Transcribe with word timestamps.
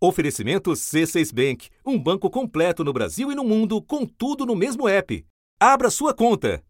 Oferecimento 0.00 0.70
C6 0.70 1.34
Bank, 1.34 1.68
um 1.84 1.98
banco 1.98 2.30
completo 2.30 2.84
no 2.84 2.92
Brasil 2.92 3.32
e 3.32 3.34
no 3.34 3.42
mundo, 3.42 3.82
com 3.82 4.06
tudo 4.06 4.46
no 4.46 4.54
mesmo 4.54 4.88
app. 4.88 5.26
Abra 5.58 5.90
sua 5.90 6.14
conta. 6.14 6.62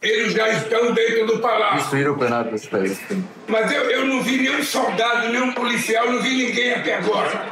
Eles 0.00 0.32
já 0.32 0.48
estão 0.50 0.94
dentro 0.94 1.26
do 1.26 1.40
palácio. 1.40 1.78
Destruíram 1.78 2.12
o 2.12 2.16
plenário 2.16 2.52
desse 2.52 2.68
país. 2.68 3.00
Mas 3.48 3.72
eu, 3.72 3.90
eu 3.90 4.06
não 4.06 4.22
vi 4.22 4.36
nenhum 4.36 4.62
soldado, 4.62 5.32
nenhum 5.32 5.52
policial, 5.52 6.12
não 6.12 6.22
vi 6.22 6.46
ninguém 6.46 6.72
até 6.74 6.94
agora. 6.98 7.50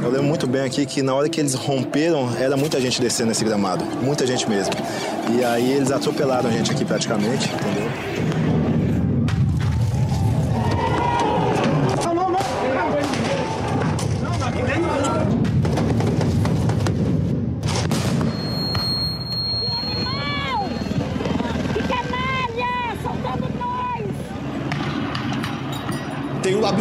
Eu 0.00 0.08
lembro 0.08 0.28
muito 0.28 0.46
bem 0.46 0.62
aqui 0.62 0.86
que 0.86 1.02
na 1.02 1.12
hora 1.12 1.28
que 1.28 1.40
eles 1.40 1.54
romperam, 1.54 2.32
era 2.38 2.56
muita 2.56 2.80
gente 2.80 3.00
descendo 3.00 3.32
esse 3.32 3.44
gramado. 3.44 3.84
Muita 3.84 4.24
gente 4.24 4.48
mesmo. 4.48 4.72
E 5.36 5.44
aí 5.44 5.72
eles 5.72 5.90
atropelaram 5.90 6.48
a 6.48 6.52
gente 6.52 6.70
aqui 6.70 6.84
praticamente, 6.84 7.48
entendeu? 7.52 8.47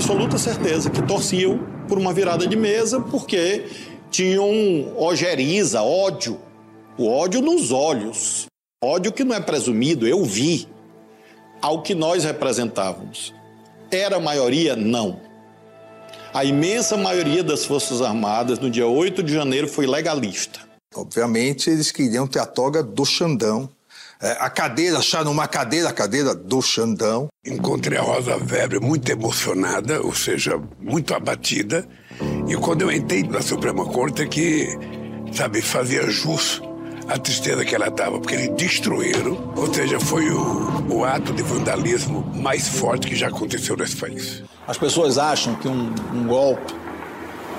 Absoluta 0.08 0.38
certeza 0.38 0.90
que 0.90 1.02
torciam 1.02 1.60
por 1.86 1.98
uma 1.98 2.14
virada 2.14 2.48
de 2.48 2.56
mesa 2.56 3.02
porque 3.02 3.66
tinham 4.10 4.48
ojeriza, 4.96 5.82
ódio. 5.82 6.40
O 6.98 7.10
ódio 7.10 7.42
nos 7.42 7.74
olhos. 7.74 8.46
Ódio 8.82 9.12
que 9.12 9.26
não 9.26 9.36
é 9.36 9.42
presumido, 9.42 10.08
eu 10.08 10.24
vi 10.24 10.66
ao 11.62 11.82
que 11.82 11.94
nós 11.94 12.24
representávamos. 12.24 13.34
Era 13.92 14.16
a 14.16 14.20
maioria? 14.20 14.78
Não. 14.78 15.20
A 16.34 16.46
imensa 16.46 16.96
maioria 16.96 17.44
das 17.44 17.66
Forças 17.66 18.02
Armadas 18.02 18.60
no 18.60 18.70
dia 18.70 18.88
8 18.88 19.22
de 19.22 19.34
janeiro 19.34 19.68
foi 19.68 19.86
legalista. 19.86 20.62
Obviamente, 20.96 21.70
eles 21.70 21.92
queriam 21.92 22.26
ter 22.26 22.40
a 22.40 22.46
toga 22.46 22.82
do 22.82 23.04
Xandão. 23.04 23.70
É, 24.22 24.32
a 24.40 24.50
cadeira, 24.50 24.98
acharam 24.98 25.32
uma 25.32 25.48
cadeira, 25.48 25.90
a 25.90 25.94
cadeira 25.94 26.34
do 26.34 26.62
Xandão. 26.62 27.28
Encontrei 27.46 27.98
a 27.98 28.02
Rosa 28.02 28.36
Weber 28.36 28.82
muito 28.82 29.12
emocionada, 29.12 30.02
ou 30.02 30.14
seja, 30.14 30.60
muito 30.80 31.14
abatida. 31.14 31.88
E 32.48 32.56
quando 32.56 32.82
eu 32.82 32.92
entrei 32.92 33.24
na 33.24 33.42
Suprema 33.42 33.86
Corte, 33.86 34.24
é 34.24 34.26
que, 34.26 34.68
sabe, 35.32 35.62
fazia 35.62 36.10
jus 36.10 36.62
a 37.08 37.18
tristeza 37.18 37.64
que 37.64 37.74
ela 37.74 37.88
estava, 37.88 38.20
porque 38.20 38.36
eles 38.36 38.50
destruíram, 38.56 39.54
ou 39.56 39.74
seja, 39.74 40.00
foi 40.00 40.30
o, 40.30 40.94
o, 40.94 41.06
ato 41.06 41.32
de 41.32 41.42
vandalismo 41.42 42.22
mais 42.36 42.68
forte 42.68 43.08
que 43.08 43.16
já 43.16 43.28
aconteceu 43.28 43.78
nesse 43.78 43.96
país. 43.96 44.44
As 44.68 44.78
pessoas 44.78 45.18
acham 45.18 45.56
que 45.56 45.70
um, 45.70 45.94
um 46.14 46.28
golpe 46.28 46.74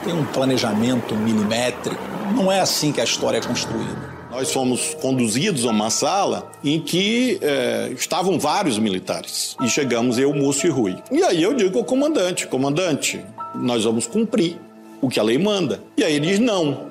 tem 0.04 0.12
um 0.12 0.24
planejamento 0.24 1.14
milimétrico. 1.14 2.02
Não 2.34 2.52
é 2.52 2.60
assim 2.60 2.92
que 2.92 3.00
a 3.00 3.04
história 3.04 3.38
é 3.38 3.40
construída. 3.40 4.17
Nós 4.30 4.52
fomos 4.52 4.94
conduzidos 5.00 5.64
a 5.64 5.70
uma 5.70 5.88
sala 5.90 6.50
em 6.62 6.80
que 6.80 7.38
é, 7.40 7.90
estavam 7.96 8.38
vários 8.38 8.78
militares. 8.78 9.56
E 9.62 9.68
chegamos 9.68 10.18
eu, 10.18 10.34
Múcio 10.34 10.66
e 10.66 10.70
Rui. 10.70 10.96
E 11.10 11.22
aí 11.22 11.42
eu 11.42 11.54
digo 11.54 11.78
ao 11.78 11.84
comandante: 11.84 12.46
comandante, 12.46 13.24
nós 13.54 13.84
vamos 13.84 14.06
cumprir 14.06 14.58
o 15.00 15.08
que 15.08 15.18
a 15.18 15.22
lei 15.22 15.38
manda. 15.38 15.82
E 15.96 16.04
aí 16.04 16.14
ele 16.14 16.26
diz: 16.26 16.38
não. 16.38 16.88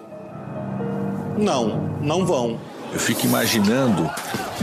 Não, 1.38 2.00
não 2.02 2.26
vão. 2.26 2.60
Eu 2.92 3.00
fico 3.00 3.26
imaginando 3.26 4.10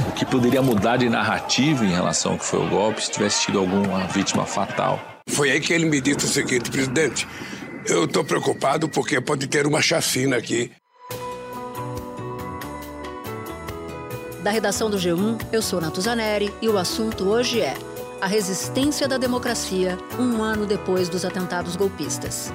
o 0.09 0.13
que 0.13 0.25
poderia 0.25 0.61
mudar 0.61 0.97
de 0.97 1.09
narrativa 1.09 1.85
em 1.85 1.93
relação 1.93 2.33
ao 2.33 2.39
que 2.39 2.45
foi 2.45 2.61
o 2.61 2.69
golpe 2.69 3.05
se 3.05 3.11
tivesse 3.11 3.47
tido 3.47 3.61
alguma 3.61 4.07
vítima 4.09 4.45
fatal. 4.45 4.99
Foi 5.29 5.51
aí 5.51 5.61
que 5.61 5.73
ele 5.73 5.85
me 5.85 6.01
disse 6.01 6.25
o 6.25 6.29
seguinte, 6.29 6.71
presidente. 6.71 7.29
Eu 7.87 8.07
estou 8.07 8.25
preocupado 8.25 8.89
porque 8.89 9.21
pode 9.21 9.47
ter 9.47 9.67
uma 9.67 9.81
chacina 9.81 10.37
aqui. 10.37 10.71
Da 14.45 14.51
redação 14.51 14.91
do 14.91 14.99
G1, 14.99 15.41
eu 15.51 15.63
sou 15.63 15.81
Natuzaneri 15.81 16.55
e 16.61 16.69
o 16.69 16.77
assunto 16.77 17.27
hoje 17.27 17.63
é 17.63 17.75
a 18.21 18.27
resistência 18.27 19.09
da 19.09 19.17
democracia 19.17 19.97
um 20.19 20.43
ano 20.43 20.67
depois 20.67 21.09
dos 21.09 21.25
atentados 21.25 21.77
golpistas. 21.77 22.53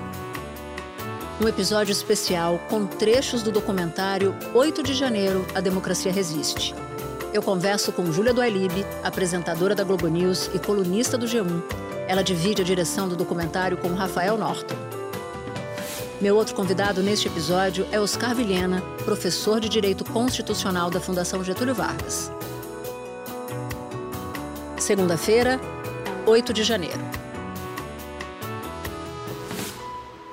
Um 1.42 1.48
episódio 1.48 1.92
especial 1.92 2.60
com 2.70 2.86
trechos 2.86 3.42
do 3.42 3.52
documentário 3.52 4.36
8 4.54 4.84
de 4.84 4.94
Janeiro, 4.94 5.44
A 5.56 5.62
Democracia 5.62 6.14
Resiste. 6.14 6.76
Eu 7.34 7.42
converso 7.42 7.92
com 7.92 8.12
Júlia 8.12 8.36
Duailib, 8.36 8.86
apresentadora 9.04 9.74
da 9.74 9.84
Globo 9.84 10.08
News 10.08 10.48
e 10.54 10.60
colunista 10.60 11.18
do 11.18 11.26
G1. 11.26 11.64
Ela 12.08 12.24
divide 12.24 12.62
a 12.62 12.66
direção 12.66 13.10
do 13.10 13.16
documentário 13.16 13.78
com 13.78 13.96
Rafael 13.96 14.38
Norton. 14.38 14.99
Meu 16.22 16.36
outro 16.36 16.54
convidado 16.54 17.02
neste 17.02 17.30
episódio 17.30 17.88
é 17.94 18.00
Oscar 18.00 18.36
Vilhena, 18.36 18.82
professor 19.06 19.58
de 19.58 19.70
Direito 19.70 20.04
Constitucional 20.04 20.90
da 20.90 21.00
Fundação 21.00 21.42
Getúlio 21.42 21.74
Vargas. 21.74 22.30
Segunda-feira, 24.78 25.58
8 26.28 26.52
de 26.52 26.66
janeiro. 26.66 27.00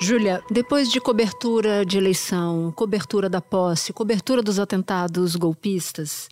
Júlia, 0.01 0.43
depois 0.51 0.91
de 0.91 1.01
cobertura 1.01 1.87
de 1.87 1.99
eleição, 1.99 2.73
cobertura 2.73 3.29
da 3.29 3.41
posse, 3.41 3.93
cobertura 3.93 4.43
dos 4.43 4.59
atentados 4.59 5.37
golpistas, 5.37 6.29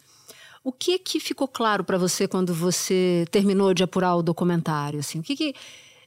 o 0.64 0.72
que 0.72 0.98
que 0.98 1.20
ficou 1.20 1.46
claro 1.46 1.84
para 1.84 1.96
você 1.96 2.26
quando 2.26 2.52
você 2.52 3.24
terminou 3.30 3.72
de 3.72 3.84
apurar 3.84 4.16
o 4.16 4.22
documentário? 4.22 4.98
Assim, 4.98 5.20
o 5.20 5.22
que, 5.22 5.36
que 5.36 5.54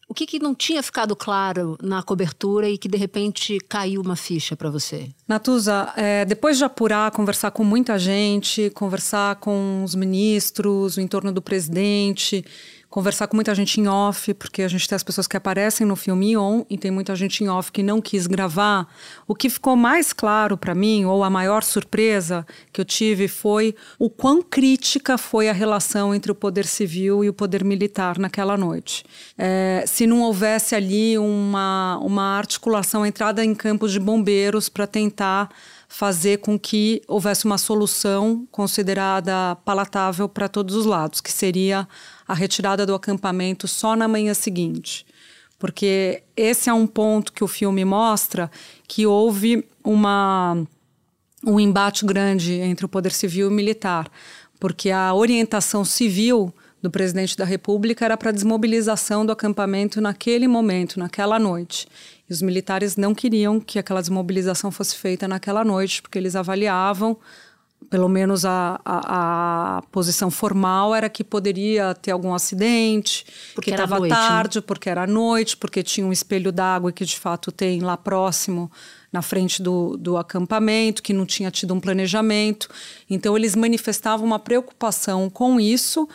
o 0.08 0.14
que, 0.14 0.26
que, 0.26 0.40
não 0.40 0.56
tinha 0.56 0.82
ficado 0.82 1.16
claro 1.16 1.78
na 1.82 2.02
cobertura 2.02 2.70
e 2.70 2.78
que 2.78 2.88
de 2.88 2.98
repente 2.98 3.58
caiu 3.68 4.02
uma 4.02 4.16
ficha 4.16 4.56
para 4.56 4.70
você? 4.70 5.10
Natuza, 5.28 5.92
é, 5.98 6.24
depois 6.24 6.58
de 6.58 6.64
apurar, 6.64 7.12
conversar 7.12 7.52
com 7.52 7.64
muita 7.64 8.00
gente, 8.00 8.70
conversar 8.70 9.36
com 9.36 9.84
os 9.84 9.94
ministros, 9.94 10.96
o 10.96 11.02
entorno 11.02 11.32
do 11.32 11.42
presidente, 11.42 12.46
conversar 12.90 13.28
com 13.28 13.36
muita 13.36 13.54
gente 13.54 13.82
em 13.82 13.88
off, 13.88 14.34
porque 14.34 14.62
a 14.62 14.68
gente 14.68 14.88
tem 14.88 14.96
as 14.96 15.04
pessoas 15.04 15.28
que 15.28 15.36
aparecem 15.36 15.86
no 15.86 15.96
filme 15.96 16.38
on 16.38 16.66
e 16.70 16.78
tem 16.78 16.90
muita 16.90 17.16
gente 17.16 17.44
em 17.44 17.50
off 17.50 17.72
que 17.72 17.84
não 17.84 18.02
quis 18.02 18.28
gravar. 18.28 18.88
O 19.28 19.36
que 19.36 19.50
ficou 19.50 19.76
mais 19.76 20.14
claro 20.14 20.58
para 20.58 20.74
mim, 20.74 21.06
ou 21.06 21.24
a 21.24 21.30
maior 21.30 21.64
surpresa 21.64 22.46
que 22.72 22.80
eu 22.80 22.86
tive, 22.86 23.28
foi 23.28 23.76
o 24.00 24.10
quão 24.10 24.42
crítica 24.42 25.18
foi 25.18 25.50
a 25.50 25.54
relação 25.54 26.16
entre 26.16 26.32
o 26.32 26.36
poder 26.36 26.66
civil 26.66 27.24
e 27.24 27.30
o 27.30 27.34
poder 27.34 27.64
militar 27.64 28.18
naquela 28.18 28.58
noite. 28.58 29.04
É, 29.38 29.84
se 29.86 30.08
não 30.08 30.22
houvesse 30.22 30.74
ali 30.74 31.18
uma, 31.18 32.00
uma 32.02 32.38
articulação, 32.38 33.06
entrada 33.06 33.44
em 33.44 33.54
campos 33.54 33.92
de 33.92 34.00
bombeiros 34.00 34.70
para 34.70 34.88
tentar 34.88 35.50
fazer 35.88 36.40
com 36.40 36.60
que 36.60 37.02
houvesse 37.08 37.46
uma 37.46 37.58
solução 37.58 38.46
considerada 38.52 39.56
palatável 39.64 40.28
para 40.28 40.50
todos 40.50 40.76
os 40.76 40.86
lados, 40.86 41.22
que 41.22 41.32
seria 41.32 41.88
a 42.28 42.34
retirada 42.34 42.86
do 42.86 42.94
acampamento 42.94 43.68
só 43.68 43.96
na 43.96 44.08
manhã 44.08 44.34
seguinte. 44.34 45.06
Porque 45.58 46.24
esse 46.36 46.70
é 46.70 46.74
um 46.74 46.86
ponto 46.86 47.34
que 47.34 47.44
o 47.44 47.48
filme 47.48 47.84
mostra 47.84 48.52
que 48.88 49.08
houve 49.08 49.66
uma, 49.84 50.58
um 51.44 51.60
embate 51.60 52.06
grande 52.06 52.54
entre 52.54 52.86
o 52.86 52.90
poder 52.90 53.12
civil 53.12 53.48
e 53.48 53.50
o 53.50 53.54
militar, 53.54 54.10
porque 54.60 54.92
a 54.92 55.14
orientação 55.14 55.84
civil 55.84 56.54
do 56.82 56.92
presidente 56.92 57.36
da 57.36 57.44
República 57.44 58.06
era 58.06 58.16
para 58.16 58.32
desmobilização 58.32 59.26
do 59.26 59.32
acampamento 59.32 60.00
naquele 60.00 60.48
momento, 60.48 61.00
naquela 61.00 61.40
noite. 61.40 61.88
E 62.30 62.34
os 62.34 62.42
militares 62.42 62.96
não 62.96 63.16
queriam 63.16 63.60
que 63.60 63.80
aquela 63.80 64.02
desmobilização 64.02 64.70
fosse 64.70 64.96
feita 64.96 65.28
naquela 65.28 65.64
noite, 65.64 66.02
porque 66.02 66.20
eles 66.20 66.36
avaliavam 66.36 67.18
pelo 67.90 68.10
menos 68.10 68.44
a, 68.44 68.80
a, 68.84 69.78
a, 69.78 69.82
posição 69.92 70.30
formal 70.30 70.94
era 70.94 71.10
que 71.10 71.24
poderia 71.24 71.94
ter 71.96 72.12
algum 72.12 72.34
acidente, 72.34 73.26
porque 73.56 73.72
estava 73.72 74.00
né? 74.00 74.10
tarde, 74.10 74.58
né? 74.58 74.64
porque 74.66 74.90
era 74.90 75.08
noite, 75.08 75.56
porque 75.56 75.82
tinha 75.82 76.06
um 76.06 76.12
espelho 76.12 76.52
d'água 76.52 76.92
que 76.92 77.06
de 77.06 77.18
fato 77.18 77.52
tem 77.52 77.80
lá 77.82 77.96
próximo, 77.96 78.70
na 79.12 79.22
frente 79.22 79.62
do, 79.62 79.96
do 79.98 80.18
acampamento, 80.18 81.02
que 81.02 81.14
não 81.14 81.26
tinha 81.26 81.50
tido 81.50 81.74
um 81.74 81.80
planejamento. 81.80 82.70
Então 83.10 83.38
eles 83.38 83.56
manifestavam 83.56 84.26
uma 84.26 84.40
preocupação 84.40 85.30
com 85.30 85.60
isso 85.60 86.08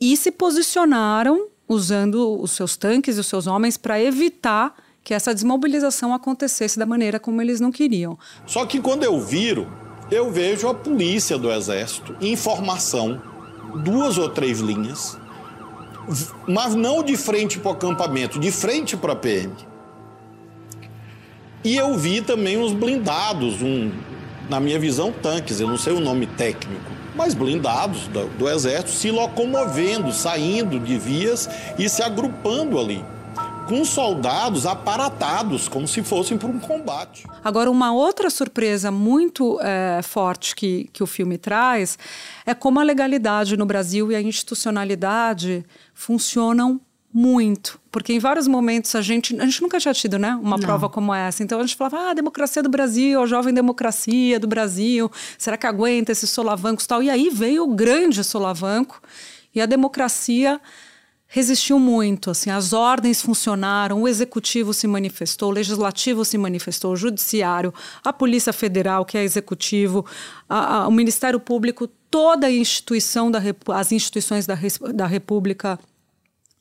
e 0.00 0.16
se 0.16 0.32
posicionaram 0.32 1.48
usando 1.68 2.40
os 2.40 2.52
seus 2.52 2.76
tanques 2.76 3.16
e 3.16 3.20
os 3.20 3.26
seus 3.26 3.46
homens 3.46 3.76
para 3.76 4.00
evitar 4.00 4.74
que 5.02 5.14
essa 5.14 5.32
desmobilização 5.32 6.12
acontecesse 6.12 6.78
da 6.78 6.84
maneira 6.84 7.20
como 7.20 7.40
eles 7.40 7.60
não 7.60 7.70
queriam. 7.70 8.18
Só 8.44 8.66
que 8.66 8.80
quando 8.80 9.04
eu 9.04 9.20
viro 9.20 9.70
eu 10.10 10.30
vejo 10.30 10.68
a 10.68 10.74
polícia 10.74 11.36
do 11.36 11.50
Exército, 11.50 12.16
informação, 12.20 13.20
duas 13.82 14.18
ou 14.18 14.28
três 14.28 14.60
linhas, 14.60 15.18
mas 16.46 16.74
não 16.74 17.02
de 17.02 17.16
frente 17.16 17.58
para 17.58 17.70
o 17.70 17.74
acampamento, 17.74 18.38
de 18.38 18.52
frente 18.52 18.96
para 18.96 19.12
a 19.12 19.16
PM. 19.16 19.52
E 21.64 21.76
eu 21.76 21.96
vi 21.98 22.20
também 22.20 22.56
uns 22.56 22.72
blindados, 22.72 23.60
um, 23.60 23.90
na 24.48 24.60
minha 24.60 24.78
visão, 24.78 25.10
tanques, 25.10 25.58
eu 25.60 25.66
não 25.66 25.76
sei 25.76 25.92
o 25.92 26.00
nome 26.00 26.26
técnico, 26.26 26.92
mas 27.16 27.34
blindados 27.34 28.06
do, 28.08 28.28
do 28.38 28.48
exército 28.48 28.90
se 28.90 29.10
locomovendo, 29.10 30.12
saindo 30.12 30.78
de 30.78 30.96
vias 30.96 31.48
e 31.76 31.88
se 31.88 32.02
agrupando 32.02 32.78
ali 32.78 33.04
com 33.68 33.84
soldados 33.84 34.64
aparatados, 34.66 35.68
como 35.68 35.86
se 35.86 36.02
fossem 36.02 36.38
para 36.38 36.48
um 36.48 36.58
combate. 36.58 37.26
Agora, 37.44 37.70
uma 37.70 37.92
outra 37.92 38.30
surpresa 38.30 38.90
muito 38.90 39.58
é, 39.60 40.00
forte 40.02 40.54
que, 40.54 40.88
que 40.92 41.02
o 41.02 41.06
filme 41.06 41.36
traz 41.36 41.98
é 42.44 42.54
como 42.54 42.80
a 42.80 42.82
legalidade 42.82 43.56
no 43.56 43.66
Brasil 43.66 44.12
e 44.12 44.16
a 44.16 44.22
institucionalidade 44.22 45.64
funcionam 45.92 46.80
muito, 47.12 47.80
porque 47.90 48.12
em 48.12 48.18
vários 48.18 48.46
momentos 48.46 48.94
a 48.94 49.00
gente, 49.00 49.40
a 49.40 49.44
gente 49.46 49.62
nunca 49.62 49.80
tinha 49.80 49.94
tido, 49.94 50.18
né, 50.18 50.34
uma 50.34 50.58
Não. 50.58 50.62
prova 50.62 50.86
como 50.86 51.14
essa. 51.14 51.42
Então 51.42 51.58
a 51.58 51.62
gente 51.62 51.74
falava, 51.74 51.96
ah, 51.96 52.10
a 52.10 52.14
democracia 52.14 52.62
do 52.62 52.68
Brasil, 52.68 53.22
a 53.22 53.26
jovem 53.26 53.54
democracia 53.54 54.38
do 54.38 54.46
Brasil, 54.46 55.10
será 55.38 55.56
que 55.56 55.66
aguenta 55.66 56.12
esses 56.12 56.28
solavancos 56.28 56.84
e 56.84 56.88
tal? 56.88 57.02
E 57.02 57.08
aí 57.08 57.30
veio 57.30 57.64
o 57.64 57.74
grande 57.74 58.22
solavanco 58.22 59.00
e 59.54 59.62
a 59.62 59.64
democracia 59.64 60.60
resistiu 61.36 61.78
muito, 61.78 62.30
assim, 62.30 62.48
as 62.48 62.72
ordens 62.72 63.20
funcionaram, 63.20 64.00
o 64.00 64.08
executivo 64.08 64.72
se 64.72 64.86
manifestou, 64.86 65.50
o 65.50 65.52
legislativo 65.52 66.24
se 66.24 66.38
manifestou, 66.38 66.94
o 66.94 66.96
judiciário, 66.96 67.74
a 68.02 68.10
Polícia 68.10 68.54
Federal, 68.54 69.04
que 69.04 69.18
é 69.18 69.22
executivo, 69.22 70.06
a, 70.48 70.76
a, 70.76 70.88
o 70.88 70.90
Ministério 70.90 71.38
Público, 71.38 71.88
toda 72.10 72.46
a 72.46 72.50
instituição 72.50 73.30
da 73.30 73.38
as 73.74 73.92
instituições 73.92 74.46
da, 74.46 74.56
da 74.94 75.06
República 75.06 75.78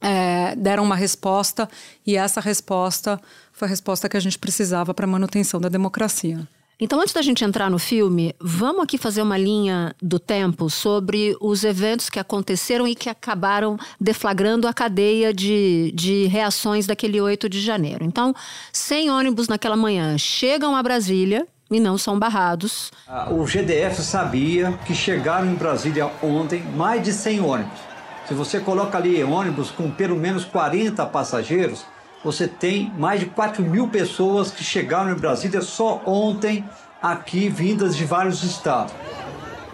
é, 0.01 0.53
deram 0.57 0.83
uma 0.83 0.97
resposta 0.97 1.69
e 2.05 2.17
essa 2.17 2.41
resposta 2.41 3.17
foi 3.53 3.69
a 3.69 3.69
resposta 3.69 4.09
que 4.09 4.17
a 4.17 4.19
gente 4.19 4.37
precisava 4.37 4.93
para 4.93 5.05
a 5.05 5.07
manutenção 5.07 5.61
da 5.61 5.69
democracia. 5.69 6.45
Então, 6.79 6.99
antes 6.99 7.13
da 7.13 7.21
gente 7.21 7.43
entrar 7.45 7.69
no 7.69 7.79
filme, 7.79 8.35
vamos 8.39 8.83
aqui 8.83 8.97
fazer 8.97 9.21
uma 9.21 9.37
linha 9.37 9.95
do 10.01 10.19
tempo 10.19 10.69
sobre 10.69 11.35
os 11.39 11.63
eventos 11.63 12.09
que 12.09 12.19
aconteceram 12.19 12.85
e 12.85 12.93
que 12.93 13.09
acabaram 13.09 13.77
deflagrando 13.99 14.67
a 14.67 14.73
cadeia 14.73 15.33
de, 15.33 15.93
de 15.95 16.25
reações 16.27 16.85
daquele 16.85 17.21
8 17.21 17.47
de 17.47 17.61
janeiro. 17.61 18.03
Então, 18.03 18.35
100 18.73 19.09
ônibus 19.09 19.47
naquela 19.47 19.77
manhã 19.77 20.17
chegam 20.17 20.75
a 20.75 20.83
Brasília, 20.83 21.47
e 21.71 21.79
não 21.79 21.97
são 21.97 22.19
barrados. 22.19 22.91
O 23.31 23.43
GDF 23.43 23.99
sabia 24.01 24.77
que 24.85 24.93
chegaram 24.93 25.47
em 25.47 25.55
Brasília 25.55 26.11
ontem 26.21 26.61
mais 26.75 27.01
de 27.01 27.11
100 27.11 27.39
ônibus. 27.39 27.79
Se 28.27 28.33
você 28.33 28.59
coloca 28.59 28.97
ali 28.97 29.23
ônibus 29.23 29.71
com 29.71 29.89
pelo 29.89 30.15
menos 30.15 30.45
40 30.45 31.05
passageiros, 31.07 31.85
você 32.25 32.47
tem 32.47 32.91
mais 32.97 33.19
de 33.19 33.27
4 33.27 33.61
mil 33.61 33.87
pessoas 33.87 34.49
que 34.49 34.63
chegaram 34.63 35.11
em 35.11 35.15
Brasília 35.15 35.61
só 35.61 36.01
ontem 36.07 36.67
aqui, 36.99 37.47
vindas 37.47 37.95
de 37.95 38.03
vários 38.03 38.41
estados. 38.41 38.91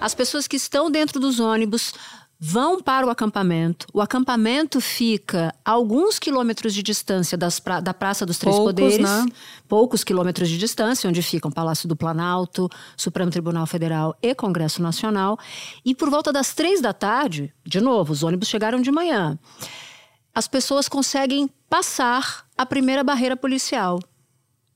As 0.02 0.14
pessoas 0.14 0.48
que 0.48 0.58
estão 0.58 0.92
dentro 0.92 1.18
dos 1.18 1.40
ônibus 1.40 1.94
vão 2.38 2.82
para 2.82 3.08
o 3.08 3.10
acampamento. 3.10 3.88
O 3.94 4.02
acampamento 4.02 4.82
fica 4.82 5.56
a 5.64 5.72
alguns 5.72 6.20
quilômetros 6.20 6.74
de 6.74 6.84
distância 6.84 7.38
pra, 7.64 7.80
da 7.80 7.94
Praça 7.94 8.26
dos 8.26 8.38
Três 8.38 8.54
poucos, 8.54 8.74
Poderes, 8.74 9.00
né? 9.00 9.26
poucos 9.66 10.04
quilômetros 10.04 10.50
de 10.50 10.58
distância, 10.58 11.10
onde 11.10 11.22
ficam 11.22 11.50
Palácio 11.50 11.88
do 11.88 11.96
Planalto, 11.96 12.68
Supremo 12.98 13.32
Tribunal 13.32 13.66
Federal 13.66 14.14
e 14.22 14.36
Congresso 14.36 14.82
Nacional. 14.82 15.40
E 15.86 15.96
por 15.96 16.10
volta 16.10 16.34
das 16.34 16.54
três 16.54 16.82
da 16.82 16.92
tarde, 16.92 17.54
de 17.64 17.80
novo, 17.80 18.12
os 18.12 18.24
ônibus 18.24 18.50
chegaram 18.50 18.82
de 18.82 18.92
manhã 18.92 19.40
as 20.34 20.48
pessoas 20.48 20.88
conseguem 20.88 21.50
passar 21.72 22.46
a 22.58 22.66
primeira 22.66 23.02
barreira 23.02 23.38
policial, 23.38 23.98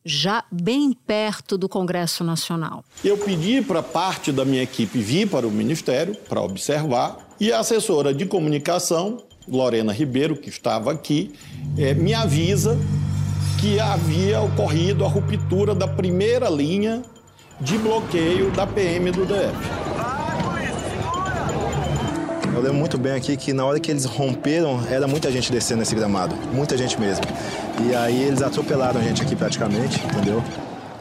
já 0.06 0.46
bem 0.50 0.94
perto 0.94 1.58
do 1.58 1.68
Congresso 1.68 2.24
Nacional. 2.24 2.86
Eu 3.04 3.18
pedi 3.18 3.62
para 3.62 3.84
parte 3.84 4.32
da 4.32 4.46
minha 4.46 4.64
equipe 4.64 5.00
vir 5.00 5.28
para 5.28 5.46
o 5.46 5.52
Ministério 5.52 6.16
para 6.30 6.40
observar 6.40 7.18
e 7.38 7.52
a 7.52 7.60
assessora 7.60 8.14
de 8.14 8.26
comunicação, 8.26 9.22
Lorena 9.46 9.92
Ribeiro, 9.92 10.38
que 10.38 10.48
estava 10.48 10.94
aqui, 10.94 11.34
é, 11.78 11.94
me 11.94 12.14
avisa 12.14 12.80
que 13.60 13.78
havia 13.78 14.40
ocorrido 14.40 15.04
a 15.04 15.08
ruptura 15.10 15.76
da 15.76 15.90
primeira 15.90 16.50
linha 16.50 17.02
de 17.60 17.78
bloqueio 17.78 18.52
da 18.52 18.66
PM 18.66 19.12
do 19.12 19.26
DF. 19.26 19.85
Eu 22.56 22.62
lembro 22.62 22.78
muito 22.78 22.98
bem 22.98 23.12
aqui 23.12 23.36
que 23.36 23.52
na 23.52 23.66
hora 23.66 23.82
que 23.82 23.92
eles 23.92 24.06
romperam, 24.06 24.82
era 24.90 25.06
muita 25.10 25.30
gente 25.30 25.52
descendo 25.52 25.84
esse 25.84 25.94
gramado, 25.94 26.34
muita 26.54 26.78
gente 26.78 26.98
mesmo. 26.98 27.26
E 27.86 27.94
aí 27.94 28.24
eles 28.24 28.42
atropelaram 28.42 28.98
a 28.98 29.04
gente 29.04 29.22
aqui 29.22 29.36
praticamente, 29.36 30.02
entendeu? 30.06 30.42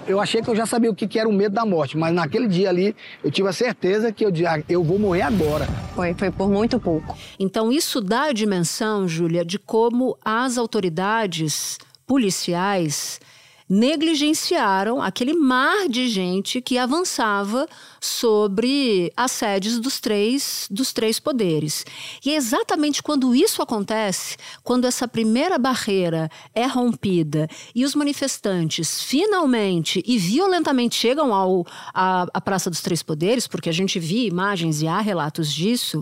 Eu 0.04 0.20
achei 0.20 0.42
que 0.42 0.50
eu 0.50 0.56
já 0.56 0.66
sabia 0.66 0.90
o 0.90 0.94
que 0.96 1.16
era 1.16 1.28
o 1.28 1.32
medo 1.32 1.54
da 1.54 1.64
morte, 1.64 1.96
mas 1.96 2.12
naquele 2.12 2.48
dia 2.48 2.70
ali 2.70 2.96
eu 3.22 3.30
tive 3.30 3.48
a 3.48 3.52
certeza 3.52 4.10
que 4.10 4.26
eu, 4.26 4.32
ah, 4.48 4.60
eu 4.68 4.82
vou 4.82 4.98
morrer 4.98 5.22
agora. 5.22 5.64
Foi, 5.94 6.12
foi 6.14 6.28
por 6.32 6.50
muito 6.50 6.80
pouco. 6.80 7.16
Então 7.38 7.70
isso 7.70 8.00
dá 8.00 8.24
a 8.24 8.32
dimensão, 8.32 9.06
Júlia, 9.06 9.44
de 9.44 9.56
como 9.56 10.18
as 10.24 10.58
autoridades 10.58 11.78
policiais 12.04 13.20
negligenciaram 13.68 15.00
aquele 15.00 15.32
mar 15.32 15.88
de 15.88 16.08
gente 16.08 16.60
que 16.60 16.76
avançava 16.76 17.66
sobre 18.00 19.12
as 19.16 19.32
sedes 19.32 19.78
dos 19.78 19.98
três, 20.00 20.68
dos 20.70 20.92
três 20.92 21.18
poderes. 21.18 21.84
E 22.24 22.30
é 22.30 22.36
exatamente 22.36 23.02
quando 23.02 23.34
isso 23.34 23.62
acontece, 23.62 24.36
quando 24.62 24.84
essa 24.84 25.08
primeira 25.08 25.58
barreira 25.58 26.30
é 26.54 26.66
rompida 26.66 27.48
e 27.74 27.84
os 27.84 27.94
manifestantes 27.94 29.02
finalmente 29.02 30.02
e 30.06 30.18
violentamente 30.18 30.96
chegam 30.96 31.34
ao, 31.34 31.66
à, 31.92 32.26
à 32.34 32.40
Praça 32.40 32.68
dos 32.68 32.82
Três 32.82 33.02
Poderes, 33.02 33.46
porque 33.46 33.68
a 33.68 33.72
gente 33.72 33.98
viu 33.98 34.26
imagens 34.26 34.82
e 34.82 34.86
há 34.86 35.00
relatos 35.00 35.52
disso, 35.52 36.00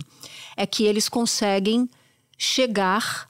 é 0.56 0.66
que 0.66 0.84
eles 0.84 1.08
conseguem 1.08 1.88
chegar, 2.36 3.28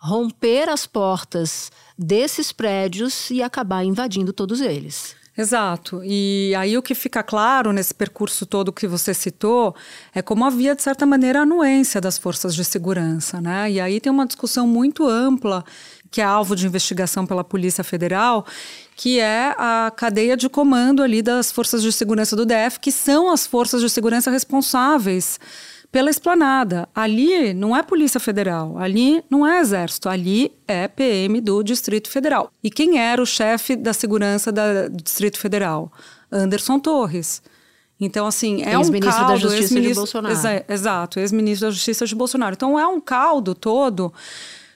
romper 0.00 0.68
as 0.68 0.86
portas 0.86 1.70
desses 1.96 2.50
prédios 2.50 3.30
e 3.30 3.42
acabar 3.42 3.84
invadindo 3.84 4.32
todos 4.32 4.60
eles. 4.60 5.14
Exato. 5.36 6.02
E 6.04 6.52
aí 6.58 6.76
o 6.76 6.82
que 6.82 6.94
fica 6.94 7.22
claro 7.22 7.72
nesse 7.72 7.94
percurso 7.94 8.44
todo 8.44 8.72
que 8.72 8.86
você 8.86 9.14
citou 9.14 9.74
é 10.14 10.20
como 10.20 10.44
havia, 10.44 10.74
de 10.74 10.82
certa 10.82 11.06
maneira, 11.06 11.42
anuência 11.42 12.00
das 12.00 12.18
forças 12.18 12.54
de 12.54 12.64
segurança. 12.64 13.40
Né? 13.40 13.72
E 13.72 13.80
aí 13.80 14.00
tem 14.00 14.10
uma 14.10 14.26
discussão 14.26 14.66
muito 14.66 15.06
ampla, 15.06 15.64
que 16.10 16.20
é 16.20 16.24
alvo 16.24 16.56
de 16.56 16.66
investigação 16.66 17.24
pela 17.24 17.44
Polícia 17.44 17.84
Federal, 17.84 18.44
que 18.96 19.20
é 19.20 19.54
a 19.56 19.92
cadeia 19.94 20.36
de 20.36 20.48
comando 20.48 21.02
ali 21.02 21.22
das 21.22 21.52
forças 21.52 21.82
de 21.82 21.92
segurança 21.92 22.34
do 22.34 22.44
DF, 22.44 22.80
que 22.80 22.90
são 22.90 23.32
as 23.32 23.46
forças 23.46 23.80
de 23.80 23.88
segurança 23.88 24.30
responsáveis 24.30 25.38
pela 25.90 26.10
esplanada. 26.10 26.88
Ali 26.94 27.52
não 27.54 27.76
é 27.76 27.82
Polícia 27.82 28.20
Federal, 28.20 28.78
ali 28.78 29.22
não 29.28 29.46
é 29.46 29.60
Exército, 29.60 30.08
ali 30.08 30.52
é 30.66 30.88
PM 30.88 31.40
do 31.40 31.62
Distrito 31.62 32.08
Federal. 32.08 32.50
E 32.62 32.70
quem 32.70 32.98
era 32.98 33.20
o 33.20 33.26
chefe 33.26 33.76
da 33.76 33.92
segurança 33.92 34.52
do 34.52 34.60
Distrito 35.02 35.38
Federal? 35.38 35.92
Anderson 36.30 36.78
Torres. 36.78 37.42
Então, 38.00 38.26
assim, 38.26 38.62
é 38.62 38.78
um 38.78 38.90
caldo... 39.00 39.28
da 39.28 39.36
Justiça 39.36 39.80
de 39.80 39.94
Bolsonaro. 39.94 40.34
Exa 40.34 40.64
exato, 40.68 41.20
ex-ministro 41.20 41.68
da 41.68 41.72
Justiça 41.72 42.06
de 42.06 42.14
Bolsonaro. 42.14 42.54
Então, 42.54 42.78
é 42.78 42.86
um 42.86 43.00
caldo 43.00 43.54
todo 43.54 44.12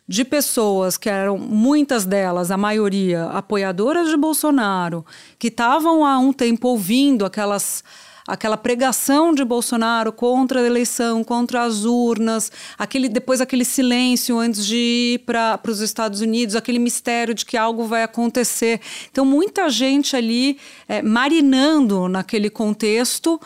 de 0.07 0.25
pessoas 0.25 0.99
que 0.99 1.09
eram, 1.09 1.39
muitas 1.39 2.05
delas, 2.05 2.51
a 2.51 2.59
maioria, 2.59 3.25
apoiadoras 3.27 4.11
de 4.11 4.17
Bolsonaro, 4.19 5.07
que 5.39 5.49
estavam 5.49 6.05
há 6.05 6.19
um 6.19 6.33
tempo 6.33 6.69
ouvindo 6.69 7.25
aquelas 7.25 7.83
aquela 8.27 8.57
pregação 8.57 9.35
de 9.35 9.45
Bolsonaro 9.45 10.13
contra 10.13 10.61
a 10.61 10.67
eleição, 10.67 11.23
contra 11.23 11.63
as 11.63 11.85
urnas, 11.85 12.51
aquele 12.79 13.09
depois 13.09 13.41
aquele 13.41 13.65
silêncio 13.65 14.39
antes 14.39 14.67
de 14.67 14.77
ir 14.77 15.19
para 15.21 15.61
os 15.69 15.81
Estados 15.81 16.21
Unidos, 16.21 16.57
aquele 16.57 16.79
mistério 16.79 17.35
de 17.35 17.45
que 17.45 17.57
algo 17.57 17.85
vai 17.85 18.03
acontecer. 18.03 18.81
Então, 19.11 19.25
muita 19.25 19.69
gente 19.69 20.17
ali 20.17 20.59
é, 20.89 21.03
marinando 21.03 22.09
naquele 22.09 22.49
contexto. 22.49 23.41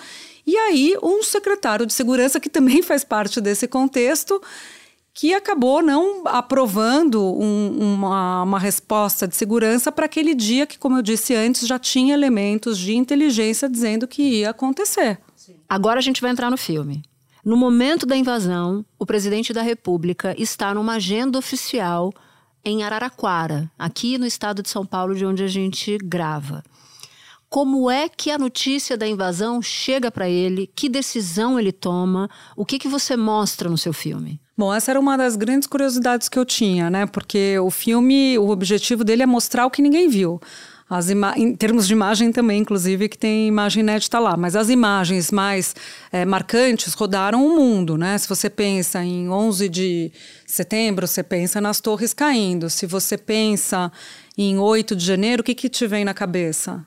E 0.47 0.57
aí, 0.57 0.97
um 1.03 1.23
secretário 1.23 1.85
de 1.85 1.93
segurança, 1.93 2.41
que 2.41 2.49
também 2.49 2.81
faz 2.83 3.05
parte 3.05 3.41
desse 3.41 3.67
contexto, 3.67 4.41
que 5.19 5.35
acabou 5.35 5.83
não 5.83 6.23
aprovando 6.27 7.21
um, 7.21 7.95
uma, 7.95 8.45
uma, 8.45 8.59
resposta 8.61 9.27
de 9.27 9.35
segurança 9.35 9.91
para 9.91 10.07
aquele 10.07 10.33
dia 10.33 10.65
que, 10.65 10.79
como 10.79 10.97
eu 10.97 11.03
disse 11.03 11.35
antes, 11.35 11.67
já 11.67 11.77
tinha 11.77 12.15
elementos 12.15 12.79
de 12.79 12.95
inteligência 12.95 13.69
dizendo 13.69 14.07
que 14.07 14.23
ia 14.23 14.51
acontecer. 14.51 15.19
Agora 15.69 15.99
a 15.99 16.01
gente 16.01 16.21
vai 16.21 16.31
entrar 16.31 16.53
no 16.53 16.57
filme. 16.57 17.03
No 17.45 17.57
momento 17.57 18.07
da 18.07 18.17
invasão, 18.17 18.85
o 18.97 19.05
presidente 19.05 19.53
da 19.53 19.61
República 19.61 20.41
está 20.41 20.73
numa 20.73 20.95
agenda 20.95 21.37
oficial 21.37 22.13
em 22.65 22.85
Araraquara, 22.85 23.69
aqui 23.77 24.19
no 24.19 24.27
estado 24.27 24.63
de 24.63 24.69
São 24.69 24.87
Paulo, 24.87 25.17
de 25.17 25.27
onde 25.27 25.43
a 25.43 25.49
gente 25.49 25.99
grava. 25.99 26.63
Como 27.49 27.91
é 27.91 28.11
que 28.11 28.31
a 28.31 28.37
notícia 28.37 28.95
da 28.95 29.07
invasão 29.07 29.63
chega 29.63 30.11
para 30.11 30.29
ele? 30.29 30.71
Que 30.77 30.87
decisão 30.87 31.59
ele 31.59 31.73
toma? 31.73 32.29
O 32.55 32.65
que, 32.65 32.79
que 32.79 32.89
você 32.89 33.17
mostra 33.17 33.71
no 33.71 33.79
seu 33.79 33.93
filme? 33.93 34.39
Bom, 34.57 34.75
essa 34.75 34.91
era 34.91 35.01
uma 35.01 35.17
das 35.17 35.35
grandes 35.35 35.67
curiosidades 35.67 36.29
que 36.29 36.39
eu 36.39 36.45
tinha, 36.45 36.91
né? 36.91 37.07
Porque 37.07 37.59
o 37.59 37.71
filme, 37.71 38.37
o 38.39 38.51
objetivo 38.51 39.03
dele 39.03 39.23
é 39.23 39.27
mostrar 39.27 39.65
o 39.65 39.71
que 39.71 39.81
ninguém 39.81 40.09
viu. 40.09 40.39
As 40.91 41.09
em 41.11 41.55
termos 41.55 41.87
de 41.87 41.93
imagem 41.93 42.33
também, 42.33 42.61
inclusive, 42.61 43.09
que 43.09 43.17
tem 43.17 43.49
imagem 43.49 43.83
inédita 43.83 44.19
lá. 44.19 44.37
Mas 44.37 44.55
as 44.55 44.69
imagens 44.69 45.31
mais 45.31 45.75
é, 46.13 46.25
marcantes 46.27 46.93
rodaram 46.93 47.47
o 47.47 47.57
mundo, 47.57 47.97
né? 47.97 48.19
Se 48.19 48.29
você 48.29 48.51
pensa 48.51 49.03
em 49.03 49.31
11 49.31 49.69
de 49.69 50.13
setembro, 50.47 51.07
você 51.07 51.23
pensa 51.23 51.61
nas 51.61 51.81
torres 51.81 52.13
caindo. 52.13 52.69
Se 52.69 52.85
você 52.85 53.17
pensa 53.17 53.91
em 54.37 54.59
8 54.59 54.95
de 54.97 55.05
janeiro, 55.05 55.41
o 55.41 55.45
que, 55.45 55.55
que 55.55 55.69
te 55.69 55.87
vem 55.87 56.05
na 56.05 56.13
cabeça? 56.13 56.87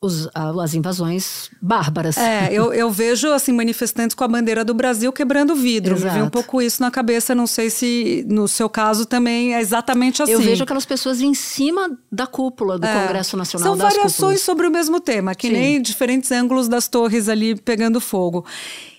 Os, 0.00 0.28
as 0.34 0.74
invasões 0.74 1.50
bárbaras. 1.60 2.18
É, 2.18 2.52
eu, 2.52 2.72
eu, 2.72 2.90
vejo 2.90 3.32
assim 3.32 3.50
manifestantes 3.50 4.14
com 4.14 4.22
a 4.22 4.28
bandeira 4.28 4.62
do 4.62 4.74
Brasil 4.74 5.10
quebrando 5.10 5.54
vidro. 5.54 5.94
Exato. 5.94 6.12
Me 6.12 6.18
vem 6.18 6.26
um 6.26 6.30
pouco 6.30 6.60
isso 6.60 6.82
na 6.82 6.90
cabeça. 6.90 7.34
Não 7.34 7.46
sei 7.46 7.70
se 7.70 8.24
no 8.28 8.46
seu 8.46 8.68
caso 8.68 9.06
também 9.06 9.54
é 9.54 9.60
exatamente 9.60 10.22
assim. 10.22 10.32
Eu 10.32 10.40
vejo 10.40 10.62
aquelas 10.62 10.84
pessoas 10.84 11.20
em 11.22 11.32
cima 11.32 11.98
da 12.12 12.26
cúpula 12.26 12.78
do 12.78 12.86
é. 12.86 12.92
Congresso 12.92 13.36
Nacional. 13.38 13.68
São 13.68 13.76
variações 13.76 14.14
cúpulas. 14.14 14.40
sobre 14.42 14.66
o 14.66 14.70
mesmo 14.70 15.00
tema, 15.00 15.34
que 15.34 15.46
Sim. 15.48 15.54
nem 15.54 15.80
diferentes 15.80 16.30
ângulos 16.30 16.68
das 16.68 16.88
torres 16.88 17.28
ali 17.28 17.56
pegando 17.56 17.98
fogo. 17.98 18.44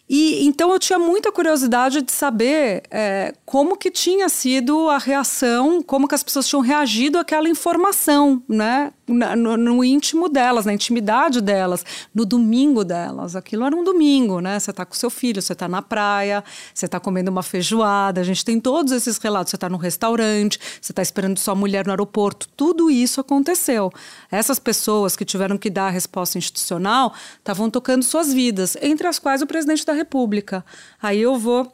E 0.09 0.45
então 0.45 0.71
eu 0.71 0.79
tinha 0.79 0.97
muita 0.97 1.31
curiosidade 1.31 2.01
de 2.01 2.11
saber 2.11 2.83
é, 2.89 3.33
como 3.45 3.75
que 3.75 3.91
tinha 3.91 4.29
sido 4.29 4.89
a 4.89 4.97
reação, 4.97 5.83
como 5.83 6.07
que 6.07 6.15
as 6.15 6.23
pessoas 6.23 6.47
tinham 6.47 6.61
reagido 6.61 7.17
àquela 7.17 7.49
informação, 7.49 8.41
né? 8.47 8.93
No, 9.07 9.55
no, 9.55 9.85
íntimo 9.85 10.27
delas, 10.27 10.65
na 10.65 10.73
intimidade 10.73 11.39
delas, 11.39 11.85
no 12.13 12.25
domingo 12.25 12.83
delas. 12.83 13.37
Aquilo 13.37 13.63
era 13.63 13.73
um 13.73 13.81
domingo, 13.81 14.41
né? 14.41 14.59
Você 14.59 14.71
está 14.71 14.85
com 14.85 14.93
seu 14.93 15.09
filho, 15.09 15.41
você 15.41 15.53
está 15.53 15.65
na 15.65 15.81
praia, 15.81 16.43
você 16.73 16.87
está 16.87 16.99
comendo 16.99 17.31
uma 17.31 17.41
feijoada. 17.41 18.19
A 18.19 18.23
gente 18.25 18.43
tem 18.43 18.59
todos 18.59 18.91
esses 18.91 19.17
relatos. 19.17 19.51
Você 19.51 19.55
está 19.55 19.69
no 19.69 19.77
restaurante, 19.77 20.59
você 20.81 20.91
está 20.91 21.01
esperando 21.01 21.37
sua 21.37 21.55
mulher 21.55 21.85
no 21.85 21.91
aeroporto. 21.91 22.49
Tudo 22.49 22.91
isso 22.91 23.21
aconteceu. 23.21 23.91
Essas 24.29 24.59
pessoas 24.59 25.15
que 25.15 25.23
tiveram 25.23 25.57
que 25.57 25.69
dar 25.69 25.87
a 25.87 25.91
resposta 25.91 26.37
institucional 26.37 27.13
estavam 27.39 27.69
tocando 27.69 28.03
suas 28.03 28.33
vidas, 28.33 28.75
entre 28.81 29.07
as 29.07 29.19
quais 29.19 29.41
o 29.41 29.47
presidente 29.47 29.85
da 29.85 29.93
República. 29.93 30.65
Aí 31.01 31.21
eu 31.21 31.37
vou 31.37 31.71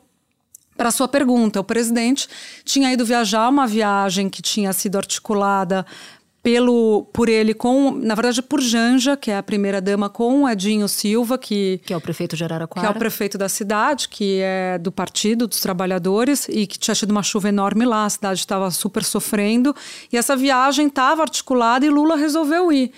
para 0.75 0.91
sua 0.91 1.07
pergunta, 1.07 1.59
o 1.59 1.63
presidente 1.63 2.27
tinha 2.63 2.91
ido 2.91 3.05
viajar 3.05 3.47
uma 3.47 3.67
viagem 3.67 4.29
que 4.29 4.41
tinha 4.41 4.73
sido 4.73 4.97
articulada 4.97 5.85
pelo 6.43 7.05
por 7.13 7.29
ele 7.29 7.53
com, 7.53 7.91
na 7.91 8.13
verdade, 8.13 8.41
por 8.41 8.59
Janja, 8.59 9.15
que 9.15 9.31
é 9.31 9.37
a 9.37 9.41
primeira 9.41 9.79
dama 9.79 10.09
com 10.09 10.47
Edinho 10.47 10.89
Silva, 10.89 11.37
que 11.37 11.79
que 11.85 11.93
é 11.93 11.97
o 11.97 12.01
prefeito 12.01 12.35
de 12.35 12.43
Araraquara, 12.43 12.85
que 12.85 12.93
é 12.93 12.95
o 12.95 12.99
prefeito 12.99 13.37
da 13.37 13.47
cidade, 13.47 14.09
que 14.09 14.41
é 14.41 14.77
do 14.77 14.91
Partido 14.91 15.47
dos 15.47 15.61
Trabalhadores 15.61 16.49
e 16.49 16.67
que 16.67 16.77
tinha 16.77 16.93
tido 16.93 17.11
uma 17.11 17.23
chuva 17.23 17.47
enorme 17.47 17.85
lá, 17.85 18.03
a 18.03 18.09
cidade 18.09 18.41
estava 18.41 18.69
super 18.69 19.05
sofrendo, 19.05 19.73
e 20.11 20.17
essa 20.17 20.35
viagem 20.35 20.87
estava 20.87 21.21
articulada 21.21 21.85
e 21.85 21.89
Lula 21.89 22.17
resolveu 22.17 22.71
ir. 22.71 22.91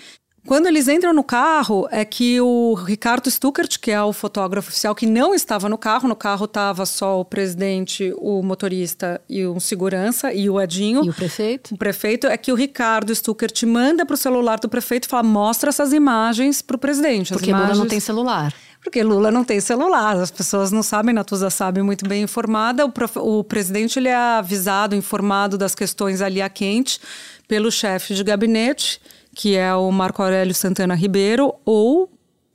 Quando 0.46 0.66
eles 0.66 0.86
entram 0.86 1.12
no 1.12 1.24
carro, 1.24 1.88
é 1.90 2.04
que 2.04 2.40
o 2.40 2.74
Ricardo 2.74 3.28
Stuckert, 3.28 3.80
que 3.80 3.90
é 3.90 4.00
o 4.00 4.12
fotógrafo 4.12 4.68
oficial, 4.68 4.94
que 4.94 5.04
não 5.04 5.34
estava 5.34 5.68
no 5.68 5.76
carro, 5.76 6.08
no 6.08 6.14
carro 6.14 6.44
estava 6.44 6.86
só 6.86 7.20
o 7.20 7.24
presidente, 7.24 8.14
o 8.16 8.42
motorista 8.42 9.20
e 9.28 9.44
um 9.44 9.58
segurança 9.58 10.32
e 10.32 10.48
o 10.48 10.60
Edinho. 10.60 11.04
E 11.04 11.10
o 11.10 11.12
prefeito? 11.12 11.74
O 11.74 11.76
prefeito 11.76 12.28
é 12.28 12.36
que 12.36 12.52
o 12.52 12.54
Ricardo 12.54 13.12
Stuckert 13.12 13.66
manda 13.66 14.06
para 14.06 14.14
o 14.14 14.16
celular 14.16 14.60
do 14.60 14.68
prefeito 14.68 15.06
e 15.06 15.08
fala: 15.08 15.24
mostra 15.24 15.68
essas 15.68 15.92
imagens 15.92 16.62
para 16.62 16.76
o 16.76 16.78
presidente. 16.78 17.32
Porque 17.32 17.50
imagens... 17.50 17.70
Lula 17.70 17.82
não 17.82 17.88
tem 17.88 18.00
celular. 18.00 18.54
Porque 18.80 19.02
Lula 19.02 19.32
não 19.32 19.42
tem 19.42 19.58
celular, 19.58 20.16
as 20.16 20.30
pessoas 20.30 20.70
não 20.70 20.80
sabem, 20.80 21.12
Natuza 21.12 21.50
sabe 21.50 21.82
muito 21.82 22.08
bem 22.08 22.22
informada. 22.22 22.84
O, 22.86 22.88
prof... 22.88 23.18
o 23.18 23.42
presidente 23.42 23.98
ele 23.98 24.08
é 24.08 24.14
avisado, 24.14 24.94
informado 24.94 25.58
das 25.58 25.74
questões 25.74 26.22
ali 26.22 26.40
a 26.40 26.48
quente 26.48 27.00
pelo 27.48 27.68
chefe 27.72 28.14
de 28.14 28.22
gabinete 28.22 29.00
que 29.36 29.54
é 29.54 29.74
o 29.74 29.92
Marco 29.92 30.22
Aurélio 30.22 30.54
Santana 30.54 30.94
Ribeiro, 30.94 31.54
ou 31.62 32.10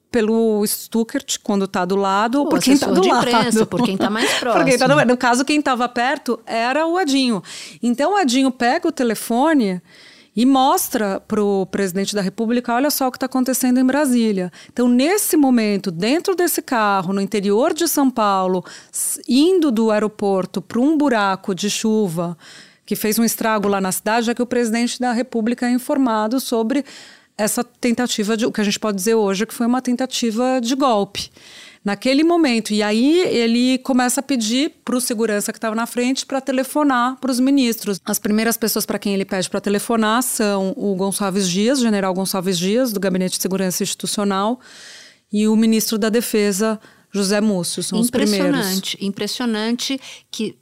pelo 0.09 0.65
Stuckert, 0.65 1.38
quando 1.43 1.65
está 1.65 1.85
do 1.85 1.95
lado, 1.95 2.39
ou 2.39 2.50
por 2.50 2.59
quem 2.59 2.73
está 2.73 2.88
do 2.88 3.07
lado. 3.07 3.27
Imprensa, 3.29 3.65
por 3.67 3.83
quem 3.83 3.93
está 3.93 4.09
mais 4.09 4.33
próximo. 4.41 4.79
Tá 4.79 4.88
do... 4.88 5.05
No 5.05 5.15
caso, 5.15 5.45
quem 5.45 5.59
estava 5.59 5.88
perto 5.88 6.39
era 6.43 6.88
o 6.88 6.97
Adinho. 6.97 7.43
Então, 7.83 8.13
o 8.13 8.17
Adinho 8.17 8.50
pega 8.50 8.88
o 8.88 8.91
telefone 8.91 9.79
e 10.35 10.43
mostra 10.43 11.19
para 11.19 11.41
o 11.43 11.67
presidente 11.67 12.15
da 12.15 12.21
República: 12.21 12.73
olha 12.73 12.89
só 12.89 13.07
o 13.07 13.11
que 13.11 13.17
está 13.17 13.27
acontecendo 13.27 13.79
em 13.79 13.85
Brasília. 13.85 14.51
Então, 14.73 14.89
nesse 14.89 15.38
momento, 15.38 15.91
dentro 15.91 16.35
desse 16.35 16.63
carro, 16.63 17.13
no 17.13 17.21
interior 17.21 17.75
de 17.75 17.88
São 17.88 18.09
Paulo, 18.09 18.65
indo 19.29 19.69
do 19.69 19.91
aeroporto 19.91 20.63
para 20.63 20.79
um 20.79 20.97
buraco 20.97 21.53
de 21.53 21.69
chuva 21.69 22.35
que 22.91 22.95
fez 22.98 23.17
um 23.17 23.24
estrago 23.24 23.69
lá 23.69 23.79
na 23.79 23.89
cidade, 23.89 24.29
é 24.29 24.36
que 24.36 24.41
o 24.41 24.45
presidente 24.45 25.00
da 25.00 25.13
República 25.13 25.65
é 25.65 25.71
informado 25.71 26.41
sobre 26.41 26.83
essa 27.38 27.63
tentativa 27.63 28.36
de 28.36 28.45
o 28.45 28.51
que 28.51 28.60
a 28.60 28.65
gente 28.65 28.77
pode 28.77 28.98
dizer 28.98 29.15
hoje 29.15 29.45
que 29.45 29.53
foi 29.53 29.65
uma 29.65 29.81
tentativa 29.81 30.60
de 30.62 30.75
golpe. 30.75 31.31
Naquele 31.86 32.21
momento. 32.21 32.74
E 32.74 32.83
aí 32.83 33.21
ele 33.21 33.77
começa 33.77 34.19
a 34.19 34.24
pedir 34.24 34.74
para 34.83 34.93
o 34.93 35.00
segurança 35.00 35.53
que 35.53 35.57
estava 35.57 35.74
na 35.74 35.86
frente 35.86 36.25
para 36.25 36.41
telefonar 36.41 37.15
para 37.15 37.31
os 37.31 37.39
ministros. 37.39 37.98
As 38.03 38.19
primeiras 38.19 38.57
pessoas 38.57 38.86
para 38.86 39.00
quem 39.00 39.13
ele 39.13 39.24
pede 39.24 39.50
para 39.50 39.62
telefonar 39.62 40.21
são 40.21 40.74
o 40.75 40.93
Gonçalves 40.93 41.48
Dias, 41.48 41.79
general 41.79 42.13
Gonçalves 42.13 42.60
Dias, 42.60 42.91
do 42.91 43.00
Gabinete 43.00 43.38
de 43.38 43.41
Segurança 43.41 43.83
Institucional, 43.83 44.60
e 45.31 45.48
o 45.48 45.55
ministro 45.55 45.98
da 45.98 46.10
Defesa, 46.10 46.77
José 47.10 47.39
Múcio. 47.39 47.81
São 47.81 48.01
impressionante, 48.01 48.50
os 48.51 48.89
primeiros. 48.89 48.95
Impressionante 49.00 50.01
que 50.29 50.57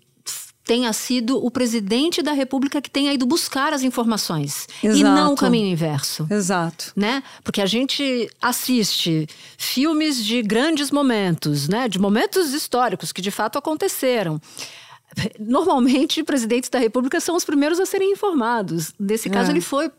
tenha 0.70 0.94
sido 0.94 1.44
o 1.44 1.50
presidente 1.50 2.22
da 2.22 2.32
República 2.32 2.80
que 2.80 2.92
tenha 2.92 3.12
ido 3.12 3.26
buscar 3.26 3.74
as 3.74 3.82
informações 3.82 4.68
Exato. 4.84 5.00
e 5.00 5.04
não 5.04 5.34
o 5.34 5.36
caminho 5.36 5.66
inverso. 5.66 6.28
Exato. 6.30 6.94
Né? 6.96 7.24
Porque 7.44 7.60
a 7.60 7.66
gente 7.66 8.30
assiste 8.40 9.26
filmes 9.58 10.24
de 10.24 10.44
grandes 10.44 10.92
momentos, 10.92 11.68
né? 11.68 11.88
De 11.88 11.98
momentos 11.98 12.54
históricos 12.54 13.12
que 13.12 13.20
de 13.20 13.32
fato 13.32 13.58
aconteceram. 13.58 14.40
Normalmente, 15.40 16.24
presidentes 16.24 16.70
da 16.70 16.78
República 16.78 17.20
são 17.20 17.36
os 17.36 17.44
primeiros 17.44 17.80
a 17.80 17.86
serem 17.88 18.12
informados. 18.12 18.94
Nesse 19.00 19.28
caso, 19.28 19.50
é. 19.50 19.54
ele 19.54 19.62
foi 19.62 19.90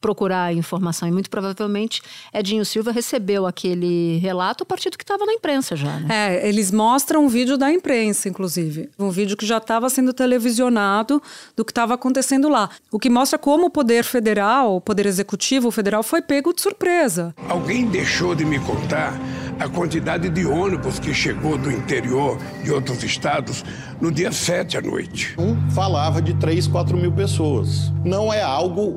procurar 0.00 0.54
informação 0.54 1.08
e 1.08 1.12
muito 1.12 1.28
provavelmente 1.30 2.00
Edinho 2.32 2.64
Silva 2.64 2.92
recebeu 2.92 3.46
aquele 3.46 4.18
relato 4.18 4.62
a 4.62 4.66
partir 4.66 4.90
do 4.90 4.98
que 4.98 5.04
estava 5.04 5.24
na 5.26 5.32
imprensa 5.32 5.76
já. 5.76 5.98
Né? 5.98 6.08
É, 6.10 6.48
eles 6.48 6.70
mostram 6.70 7.24
um 7.24 7.28
vídeo 7.28 7.56
da 7.56 7.72
imprensa, 7.72 8.28
inclusive, 8.28 8.90
um 8.98 9.10
vídeo 9.10 9.36
que 9.36 9.46
já 9.46 9.58
estava 9.58 9.88
sendo 9.90 10.12
televisionado 10.12 11.22
do 11.56 11.64
que 11.64 11.72
estava 11.72 11.94
acontecendo 11.94 12.48
lá, 12.48 12.70
o 12.90 12.98
que 12.98 13.10
mostra 13.10 13.38
como 13.38 13.66
o 13.66 13.70
poder 13.70 14.04
federal, 14.04 14.76
o 14.76 14.80
poder 14.80 15.06
executivo 15.06 15.70
federal 15.70 16.02
foi 16.02 16.22
pego 16.22 16.52
de 16.54 16.62
surpresa. 16.62 17.34
Alguém 17.48 17.86
deixou 17.86 18.34
de 18.34 18.44
me 18.44 18.58
contar 18.60 19.18
a 19.58 19.68
quantidade 19.68 20.28
de 20.28 20.46
ônibus 20.46 20.98
que 20.98 21.12
chegou 21.12 21.58
do 21.58 21.70
interior 21.70 22.38
de 22.62 22.70
outros 22.70 23.02
estados 23.02 23.64
no 24.00 24.12
dia 24.12 24.30
7 24.30 24.78
à 24.78 24.80
noite. 24.80 25.34
Um 25.38 25.70
falava 25.70 26.22
de 26.22 26.34
3, 26.34 26.68
4 26.68 26.96
mil 26.96 27.12
pessoas. 27.12 27.92
Não 28.04 28.32
é 28.32 28.40
algo 28.40 28.94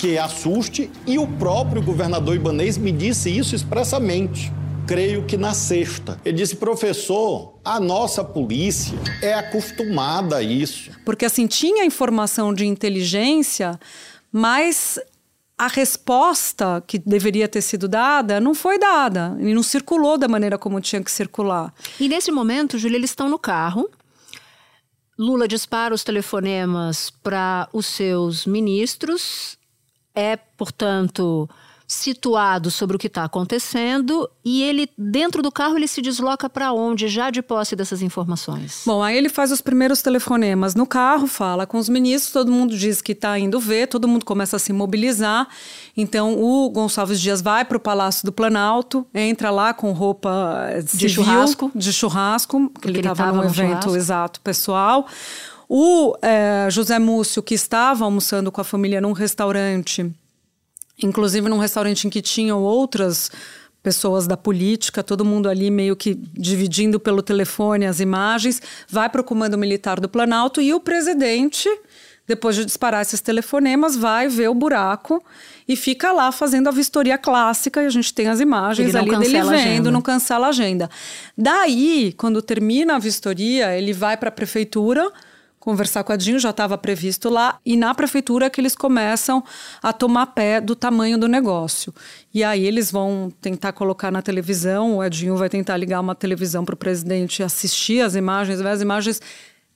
que 0.00 0.16
assuste, 0.16 0.90
e 1.06 1.18
o 1.18 1.26
próprio 1.26 1.82
governador 1.82 2.34
Ibanês 2.34 2.78
me 2.78 2.90
disse 2.90 3.30
isso 3.30 3.54
expressamente. 3.54 4.50
Creio 4.86 5.26
que 5.26 5.36
na 5.36 5.52
sexta. 5.52 6.18
Ele 6.24 6.38
disse, 6.38 6.56
professor, 6.56 7.58
a 7.62 7.78
nossa 7.78 8.24
polícia 8.24 8.98
é 9.20 9.34
acostumada 9.34 10.36
a 10.36 10.42
isso. 10.42 10.90
Porque 11.04 11.26
assim, 11.26 11.46
tinha 11.46 11.84
informação 11.84 12.54
de 12.54 12.64
inteligência, 12.64 13.78
mas 14.32 14.98
a 15.58 15.68
resposta 15.68 16.82
que 16.86 16.98
deveria 16.98 17.46
ter 17.46 17.60
sido 17.60 17.86
dada 17.86 18.40
não 18.40 18.54
foi 18.54 18.78
dada 18.78 19.36
e 19.38 19.52
não 19.52 19.62
circulou 19.62 20.16
da 20.16 20.26
maneira 20.26 20.56
como 20.56 20.80
tinha 20.80 21.04
que 21.04 21.10
circular. 21.10 21.74
E 22.00 22.08
nesse 22.08 22.32
momento, 22.32 22.78
Júlia, 22.78 22.96
eles 22.96 23.10
estão 23.10 23.28
no 23.28 23.38
carro 23.38 23.88
Lula 25.20 25.46
dispara 25.46 25.94
os 25.94 26.02
telefonemas 26.02 27.10
para 27.22 27.68
os 27.74 27.84
seus 27.84 28.46
ministros 28.46 29.58
é, 30.20 30.36
portanto, 30.56 31.48
situado 31.90 32.70
sobre 32.70 32.94
o 32.94 32.98
que 32.98 33.08
está 33.08 33.24
acontecendo 33.24 34.30
e 34.44 34.62
ele 34.62 34.88
dentro 34.96 35.42
do 35.42 35.50
carro 35.50 35.76
ele 35.76 35.88
se 35.88 36.00
desloca 36.00 36.48
para 36.48 36.72
onde 36.72 37.08
já 37.08 37.30
de 37.30 37.42
posse 37.42 37.74
dessas 37.74 38.00
informações. 38.00 38.82
Bom, 38.86 39.02
aí 39.02 39.18
ele 39.18 39.28
faz 39.28 39.50
os 39.50 39.60
primeiros 39.60 40.00
telefonemas 40.00 40.76
no 40.76 40.86
carro, 40.86 41.26
fala 41.26 41.66
com 41.66 41.78
os 41.78 41.88
ministros, 41.88 42.32
todo 42.32 42.52
mundo 42.52 42.76
diz 42.76 43.02
que 43.02 43.10
está 43.10 43.36
indo 43.36 43.58
ver, 43.58 43.88
todo 43.88 44.06
mundo 44.06 44.24
começa 44.24 44.54
a 44.54 44.58
se 44.60 44.72
mobilizar. 44.72 45.48
Então 45.96 46.40
o 46.40 46.70
Gonçalves 46.70 47.20
Dias 47.20 47.42
vai 47.42 47.64
para 47.64 47.76
o 47.76 47.80
Palácio 47.80 48.24
do 48.24 48.30
Planalto, 48.30 49.04
entra 49.12 49.50
lá 49.50 49.74
com 49.74 49.90
roupa 49.90 50.68
de 50.94 51.08
churrasco, 51.08 51.72
de 51.74 51.92
churrasco, 51.92 52.70
que 52.80 52.86
ele 52.86 53.00
estava 53.00 53.32
num 53.32 53.42
evento 53.42 53.54
churrasco. 53.54 53.96
exato 53.96 54.40
pessoal. 54.42 55.08
O 55.72 56.16
é, 56.20 56.66
José 56.68 56.98
Múcio, 56.98 57.40
que 57.40 57.54
estava 57.54 58.04
almoçando 58.04 58.50
com 58.50 58.60
a 58.60 58.64
família 58.64 59.00
num 59.00 59.12
restaurante, 59.12 60.12
inclusive 61.00 61.48
num 61.48 61.58
restaurante 61.58 62.08
em 62.08 62.10
que 62.10 62.20
tinham 62.20 62.60
outras 62.60 63.30
pessoas 63.80 64.26
da 64.26 64.36
política, 64.36 65.00
todo 65.00 65.24
mundo 65.24 65.48
ali 65.48 65.70
meio 65.70 65.94
que 65.94 66.16
dividindo 66.32 66.98
pelo 66.98 67.22
telefone 67.22 67.86
as 67.86 68.00
imagens, 68.00 68.60
vai 68.88 69.08
para 69.08 69.20
o 69.20 69.24
comando 69.24 69.56
militar 69.56 70.00
do 70.00 70.08
Planalto 70.08 70.60
e 70.60 70.74
o 70.74 70.80
presidente 70.80 71.68
depois 72.26 72.56
de 72.56 72.64
disparar 72.64 73.02
esses 73.02 73.20
telefonemas, 73.20 73.96
vai 73.96 74.28
ver 74.28 74.48
o 74.48 74.54
buraco 74.54 75.22
e 75.68 75.74
fica 75.76 76.12
lá 76.12 76.30
fazendo 76.30 76.68
a 76.68 76.70
vistoria 76.70 77.18
clássica. 77.18 77.82
E 77.82 77.86
a 77.86 77.90
gente 77.90 78.14
tem 78.14 78.28
as 78.28 78.38
imagens 78.38 78.94
ali 78.94 79.10
dele 79.18 79.42
vendo, 79.42 79.90
não 79.90 80.00
cancela 80.00 80.46
a 80.46 80.50
agenda. 80.50 80.88
Daí, 81.36 82.14
quando 82.16 82.40
termina 82.40 82.94
a 82.94 82.98
vistoria, 83.00 83.76
ele 83.76 83.92
vai 83.92 84.16
para 84.16 84.28
a 84.28 84.32
prefeitura 84.32 85.10
conversar 85.60 86.02
com 86.02 86.12
a 86.12 86.16
Dinho, 86.16 86.38
já 86.38 86.50
estava 86.50 86.78
previsto 86.78 87.28
lá, 87.28 87.60
e 87.64 87.76
na 87.76 87.94
prefeitura 87.94 88.48
que 88.48 88.60
eles 88.60 88.74
começam 88.74 89.44
a 89.82 89.92
tomar 89.92 90.28
pé 90.28 90.58
do 90.58 90.74
tamanho 90.74 91.18
do 91.18 91.28
negócio. 91.28 91.94
E 92.32 92.42
aí 92.42 92.66
eles 92.66 92.90
vão 92.90 93.30
tentar 93.42 93.72
colocar 93.72 94.10
na 94.10 94.22
televisão, 94.22 94.96
o 94.96 95.04
Edinho 95.04 95.36
vai 95.36 95.50
tentar 95.50 95.76
ligar 95.76 96.00
uma 96.00 96.14
televisão 96.14 96.64
para 96.64 96.72
o 96.72 96.78
presidente 96.78 97.42
assistir 97.42 98.00
as 98.00 98.14
imagens, 98.14 98.60
ver 98.60 98.68
as 98.68 98.80
imagens. 98.80 99.20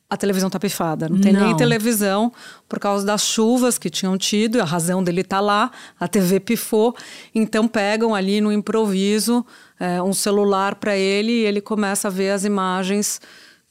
A 0.08 0.16
televisão 0.16 0.48
tá 0.48 0.60
pifada, 0.60 1.08
não 1.08 1.20
tem 1.20 1.32
não. 1.32 1.40
nem 1.40 1.56
televisão 1.56 2.32
por 2.68 2.78
causa 2.78 3.04
das 3.04 3.22
chuvas 3.22 3.78
que 3.78 3.90
tinham 3.90 4.16
tido, 4.16 4.60
a 4.60 4.64
razão 4.64 5.02
dele 5.02 5.24
tá 5.24 5.40
lá, 5.40 5.70
a 5.98 6.06
TV 6.06 6.40
pifou, 6.40 6.94
então 7.34 7.66
pegam 7.66 8.14
ali 8.14 8.40
no 8.40 8.52
improviso 8.52 9.44
é, 9.80 10.00
um 10.00 10.12
celular 10.12 10.76
para 10.76 10.96
ele 10.96 11.32
e 11.32 11.44
ele 11.44 11.60
começa 11.60 12.08
a 12.08 12.10
ver 12.10 12.30
as 12.30 12.44
imagens 12.44 13.20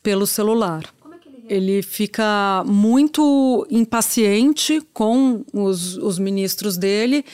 pelo 0.01 0.27
celular 0.27 0.83
ele 1.47 1.81
fica 1.81 2.63
muito 2.65 3.67
impaciente 3.69 4.81
com 4.93 5.43
os, 5.51 5.97
os, 5.97 6.17
ministros 6.17 6.77
dele 6.77 7.25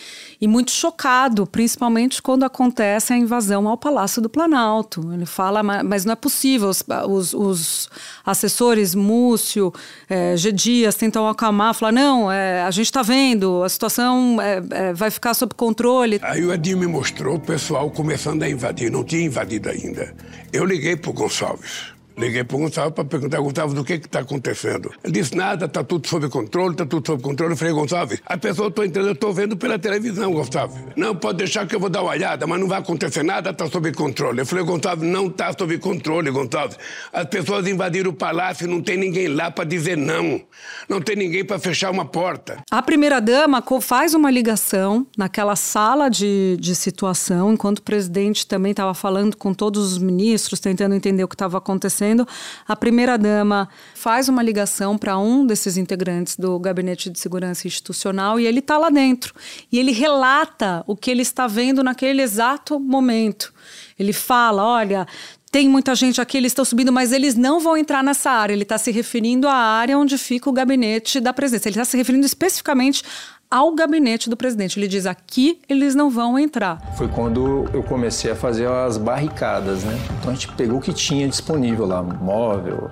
e 0.41 0.47
muito 0.47 0.71
chocado, 0.71 1.45
principalmente 1.45 2.21
quando 2.21 2.43
acontece 2.43 3.13
a 3.13 3.17
invasão 3.17 3.67
ao 3.67 3.77
Palácio 3.77 4.21
do 4.21 4.29
Planalto. 4.29 5.13
Ele 5.13 5.25
fala, 5.25 5.61
mas 5.61 6.05
não 6.05 6.13
é 6.13 6.15
possível. 6.15 6.69
Os, 6.69 6.83
os, 7.07 7.33
os 7.33 7.89
assessores, 8.25 8.95
Múcio, 8.95 9.71
é, 10.09 10.35
G. 10.35 10.51
Dias, 10.51 10.95
tentam 10.95 11.27
acalmar, 11.27 11.73
falar, 11.75 11.91
não, 11.91 12.31
é, 12.31 12.63
a 12.63 12.71
gente 12.71 12.87
está 12.87 13.03
vendo, 13.03 13.63
a 13.63 13.69
situação 13.69 14.41
é, 14.41 14.61
é, 14.71 14.93
vai 14.93 15.11
ficar 15.11 15.33
sob 15.35 15.53
controle. 15.53 16.19
Aí 16.23 16.43
o 16.43 16.51
Edinho 16.51 16.77
me 16.77 16.87
mostrou 16.87 17.35
o 17.35 17.39
pessoal 17.39 17.91
começando 17.91 18.41
a 18.41 18.49
invadir, 18.49 18.91
não 18.91 19.03
tinha 19.03 19.21
invadido 19.21 19.69
ainda. 19.69 20.15
Eu 20.51 20.65
liguei 20.65 20.95
para 20.95 21.11
o 21.11 21.13
Gonçalves. 21.13 21.98
Liguei 22.19 22.43
para 22.43 22.57
o 22.57 22.59
Gustavo 22.59 22.91
para 22.91 23.05
perguntar, 23.05 23.39
Gustavo, 23.39 23.73
do 23.73 23.81
que 23.81 23.93
está 23.93 24.19
acontecendo? 24.19 24.91
Ele 25.01 25.13
disse, 25.13 25.33
nada, 25.33 25.67
está 25.67 25.81
tudo 25.85 26.05
sob 26.05 26.27
controle, 26.27 26.73
está 26.73 26.85
tudo 26.85 27.07
sob 27.07 27.23
controle. 27.23 27.53
Eu 27.53 27.57
falei, 27.57 27.73
Gustavo, 27.73 28.13
a 28.25 28.37
pessoa 28.37 28.67
estou 28.67 28.83
entrando, 28.83 29.07
eu 29.07 29.13
estou 29.13 29.33
vendo 29.33 29.55
pela 29.55 29.79
televisão, 29.79 30.33
Gustavo. 30.33 30.77
Não, 30.97 31.15
pode 31.15 31.37
deixar 31.37 31.65
que 31.65 31.73
eu 31.73 31.79
vou 31.79 31.89
dar 31.89 32.01
uma 32.01 32.11
olhada, 32.11 32.45
mas 32.45 32.59
não 32.59 32.67
vai 32.67 32.79
acontecer 32.79 33.23
nada, 33.23 33.51
está 33.51 33.67
sob 33.67 33.93
controle. 33.93 34.41
Eu 34.41 34.45
falei, 34.45 34.65
Gustavo, 34.65 35.05
não 35.05 35.27
está 35.27 35.53
sob 35.57 35.77
controle, 35.77 36.29
Gustavo. 36.29 36.75
As 37.13 37.23
pessoas 37.23 37.65
invadiram 37.65 38.11
o 38.11 38.13
palácio, 38.13 38.67
não 38.67 38.81
tem 38.81 38.97
ninguém 38.97 39.29
lá 39.29 39.49
para 39.49 39.63
dizer 39.63 39.95
não. 39.95 40.41
Não 40.89 40.99
tem 40.99 41.15
ninguém 41.15 41.45
para 41.45 41.57
fechar 41.57 41.89
uma 41.89 42.03
porta. 42.03 42.61
A 42.69 42.81
primeira-dama 42.81 43.63
faz 43.79 44.13
uma 44.13 44.29
ligação 44.29 45.07
naquela 45.17 45.55
sala 45.55 46.09
de, 46.09 46.57
de 46.59 46.75
situação, 46.75 47.53
enquanto 47.53 47.79
o 47.79 47.83
presidente 47.83 48.45
também 48.45 48.71
estava 48.71 48.93
falando 48.93 49.37
com 49.37 49.53
todos 49.53 49.93
os 49.93 49.97
ministros, 49.97 50.59
tentando 50.59 50.95
entender 50.95 51.23
o 51.23 51.27
que 51.27 51.35
estava 51.35 51.57
acontecendo 51.57 52.08
acontecendo, 52.09 52.27
a 52.67 52.75
primeira-dama 52.75 53.69
faz 53.93 54.29
uma 54.29 54.41
ligação 54.41 54.97
para 54.97 55.17
um 55.17 55.45
desses 55.45 55.77
integrantes 55.77 56.35
do 56.35 56.59
Gabinete 56.59 57.09
de 57.09 57.19
Segurança 57.19 57.67
Institucional 57.67 58.39
e 58.39 58.45
ele 58.45 58.59
está 58.59 58.77
lá 58.77 58.89
dentro. 58.89 59.33
E 59.71 59.79
ele 59.79 59.91
relata 59.91 60.83
o 60.87 60.95
que 60.95 61.11
ele 61.11 61.21
está 61.21 61.47
vendo 61.47 61.83
naquele 61.83 62.21
exato 62.21 62.79
momento. 62.79 63.53
Ele 63.97 64.13
fala: 64.13 64.63
olha, 64.63 65.07
tem 65.51 65.67
muita 65.67 65.95
gente 65.95 66.21
aqui, 66.21 66.37
eles 66.37 66.51
estão 66.51 66.65
subindo, 66.65 66.91
mas 66.91 67.11
eles 67.11 67.35
não 67.35 67.59
vão 67.59 67.77
entrar 67.77 68.03
nessa 68.03 68.31
área. 68.31 68.53
Ele 68.53 68.63
está 68.63 68.77
se 68.77 68.91
referindo 68.91 69.47
à 69.47 69.53
área 69.53 69.97
onde 69.97 70.17
fica 70.17 70.49
o 70.49 70.53
gabinete 70.53 71.19
da 71.19 71.33
presidência. 71.33 71.69
Ele 71.69 71.75
está 71.75 71.85
se 71.85 71.97
referindo 71.97 72.25
especificamente 72.25 73.03
ao 73.49 73.73
gabinete 73.73 74.29
do 74.29 74.37
presidente. 74.37 74.79
Ele 74.79 74.87
diz: 74.87 75.05
aqui 75.05 75.59
eles 75.67 75.95
não 75.95 76.09
vão 76.09 76.37
entrar. 76.37 76.79
Foi 76.97 77.07
quando 77.07 77.65
eu 77.73 77.81
comecei 77.83 78.31
a 78.31 78.35
fazer 78.35 78.67
as 78.67 78.97
barricadas, 78.97 79.83
né? 79.83 79.97
Então 80.19 80.31
a 80.31 80.33
gente 80.33 80.51
pegou 80.53 80.77
o 80.77 80.81
que 80.81 80.93
tinha 80.93 81.27
disponível 81.27 81.85
lá: 81.85 82.03
móvel, 82.03 82.89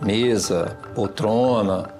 mesa, 0.00 0.78
poltrona. 0.94 1.90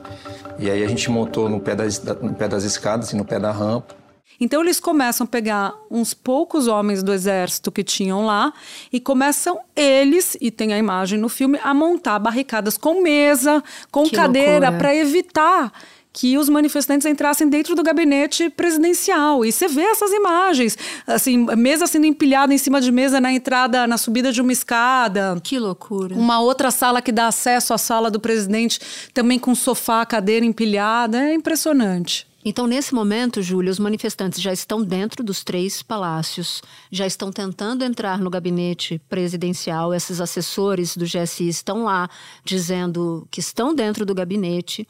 E 0.58 0.70
aí 0.70 0.84
a 0.84 0.88
gente 0.88 1.10
montou 1.10 1.48
no 1.48 1.60
pé 1.60 1.74
das, 1.74 2.02
no 2.02 2.34
pé 2.34 2.46
das 2.46 2.64
escadas 2.64 3.12
e 3.12 3.16
no 3.16 3.24
pé 3.24 3.38
da 3.38 3.50
rampa. 3.50 4.00
Então 4.38 4.62
eles 4.62 4.80
começam 4.80 5.26
a 5.26 5.28
pegar 5.28 5.74
uns 5.90 6.14
poucos 6.14 6.66
homens 6.66 7.02
do 7.02 7.12
exército 7.12 7.70
que 7.70 7.84
tinham 7.84 8.24
lá 8.24 8.54
e 8.90 8.98
começam 8.98 9.60
eles, 9.76 10.34
e 10.40 10.50
tem 10.50 10.72
a 10.72 10.78
imagem 10.78 11.18
no 11.18 11.28
filme, 11.28 11.58
a 11.62 11.74
montar 11.74 12.18
barricadas 12.18 12.78
com 12.78 13.02
mesa, 13.02 13.62
com 13.90 14.04
que 14.04 14.16
cadeira, 14.16 14.72
para 14.72 14.94
evitar 14.94 15.70
que 16.12 16.36
os 16.36 16.48
manifestantes 16.48 17.06
entrassem 17.06 17.48
dentro 17.48 17.74
do 17.74 17.82
gabinete 17.82 18.50
presidencial. 18.50 19.44
E 19.44 19.52
você 19.52 19.68
vê 19.68 19.82
essas 19.82 20.10
imagens, 20.12 20.76
assim, 21.06 21.46
mesa 21.56 21.86
sendo 21.86 22.06
empilhada 22.06 22.52
em 22.52 22.58
cima 22.58 22.80
de 22.80 22.90
mesa 22.90 23.20
na 23.20 23.32
entrada, 23.32 23.86
na 23.86 23.96
subida 23.96 24.32
de 24.32 24.40
uma 24.40 24.52
escada. 24.52 25.40
Que 25.42 25.58
loucura. 25.58 26.14
Uma 26.14 26.40
outra 26.40 26.70
sala 26.70 27.00
que 27.00 27.12
dá 27.12 27.28
acesso 27.28 27.72
à 27.72 27.78
sala 27.78 28.10
do 28.10 28.18
presidente, 28.18 28.80
também 29.14 29.38
com 29.38 29.54
sofá, 29.54 30.04
cadeira 30.04 30.44
empilhada. 30.44 31.18
É 31.18 31.34
impressionante. 31.34 32.30
Então, 32.42 32.66
nesse 32.66 32.94
momento, 32.94 33.42
Júlia, 33.42 33.70
os 33.70 33.78
manifestantes 33.78 34.40
já 34.40 34.50
estão 34.50 34.82
dentro 34.82 35.22
dos 35.22 35.44
três 35.44 35.82
palácios, 35.82 36.62
já 36.90 37.06
estão 37.06 37.30
tentando 37.30 37.84
entrar 37.84 38.18
no 38.18 38.30
gabinete 38.30 39.00
presidencial. 39.10 39.92
Esses 39.92 40.22
assessores 40.22 40.96
do 40.96 41.04
GSI 41.04 41.48
estão 41.48 41.84
lá 41.84 42.08
dizendo 42.42 43.28
que 43.30 43.40
estão 43.40 43.74
dentro 43.74 44.06
do 44.06 44.14
gabinete. 44.14 44.88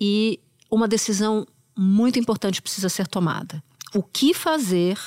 E 0.00 0.38
uma 0.70 0.88
decisão 0.88 1.46
muito 1.76 2.18
importante 2.18 2.62
precisa 2.62 2.88
ser 2.88 3.06
tomada. 3.06 3.62
O 3.94 4.02
que 4.02 4.32
fazer 4.34 4.98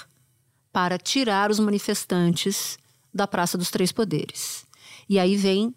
para 0.72 0.98
tirar 0.98 1.50
os 1.50 1.60
manifestantes 1.60 2.78
da 3.14 3.28
Praça 3.28 3.58
dos 3.58 3.70
Três 3.70 3.92
Poderes? 3.92 4.66
E 5.08 5.18
aí 5.18 5.36
vem 5.36 5.74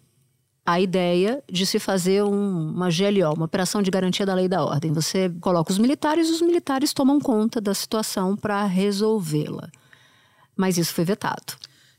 a 0.65 0.79
ideia 0.79 1.43
de 1.51 1.65
se 1.65 1.77
fazer 1.77 2.23
um, 2.23 2.71
uma 2.71 2.89
GLO, 2.89 3.33
uma 3.33 3.45
operação 3.45 3.81
de 3.81 3.91
garantia 3.91 4.25
da 4.25 4.33
lei 4.33 4.45
e 4.45 4.49
da 4.49 4.63
ordem. 4.63 4.93
Você 4.93 5.29
coloca 5.41 5.71
os 5.71 5.77
militares 5.77 6.29
e 6.29 6.31
os 6.31 6.41
militares 6.41 6.93
tomam 6.93 7.19
conta 7.19 7.59
da 7.59 7.73
situação 7.73 8.37
para 8.37 8.63
resolvê-la. 8.65 9.69
Mas 10.55 10.77
isso 10.77 10.93
foi 10.93 11.03
vetado. 11.03 11.53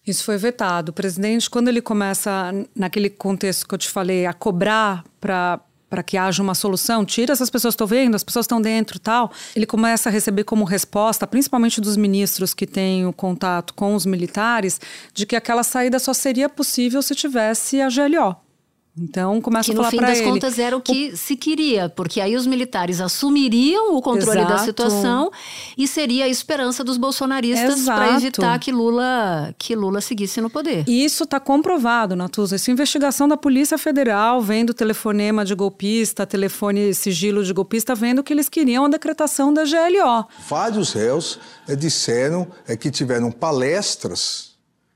Isso 0.07 0.25
foi 0.25 0.37
vetado. 0.39 0.91
O 0.91 0.95
presidente, 0.95 1.49
quando 1.51 1.69
ele 1.69 1.83
começa, 1.83 2.53
naquele 2.75 3.11
contexto 3.11 3.67
que 3.67 3.75
eu 3.75 3.79
te 3.79 3.89
falei, 3.89 4.27
a 4.27 4.33
cobrar 4.33 5.05
para 5.21 5.61
para 5.95 6.03
que 6.03 6.17
haja 6.17 6.43
uma 6.43 6.57
solução, 6.57 7.05
tira 7.05 7.33
essas 7.33 7.49
pessoas, 7.49 7.75
estou 7.75 7.87
vendo, 7.87 8.17
as 8.17 8.25
pessoas 8.25 8.43
estão 8.47 8.61
dentro 8.61 8.99
tal. 8.99 9.31
Ele 9.55 9.65
começa 9.65 10.09
a 10.09 10.13
receber 10.13 10.43
como 10.43 10.65
resposta, 10.65 11.25
principalmente 11.25 11.81
dos 11.81 11.97
ministros 11.97 12.53
que 12.53 12.67
têm 12.67 13.07
o 13.07 13.13
contato 13.13 13.73
com 13.75 13.95
os 13.95 14.05
militares, 14.05 14.81
de 15.13 15.25
que 15.25 15.37
aquela 15.37 15.63
saída 15.63 16.01
só 16.01 16.13
seria 16.13 16.49
possível 16.49 17.01
se 17.01 17.15
tivesse 17.15 17.81
a 17.81 17.89
GLO. 17.89 18.44
Então 18.97 19.41
começa 19.41 19.67
que, 19.67 19.73
a 19.73 19.77
falar 19.77 19.91
para 19.91 19.97
ele. 19.97 20.07
no 20.07 20.17
fim 20.17 20.23
das 20.23 20.33
contas 20.33 20.59
era 20.59 20.77
o 20.77 20.81
que 20.81 21.11
o... 21.11 21.17
se 21.17 21.35
queria, 21.37 21.89
porque 21.89 22.21
aí 22.21 22.37
os 22.37 22.47
militares 22.47 23.01
assumiriam 23.01 23.97
o 23.97 24.01
controle 24.01 24.39
Exato. 24.39 24.53
da 24.53 24.59
situação 24.59 25.33
e 25.77 25.89
seria 25.89 26.27
a 26.27 26.29
esperança 26.29 26.85
dos 26.85 26.97
bolsonaristas 26.97 27.85
para 27.85 28.17
evitar 28.17 28.57
que 28.61 28.71
Lula 28.71 29.53
que 29.59 29.75
Lula 29.75 30.01
seguisse 30.01 30.41
no 30.41 30.49
poder. 30.49 30.85
E 30.87 31.05
isso 31.05 31.25
está 31.25 31.41
comprovado, 31.41 32.15
Natuza. 32.15 32.55
Essa 32.55 32.71
investigação 32.71 33.27
da 33.27 33.37
Polícia 33.37 33.77
Federal, 33.77 34.41
vendo 34.41 34.73
telefonema 34.73 35.45
de 35.45 35.55
golpista, 35.57 36.25
telefone 36.25 36.95
sigilo 36.95 37.43
de 37.43 37.53
golpista, 37.53 37.97
vendo 37.97 38.23
que 38.23 38.33
eles 38.33 38.49
queriam 38.49 38.85
a 38.85 38.89
decretação 38.89 39.53
da 39.53 39.65
GLO. 39.65 40.27
Vários 40.49 40.93
réus 40.93 41.41
é, 41.67 41.75
disseram 41.75 42.47
é, 42.67 42.77
que 42.77 42.93
tiveram 42.93 43.33
palestras 43.33 44.55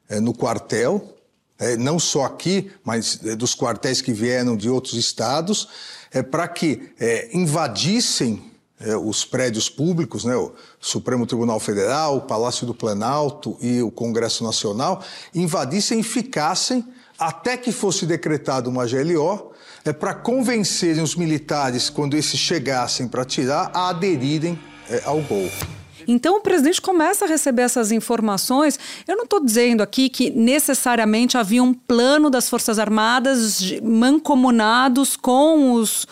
é, 0.09 0.21
no 0.21 0.33
quartel 0.33 1.18
é, 1.59 1.77
não 1.77 1.99
só 1.99 2.25
aqui, 2.25 2.71
mas 2.85 3.21
é, 3.25 3.35
dos 3.35 3.55
quartéis 3.55 4.01
que 4.01 4.13
vieram 4.13 4.57
de 4.57 4.71
outros 4.71 4.95
estados, 4.95 5.69
é, 6.13 6.23
para 6.23 6.47
que 6.49 6.91
é, 6.99 7.29
invadissem 7.37 8.43
é, 8.81 8.97
os 8.97 9.25
prédios 9.25 9.69
públicos, 9.69 10.25
né, 10.25 10.37
o 10.37 10.53
Supremo 10.81 11.27
Tribunal 11.27 11.59
Federal, 11.59 12.17
o 12.17 12.21
Palácio 12.23 12.67
do 12.67 12.75
Planalto 12.75 13.57
e 13.61 13.83
o 13.83 13.91
Congresso 13.91 14.45
Nacional, 14.45 15.03
invadissem 15.35 16.01
e 16.01 16.05
ficassem 16.05 16.85
até 17.19 17.57
que 17.57 17.73
fosse 17.73 18.07
decretada 18.07 18.69
uma 18.69 18.87
GLO, 18.87 19.53
é, 19.85 19.93
para 19.93 20.15
convencerem 20.15 21.03
os 21.03 21.17
militares, 21.17 21.91
quando 21.91 22.17
esses 22.17 22.39
chegassem 22.39 23.09
para 23.09 23.25
tirar, 23.25 23.71
a 23.75 23.89
aderirem 23.89 24.59
é, 24.89 25.03
ao 25.05 25.21
golpe. 25.23 25.78
Então 26.09 26.39
o 26.39 26.41
presidente 26.41 26.81
começa 26.81 27.27
a 27.27 27.29
receber 27.29 27.63
essas 27.63 27.93
informações. 27.93 28.79
Eu 29.07 29.15
não 29.15 29.25
estou 29.25 29.45
dizendo 29.45 29.83
aqui 29.83 30.09
que 30.09 30.31
necessariamente 30.31 31.37
havia 31.37 31.63
um 31.63 31.75
plano 31.75 32.31
das 32.31 32.49
Forças 32.49 32.79
Armadas 32.79 33.61
mancomunados 33.83 35.15
com 35.15 35.75
os 35.75 36.07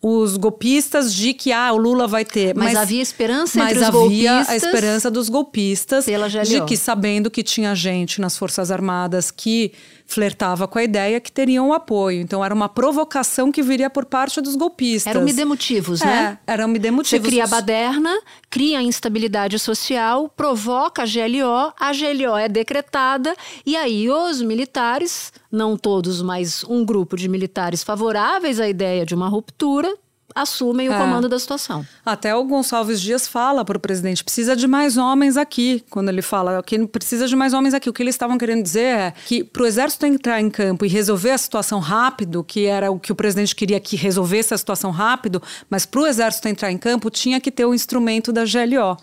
os 0.00 0.36
golpistas 0.36 1.12
de 1.12 1.34
que 1.34 1.50
ah, 1.50 1.72
o 1.72 1.76
Lula 1.76 2.06
vai 2.06 2.24
ter. 2.24 2.54
Mas, 2.54 2.72
mas 2.72 2.76
havia 2.76 3.02
esperança 3.02 3.58
mas 3.58 3.70
entre 3.70 3.82
os 3.82 3.88
havia 3.88 4.00
golpistas. 4.00 4.48
a 4.48 4.56
esperança 4.56 5.10
dos 5.10 5.28
golpistas 5.28 6.04
de 6.04 6.64
que 6.66 6.76
sabendo 6.76 7.28
que 7.28 7.42
tinha 7.42 7.74
gente 7.74 8.20
nas 8.20 8.36
Forças 8.36 8.70
Armadas 8.70 9.32
que 9.32 9.72
flertava 10.08 10.66
com 10.66 10.78
a 10.78 10.82
ideia 10.82 11.20
que 11.20 11.30
teriam 11.30 11.72
apoio. 11.72 12.22
Então 12.22 12.42
era 12.42 12.52
uma 12.52 12.68
provocação 12.68 13.52
que 13.52 13.62
viria 13.62 13.90
por 13.90 14.06
parte 14.06 14.40
dos 14.40 14.56
golpistas. 14.56 15.14
Eram 15.14 15.22
midemotivos, 15.22 16.00
né? 16.00 16.38
É, 16.46 16.52
eram 16.54 16.66
midemotivos. 16.66 17.26
Você 17.26 17.30
cria 17.30 17.44
a 17.44 17.46
baderna, 17.46 18.18
cria 18.48 18.78
a 18.78 18.82
instabilidade 18.82 19.58
social, 19.58 20.32
provoca 20.34 21.02
a 21.02 21.04
GLO, 21.04 21.74
a 21.78 21.92
GLO 21.92 22.36
é 22.36 22.48
decretada 22.48 23.36
e 23.66 23.76
aí 23.76 24.10
os 24.10 24.40
militares, 24.40 25.30
não 25.52 25.76
todos, 25.76 26.22
mas 26.22 26.64
um 26.64 26.84
grupo 26.86 27.14
de 27.14 27.28
militares 27.28 27.84
favoráveis 27.84 28.58
à 28.58 28.66
ideia 28.66 29.04
de 29.04 29.14
uma 29.14 29.28
ruptura, 29.28 29.94
assumem 30.34 30.88
o 30.88 30.92
É. 30.92 30.98
comando 30.98 31.28
da 31.28 31.38
situação. 31.38 31.86
Até 32.04 32.34
o 32.34 32.44
Gonçalves 32.44 33.00
Dias 33.00 33.26
fala 33.26 33.64
para 33.64 33.76
o 33.76 33.80
presidente: 33.80 34.22
precisa 34.22 34.54
de 34.54 34.66
mais 34.66 34.96
homens 34.96 35.36
aqui. 35.36 35.84
Quando 35.90 36.08
ele 36.08 36.22
fala 36.22 36.62
que 36.62 36.86
precisa 36.86 37.26
de 37.26 37.34
mais 37.36 37.52
homens 37.54 37.74
aqui, 37.74 37.88
o 37.88 37.92
que 37.92 38.02
eles 38.02 38.14
estavam 38.14 38.38
querendo 38.38 38.62
dizer 38.62 38.80
é 38.84 39.14
que 39.26 39.42
para 39.44 39.62
o 39.62 39.66
exército 39.66 40.06
entrar 40.06 40.40
em 40.40 40.50
campo 40.50 40.84
e 40.84 40.88
resolver 40.88 41.30
a 41.30 41.38
situação 41.38 41.80
rápido, 41.80 42.44
que 42.44 42.66
era 42.66 42.90
o 42.90 42.98
que 42.98 43.12
o 43.12 43.14
presidente 43.14 43.54
queria 43.54 43.80
que 43.80 43.96
resolvesse 43.96 44.54
a 44.54 44.58
situação 44.58 44.90
rápido, 44.90 45.42
mas 45.68 45.84
para 45.86 46.00
o 46.00 46.06
exército 46.06 46.48
entrar 46.48 46.70
em 46.70 46.78
campo 46.78 47.10
tinha 47.10 47.40
que 47.40 47.50
ter 47.50 47.64
o 47.64 47.74
instrumento 47.74 48.32
da 48.32 48.44
GLO. 48.44 48.96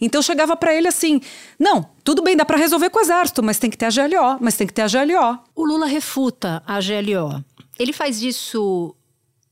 Então 0.00 0.22
chegava 0.22 0.56
para 0.56 0.74
ele 0.74 0.88
assim: 0.88 1.20
não, 1.58 1.86
tudo 2.04 2.22
bem, 2.22 2.36
dá 2.36 2.44
para 2.44 2.56
resolver 2.56 2.90
com 2.90 2.98
o 2.98 3.02
exército, 3.02 3.42
mas 3.42 3.58
tem 3.58 3.70
que 3.70 3.76
ter 3.76 3.86
a 3.86 3.90
GLO, 3.90 4.38
mas 4.40 4.56
tem 4.56 4.66
que 4.66 4.72
ter 4.72 4.82
a 4.82 4.86
GLO. 4.88 5.38
O 5.54 5.64
Lula 5.66 5.86
refuta 5.86 6.62
a 6.66 6.78
GLO. 6.80 7.44
Ele 7.78 7.92
faz 7.92 8.22
isso 8.22 8.94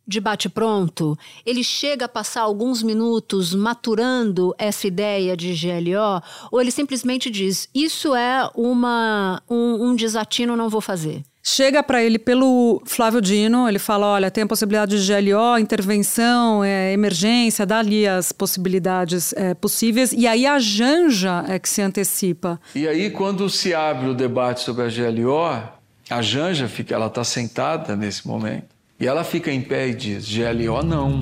de 0.06 0.20
bate-pronto? 0.20 1.18
Ele 1.44 1.64
chega 1.64 2.04
a 2.04 2.08
passar 2.08 2.42
alguns 2.42 2.82
minutos 2.82 3.54
maturando 3.54 4.54
essa 4.58 4.86
ideia 4.86 5.36
de 5.36 5.52
GLO? 5.54 6.22
Ou 6.50 6.60
ele 6.60 6.70
simplesmente 6.70 7.30
diz: 7.30 7.68
Isso 7.74 8.14
é 8.14 8.48
uma, 8.54 9.42
um, 9.48 9.88
um 9.88 9.96
desatino, 9.96 10.56
não 10.56 10.68
vou 10.68 10.80
fazer? 10.80 11.22
Chega 11.48 11.80
para 11.80 12.02
ele 12.02 12.18
pelo 12.18 12.82
Flávio 12.84 13.20
Dino, 13.20 13.68
ele 13.68 13.78
fala: 13.78 14.06
olha, 14.06 14.32
tem 14.32 14.42
a 14.42 14.46
possibilidade 14.48 15.00
de 15.00 15.12
GLO, 15.12 15.56
intervenção, 15.56 16.64
é, 16.64 16.92
emergência, 16.92 17.64
dá 17.64 17.78
ali 17.78 18.04
as 18.04 18.32
possibilidades 18.32 19.32
é, 19.34 19.54
possíveis. 19.54 20.12
E 20.12 20.26
aí 20.26 20.44
a 20.44 20.58
Janja 20.58 21.44
é 21.46 21.56
que 21.60 21.68
se 21.68 21.80
antecipa. 21.80 22.60
E 22.74 22.88
aí, 22.88 23.10
quando 23.10 23.48
se 23.48 23.72
abre 23.72 24.08
o 24.08 24.14
debate 24.14 24.62
sobre 24.62 24.86
a 24.86 24.88
GLO, 24.88 25.62
a 26.10 26.20
Janja 26.20 26.66
fica, 26.66 26.96
ela 26.96 27.06
está 27.06 27.22
sentada 27.22 27.94
nesse 27.94 28.26
momento 28.26 28.75
e 28.98 29.06
ela 29.06 29.24
fica 29.24 29.50
em 29.50 29.61
pé 29.61 29.88
e 29.88 29.94
diz: 29.94 30.26
GLO 30.28 30.82
não, 30.82 31.20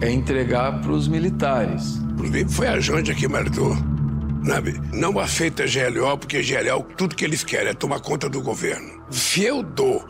é 0.00 0.10
entregar 0.10 0.80
para 0.80 0.92
os 0.92 1.08
militares. 1.08 1.96
Inclusive, 2.12 2.50
foi 2.50 2.66
a 2.68 2.80
Janja 2.80 3.14
que 3.14 3.26
marcou. 3.26 3.76
Não 4.92 5.18
aceita 5.18 5.64
GLO, 5.64 6.16
porque 6.18 6.42
GLO, 6.42 6.82
tudo 6.96 7.14
que 7.14 7.24
eles 7.24 7.44
querem 7.44 7.68
é 7.68 7.74
tomar 7.74 8.00
conta 8.00 8.28
do 8.28 8.42
governo. 8.42 9.04
Se 9.10 9.44
eu 9.44 9.62
dou 9.62 10.04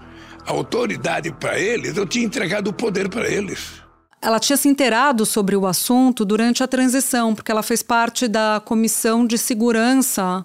autoridade 0.47 1.31
para 1.33 1.59
eles, 1.59 1.97
eu 1.97 2.07
tinha 2.07 2.25
entregado 2.25 2.69
o 2.69 2.73
poder 2.73 3.09
para 3.09 3.29
eles. 3.29 3.81
Ela 4.23 4.39
tinha 4.39 4.57
se 4.57 4.69
inteirado 4.69 5.25
sobre 5.25 5.57
o 5.57 5.67
assunto 5.67 6.25
durante 6.25 6.63
a 6.63 6.69
transição, 6.69 7.35
porque 7.35 7.51
ela 7.51 7.63
fez 7.63 7.83
parte 7.83 8.29
da 8.29 8.61
comissão 8.65 9.27
de 9.27 9.39
segurança 9.39 10.45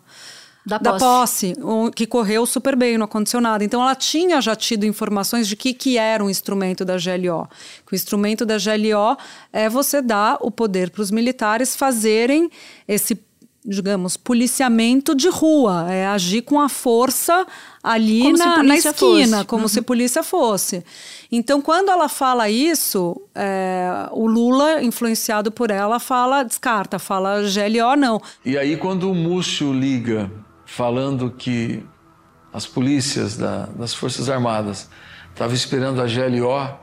Da 0.65 0.77
da 0.79 0.91
posse. 0.93 1.53
posse, 1.53 1.55
o- 1.61 1.91
que 1.91 2.07
correu 2.07 2.45
super 2.45 2.75
bem, 2.75 2.97
não 2.97 3.05
aconteceu 3.05 3.39
nada. 3.39 3.63
Então 3.63 3.81
ela 3.81 3.93
tinha 3.95 4.41
já 4.41 4.55
tido 4.55 4.83
informações 4.85 5.47
de 5.47 5.55
que, 5.55 5.73
que 5.73 5.97
era 5.97 6.23
o 6.25 6.29
instrumento 6.29 6.83
da 6.83 6.95
GLO. 6.97 7.47
Que 7.85 7.93
o 7.93 7.95
instrumento 7.95 8.45
da 8.45 8.57
GLO 8.57 9.15
é 9.53 9.69
você 9.69 10.01
dar 10.01 10.37
o 10.41 10.49
poder 10.49 10.89
para 10.89 11.01
os 11.03 11.11
militares 11.11 11.75
fazerem 11.75 12.49
esse, 12.87 13.15
digamos, 13.63 14.17
policiamento 14.17 15.13
de 15.15 15.27
rua, 15.29 15.87
é 15.91 16.07
agir 16.07 16.41
com 16.41 16.59
a 16.59 16.67
força 16.69 17.45
ali 17.83 18.21
Como 18.23 18.37
na, 18.37 18.63
na 18.63 18.75
esquina, 18.75 19.37
fosse. 19.37 19.45
como 19.47 19.61
Uhum. 19.63 19.67
se 19.67 19.81
polícia 19.83 20.23
fosse. 20.23 20.83
Então, 21.31 21.61
quando 21.61 21.89
ela 21.89 22.07
fala 22.09 22.49
isso, 22.49 23.19
é, 23.35 24.07
o 24.11 24.25
Lula, 24.25 24.81
influenciado 24.83 25.51
por 25.51 25.69
ela, 25.69 25.99
fala, 25.99 26.41
descarta, 26.43 26.97
fala 26.97 27.41
GLO 27.43 27.95
não. 27.95 28.19
E 28.43 28.57
aí, 28.57 28.77
quando 28.77 29.09
o 29.11 29.13
Múcio 29.15 29.71
liga 29.73 30.31
falando 30.75 31.31
que 31.31 31.81
as 32.51 32.65
polícias 32.65 33.37
da- 33.37 33.67
das 33.67 33.93
Forças 33.93 34.29
Armadas 34.29 34.89
estavam 35.31 35.55
esperando 35.55 36.01
a 36.01 36.05
GLO, 36.05 36.77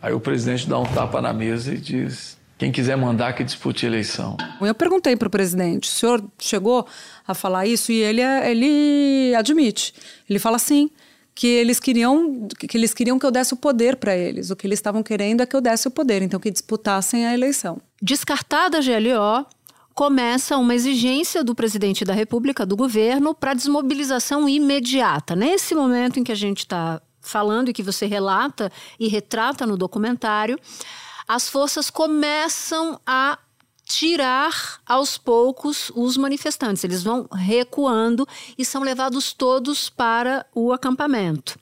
aí 0.00 0.12
o 0.12 0.20
presidente 0.20 0.68
dá 0.68 0.78
um 0.78 0.84
tapa 0.86 1.20
na 1.20 1.32
mesa 1.32 1.74
e 1.74 1.78
diz: 1.78 2.38
quem 2.58 2.70
quiser 2.70 2.96
mandar 2.96 3.32
que 3.34 3.42
dispute 3.42 3.84
a 3.84 3.88
eleição. 3.88 4.36
Eu 4.60 4.74
perguntei 4.76 5.16
para 5.16 5.26
o 5.26 5.30
presidente, 5.30 5.88
o 5.88 5.92
senhor 5.92 6.24
chegou 6.38 6.86
a 7.26 7.34
falar 7.34 7.66
isso 7.66 7.90
e 7.90 7.96
ele, 8.00 8.20
ele 8.22 9.34
admite. 9.34 9.92
Ele 10.30 10.38
fala 10.38 10.58
sim, 10.58 10.88
que 11.34 11.48
eles 11.48 11.80
queriam 11.80 12.46
que 12.68 12.76
eles 12.76 12.94
queriam 12.94 13.18
que 13.18 13.26
eu 13.26 13.30
desse 13.32 13.54
o 13.54 13.56
poder 13.56 13.96
para 13.96 14.16
eles. 14.16 14.50
O 14.50 14.56
que 14.56 14.66
eles 14.68 14.78
estavam 14.78 15.02
querendo 15.02 15.40
é 15.42 15.46
que 15.46 15.56
eu 15.56 15.60
desse 15.60 15.88
o 15.88 15.90
poder, 15.90 16.22
então 16.22 16.38
que 16.38 16.50
disputassem 16.50 17.26
a 17.26 17.34
eleição. 17.34 17.80
Descartada 18.00 18.78
a 18.78 18.80
GLO, 18.80 19.46
começa 19.94 20.56
uma 20.56 20.74
exigência 20.74 21.44
do 21.44 21.54
presidente 21.54 22.04
da 22.04 22.12
República, 22.12 22.64
do 22.64 22.76
governo, 22.76 23.34
para 23.34 23.54
desmobilização 23.54 24.48
imediata. 24.48 25.36
Nesse 25.36 25.74
momento 25.74 26.18
em 26.18 26.24
que 26.24 26.32
a 26.32 26.36
gente 26.36 26.60
está 26.60 27.00
falando 27.20 27.68
e 27.68 27.72
que 27.72 27.82
você 27.82 28.06
relata 28.06 28.70
e 28.98 29.08
retrata 29.08 29.66
no 29.66 29.76
documentário, 29.76 30.58
as 31.26 31.48
forças 31.48 31.88
começam 31.90 33.00
a 33.06 33.38
tirar 33.84 34.80
aos 34.86 35.18
poucos 35.18 35.92
os 35.94 36.16
manifestantes. 36.16 36.82
Eles 36.84 37.02
vão 37.02 37.28
recuando 37.30 38.26
e 38.56 38.64
são 38.64 38.82
levados 38.82 39.32
todos 39.32 39.90
para 39.90 40.46
o 40.54 40.72
acampamento. 40.72 41.58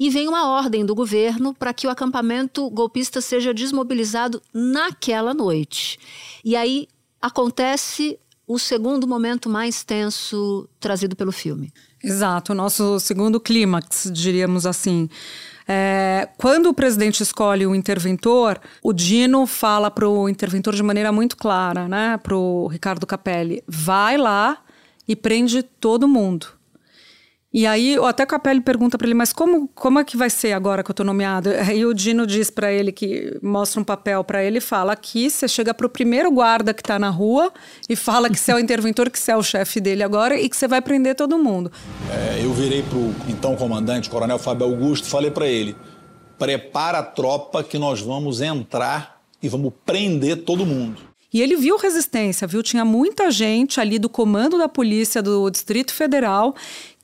E 0.00 0.10
vem 0.10 0.28
uma 0.28 0.48
ordem 0.48 0.86
do 0.86 0.94
governo 0.94 1.52
para 1.52 1.74
que 1.74 1.86
o 1.86 1.90
acampamento 1.90 2.70
golpista 2.70 3.20
seja 3.20 3.52
desmobilizado 3.52 4.40
naquela 4.54 5.34
noite. 5.34 5.98
E 6.44 6.54
aí 6.54 6.88
acontece 7.20 8.18
o 8.46 8.58
segundo 8.58 9.06
momento 9.06 9.48
mais 9.48 9.84
tenso 9.84 10.68
trazido 10.80 11.14
pelo 11.14 11.30
filme. 11.30 11.72
Exato, 12.02 12.52
o 12.52 12.54
nosso 12.54 12.98
segundo 12.98 13.38
clímax, 13.38 14.10
diríamos 14.12 14.64
assim. 14.64 15.08
É, 15.66 16.30
quando 16.38 16.70
o 16.70 16.74
presidente 16.74 17.22
escolhe 17.22 17.66
o 17.66 17.74
interventor, 17.74 18.58
o 18.82 18.92
Dino 18.92 19.46
fala 19.46 19.90
para 19.90 20.08
o 20.08 20.28
interventor 20.28 20.74
de 20.74 20.82
maneira 20.82 21.12
muito 21.12 21.36
clara, 21.36 21.86
né, 21.86 22.16
para 22.22 22.34
o 22.34 22.66
Ricardo 22.68 23.06
Capelli: 23.06 23.62
vai 23.68 24.16
lá 24.16 24.62
e 25.06 25.14
prende 25.14 25.62
todo 25.62 26.08
mundo. 26.08 26.57
E 27.52 27.66
aí, 27.66 27.96
até 28.04 28.24
o 28.24 28.26
Capelli 28.26 28.60
pergunta 28.60 28.98
para 28.98 29.06
ele, 29.06 29.14
mas 29.14 29.32
como, 29.32 29.68
como 29.68 29.98
é 29.98 30.04
que 30.04 30.18
vai 30.18 30.28
ser 30.28 30.52
agora 30.52 30.82
que 30.82 30.90
eu 30.90 30.94
tô 30.94 31.02
nomeado? 31.02 31.48
Aí 31.48 31.84
o 31.86 31.94
Dino 31.94 32.26
diz 32.26 32.50
para 32.50 32.70
ele 32.70 32.92
que 32.92 33.38
mostra 33.42 33.80
um 33.80 33.84
papel 33.84 34.22
para 34.22 34.44
ele 34.44 34.58
e 34.58 34.60
fala: 34.60 34.92
aqui 34.92 35.30
você 35.30 35.48
chega 35.48 35.72
pro 35.72 35.88
primeiro 35.88 36.30
guarda 36.30 36.74
que 36.74 36.82
tá 36.82 36.98
na 36.98 37.08
rua 37.08 37.50
e 37.88 37.96
fala 37.96 38.28
que 38.28 38.38
você 38.38 38.52
é 38.52 38.54
o 38.54 38.58
interventor, 38.60 39.08
que 39.08 39.18
você 39.18 39.32
é 39.32 39.36
o 39.36 39.42
chefe 39.42 39.80
dele 39.80 40.02
agora 40.02 40.38
e 40.38 40.46
que 40.46 40.56
você 40.56 40.68
vai 40.68 40.82
prender 40.82 41.14
todo 41.14 41.38
mundo. 41.38 41.72
É, 42.10 42.44
eu 42.44 42.52
virei 42.52 42.82
pro 42.82 43.14
então 43.26 43.56
comandante, 43.56 44.10
coronel 44.10 44.38
Fábio 44.38 44.66
Augusto, 44.66 45.08
falei 45.08 45.30
para 45.30 45.46
ele: 45.46 45.74
prepara 46.38 46.98
a 46.98 47.02
tropa 47.02 47.64
que 47.64 47.78
nós 47.78 48.02
vamos 48.02 48.42
entrar 48.42 49.22
e 49.42 49.48
vamos 49.48 49.72
prender 49.86 50.44
todo 50.44 50.66
mundo. 50.66 51.08
E 51.32 51.42
ele 51.42 51.56
viu 51.56 51.76
resistência, 51.76 52.46
viu? 52.46 52.62
Tinha 52.62 52.84
muita 52.84 53.30
gente 53.30 53.80
ali 53.80 53.98
do 53.98 54.08
comando 54.08 54.56
da 54.56 54.68
polícia 54.68 55.22
do 55.22 55.50
Distrito 55.50 55.92
Federal 55.92 56.54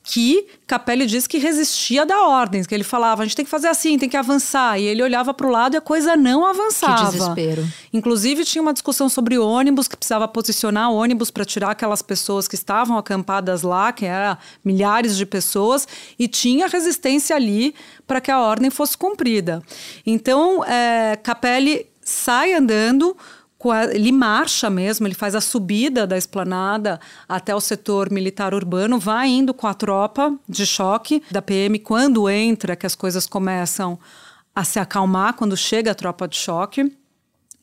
que 0.05 0.45
Capelli 0.67 1.07
disse 1.07 1.27
que 1.27 1.39
resistia 1.39 2.03
a 2.03 2.05
dar 2.05 2.27
ordens, 2.27 2.67
que 2.67 2.75
ele 2.75 2.83
falava, 2.83 3.23
a 3.23 3.25
gente 3.25 3.35
tem 3.35 3.43
que 3.43 3.49
fazer 3.49 3.67
assim, 3.67 3.97
tem 3.97 4.07
que 4.07 4.15
avançar. 4.15 4.79
E 4.79 4.83
ele 4.83 5.01
olhava 5.01 5.33
para 5.33 5.47
o 5.47 5.49
lado 5.49 5.73
e 5.73 5.77
a 5.77 5.81
coisa 5.81 6.15
não 6.15 6.45
avançava. 6.45 7.11
Que 7.11 7.17
desespero. 7.17 7.67
Inclusive 7.91 8.45
tinha 8.45 8.61
uma 8.61 8.71
discussão 8.71 9.09
sobre 9.09 9.39
ônibus, 9.39 9.87
que 9.87 9.97
precisava 9.97 10.27
posicionar 10.27 10.91
ônibus 10.91 11.31
para 11.31 11.43
tirar 11.43 11.71
aquelas 11.71 12.03
pessoas 12.03 12.47
que 12.47 12.53
estavam 12.53 12.99
acampadas 12.99 13.63
lá, 13.63 13.91
que 13.91 14.05
eram 14.05 14.37
milhares 14.63 15.17
de 15.17 15.25
pessoas, 15.25 15.87
e 16.19 16.27
tinha 16.27 16.67
resistência 16.67 17.35
ali 17.35 17.73
para 18.05 18.21
que 18.21 18.29
a 18.29 18.39
ordem 18.39 18.69
fosse 18.69 18.95
cumprida. 18.95 19.63
Então, 20.05 20.63
é, 20.63 21.17
Capelli 21.23 21.87
sai 22.03 22.53
andando, 22.53 23.17
ele 23.91 24.11
marcha 24.11 24.69
mesmo, 24.69 25.07
ele 25.07 25.15
faz 25.15 25.33
a 25.33 25.41
subida 25.41 26.05
da 26.05 26.17
esplanada 26.17 26.99
até 27.27 27.55
o 27.55 27.59
setor 27.59 28.11
militar 28.11 28.53
urbano, 28.53 28.99
vai 28.99 29.29
indo 29.29 29.53
com 29.53 29.65
a 29.65 29.73
tropa 29.73 30.37
de 30.47 30.65
choque 30.65 31.23
da 31.31 31.41
PM 31.41 31.79
quando 31.79 32.29
entra, 32.29 32.75
que 32.75 32.85
as 32.85 32.95
coisas 32.95 33.25
começam 33.25 33.97
a 34.53 34.63
se 34.63 34.79
acalmar, 34.79 35.33
quando 35.33 35.57
chega 35.57 35.91
a 35.91 35.95
tropa 35.95 36.27
de 36.27 36.37
choque. 36.37 36.91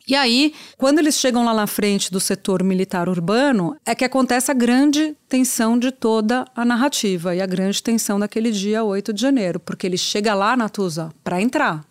E 0.06 0.16
aí, 0.16 0.52
quando 0.76 0.98
eles 0.98 1.14
chegam 1.14 1.44
lá 1.44 1.54
na 1.54 1.66
frente 1.66 2.10
do 2.10 2.18
setor 2.18 2.64
militar 2.64 3.08
urbano, 3.08 3.76
é 3.86 3.94
que 3.94 4.04
acontece 4.04 4.50
a 4.50 4.54
grande 4.54 5.16
tensão 5.28 5.78
de 5.78 5.92
toda 5.92 6.44
a 6.56 6.64
narrativa 6.64 7.34
e 7.36 7.40
a 7.40 7.46
grande 7.46 7.80
tensão 7.80 8.18
daquele 8.18 8.50
dia 8.50 8.82
8 8.82 9.12
de 9.12 9.22
janeiro, 9.22 9.60
porque 9.60 9.86
ele 9.86 9.96
chega 9.96 10.34
lá, 10.34 10.56
Natuza, 10.56 11.10
para 11.22 11.40
entrar. 11.40 11.84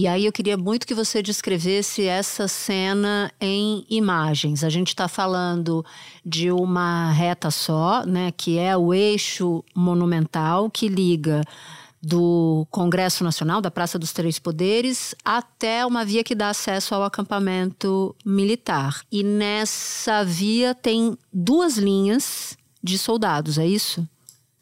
E 0.00 0.08
aí 0.08 0.24
eu 0.24 0.32
queria 0.32 0.56
muito 0.56 0.86
que 0.86 0.94
você 0.94 1.20
descrevesse 1.20 2.06
essa 2.06 2.48
cena 2.48 3.30
em 3.38 3.84
imagens. 3.90 4.64
A 4.64 4.70
gente 4.70 4.88
está 4.88 5.06
falando 5.08 5.84
de 6.24 6.50
uma 6.50 7.12
reta 7.12 7.50
só, 7.50 8.02
né, 8.06 8.32
que 8.34 8.56
é 8.56 8.74
o 8.74 8.94
eixo 8.94 9.62
monumental 9.74 10.70
que 10.70 10.88
liga 10.88 11.42
do 12.00 12.66
Congresso 12.70 13.22
Nacional, 13.22 13.60
da 13.60 13.70
Praça 13.70 13.98
dos 13.98 14.10
Três 14.10 14.38
Poderes, 14.38 15.14
até 15.22 15.84
uma 15.84 16.02
via 16.02 16.24
que 16.24 16.34
dá 16.34 16.48
acesso 16.48 16.94
ao 16.94 17.04
acampamento 17.04 18.16
militar. 18.24 19.02
E 19.12 19.22
nessa 19.22 20.24
via 20.24 20.74
tem 20.74 21.14
duas 21.30 21.76
linhas 21.76 22.56
de 22.82 22.96
soldados, 22.96 23.58
é 23.58 23.66
isso? 23.66 24.08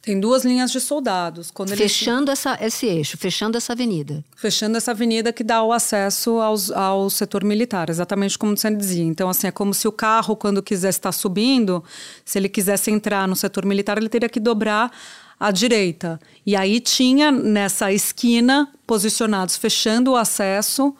Tem 0.08 0.18
duas 0.18 0.42
linhas 0.42 0.72
de 0.72 0.80
soldados. 0.80 1.50
Quando 1.50 1.76
fechando 1.76 2.30
essa, 2.30 2.56
esse 2.62 2.86
eixo, 2.86 3.18
fechando 3.18 3.58
essa 3.58 3.74
avenida. 3.74 4.24
Fechando 4.34 4.78
essa 4.78 4.92
avenida 4.92 5.34
que 5.34 5.44
dá 5.44 5.62
o 5.62 5.70
acesso 5.70 6.40
aos, 6.40 6.70
ao 6.70 7.10
setor 7.10 7.44
militar, 7.44 7.90
exatamente 7.90 8.38
como 8.38 8.56
você 8.56 8.74
dizia. 8.74 9.04
Então, 9.04 9.28
assim, 9.28 9.48
é 9.48 9.50
como 9.50 9.74
se 9.74 9.86
o 9.86 9.92
carro, 9.92 10.34
quando 10.34 10.62
quisesse 10.62 10.98
estar 10.98 11.12
subindo, 11.12 11.84
se 12.24 12.38
ele 12.38 12.48
quisesse 12.48 12.90
entrar 12.90 13.28
no 13.28 13.36
setor 13.36 13.66
militar, 13.66 13.98
ele 13.98 14.08
teria 14.08 14.30
que 14.30 14.40
dobrar 14.40 14.90
à 15.38 15.50
direita. 15.50 16.18
E 16.46 16.56
aí 16.56 16.80
tinha 16.80 17.30
nessa 17.30 17.92
esquina, 17.92 18.66
posicionados, 18.86 19.58
fechando 19.58 20.12
o 20.12 20.16
acesso, 20.16 20.96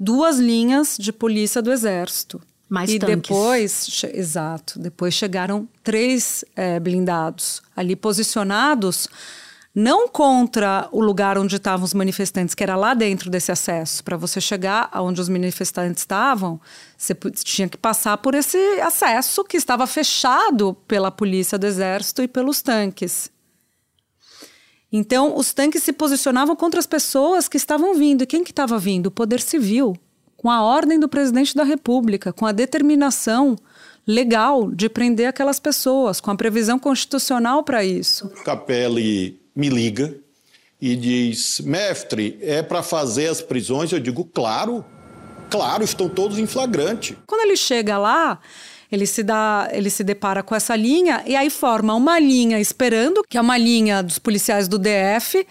duas 0.00 0.40
linhas 0.40 0.96
de 0.98 1.12
polícia 1.12 1.62
do 1.62 1.70
Exército. 1.70 2.40
Mais 2.68 2.90
e 2.90 2.98
tanques. 2.98 3.28
depois, 3.28 4.04
exato, 4.12 4.78
depois 4.78 5.14
chegaram 5.14 5.66
três 5.82 6.44
é, 6.54 6.78
blindados 6.78 7.62
ali 7.74 7.96
posicionados 7.96 9.08
não 9.78 10.08
contra 10.08 10.88
o 10.90 11.00
lugar 11.00 11.38
onde 11.38 11.54
estavam 11.54 11.84
os 11.84 11.94
manifestantes, 11.94 12.52
que 12.52 12.64
era 12.64 12.74
lá 12.74 12.94
dentro 12.94 13.30
desse 13.30 13.52
acesso. 13.52 14.02
Para 14.02 14.16
você 14.16 14.40
chegar 14.40 14.88
aonde 14.90 15.20
os 15.20 15.28
manifestantes 15.28 16.02
estavam, 16.02 16.60
você 16.96 17.14
tinha 17.44 17.68
que 17.68 17.76
passar 17.76 18.18
por 18.18 18.34
esse 18.34 18.58
acesso 18.80 19.44
que 19.44 19.56
estava 19.56 19.86
fechado 19.86 20.74
pela 20.88 21.12
polícia 21.12 21.56
do 21.56 21.64
exército 21.64 22.22
e 22.22 22.26
pelos 22.26 22.60
tanques. 22.60 23.30
Então, 24.90 25.36
os 25.36 25.52
tanques 25.52 25.84
se 25.84 25.92
posicionavam 25.92 26.56
contra 26.56 26.80
as 26.80 26.86
pessoas 26.86 27.46
que 27.46 27.56
estavam 27.56 27.94
vindo. 27.94 28.22
E 28.22 28.26
quem 28.26 28.42
que 28.42 28.50
estava 28.50 28.78
vindo? 28.80 29.06
O 29.06 29.12
poder 29.12 29.40
civil 29.40 29.94
com 30.38 30.48
a 30.48 30.62
ordem 30.62 30.98
do 30.98 31.08
presidente 31.08 31.54
da 31.54 31.64
República, 31.64 32.32
com 32.32 32.46
a 32.46 32.52
determinação 32.52 33.56
legal 34.06 34.70
de 34.70 34.88
prender 34.88 35.28
aquelas 35.28 35.60
pessoas, 35.60 36.20
com 36.20 36.30
a 36.30 36.34
previsão 36.34 36.78
constitucional 36.78 37.62
para 37.62 37.84
isso. 37.84 38.30
Capelli 38.44 39.38
me 39.54 39.68
liga 39.68 40.14
e 40.80 40.96
diz: 40.96 41.60
Mestre, 41.60 42.38
é 42.40 42.62
para 42.62 42.82
fazer 42.82 43.26
as 43.26 43.42
prisões? 43.42 43.92
Eu 43.92 43.98
digo: 43.98 44.24
Claro, 44.24 44.84
claro, 45.50 45.82
estão 45.82 46.08
todos 46.08 46.38
em 46.38 46.46
flagrante. 46.46 47.18
Quando 47.26 47.42
ele 47.42 47.56
chega 47.56 47.98
lá, 47.98 48.38
ele 48.90 49.06
se 49.06 49.22
dá, 49.24 49.68
ele 49.72 49.90
se 49.90 50.04
depara 50.04 50.42
com 50.42 50.54
essa 50.54 50.76
linha 50.76 51.22
e 51.26 51.34
aí 51.34 51.50
forma 51.50 51.94
uma 51.94 52.18
linha 52.18 52.60
esperando, 52.60 53.22
que 53.28 53.36
é 53.36 53.40
uma 53.40 53.58
linha 53.58 54.02
dos 54.02 54.18
policiais 54.18 54.68
do 54.68 54.78
DF, 54.78 55.44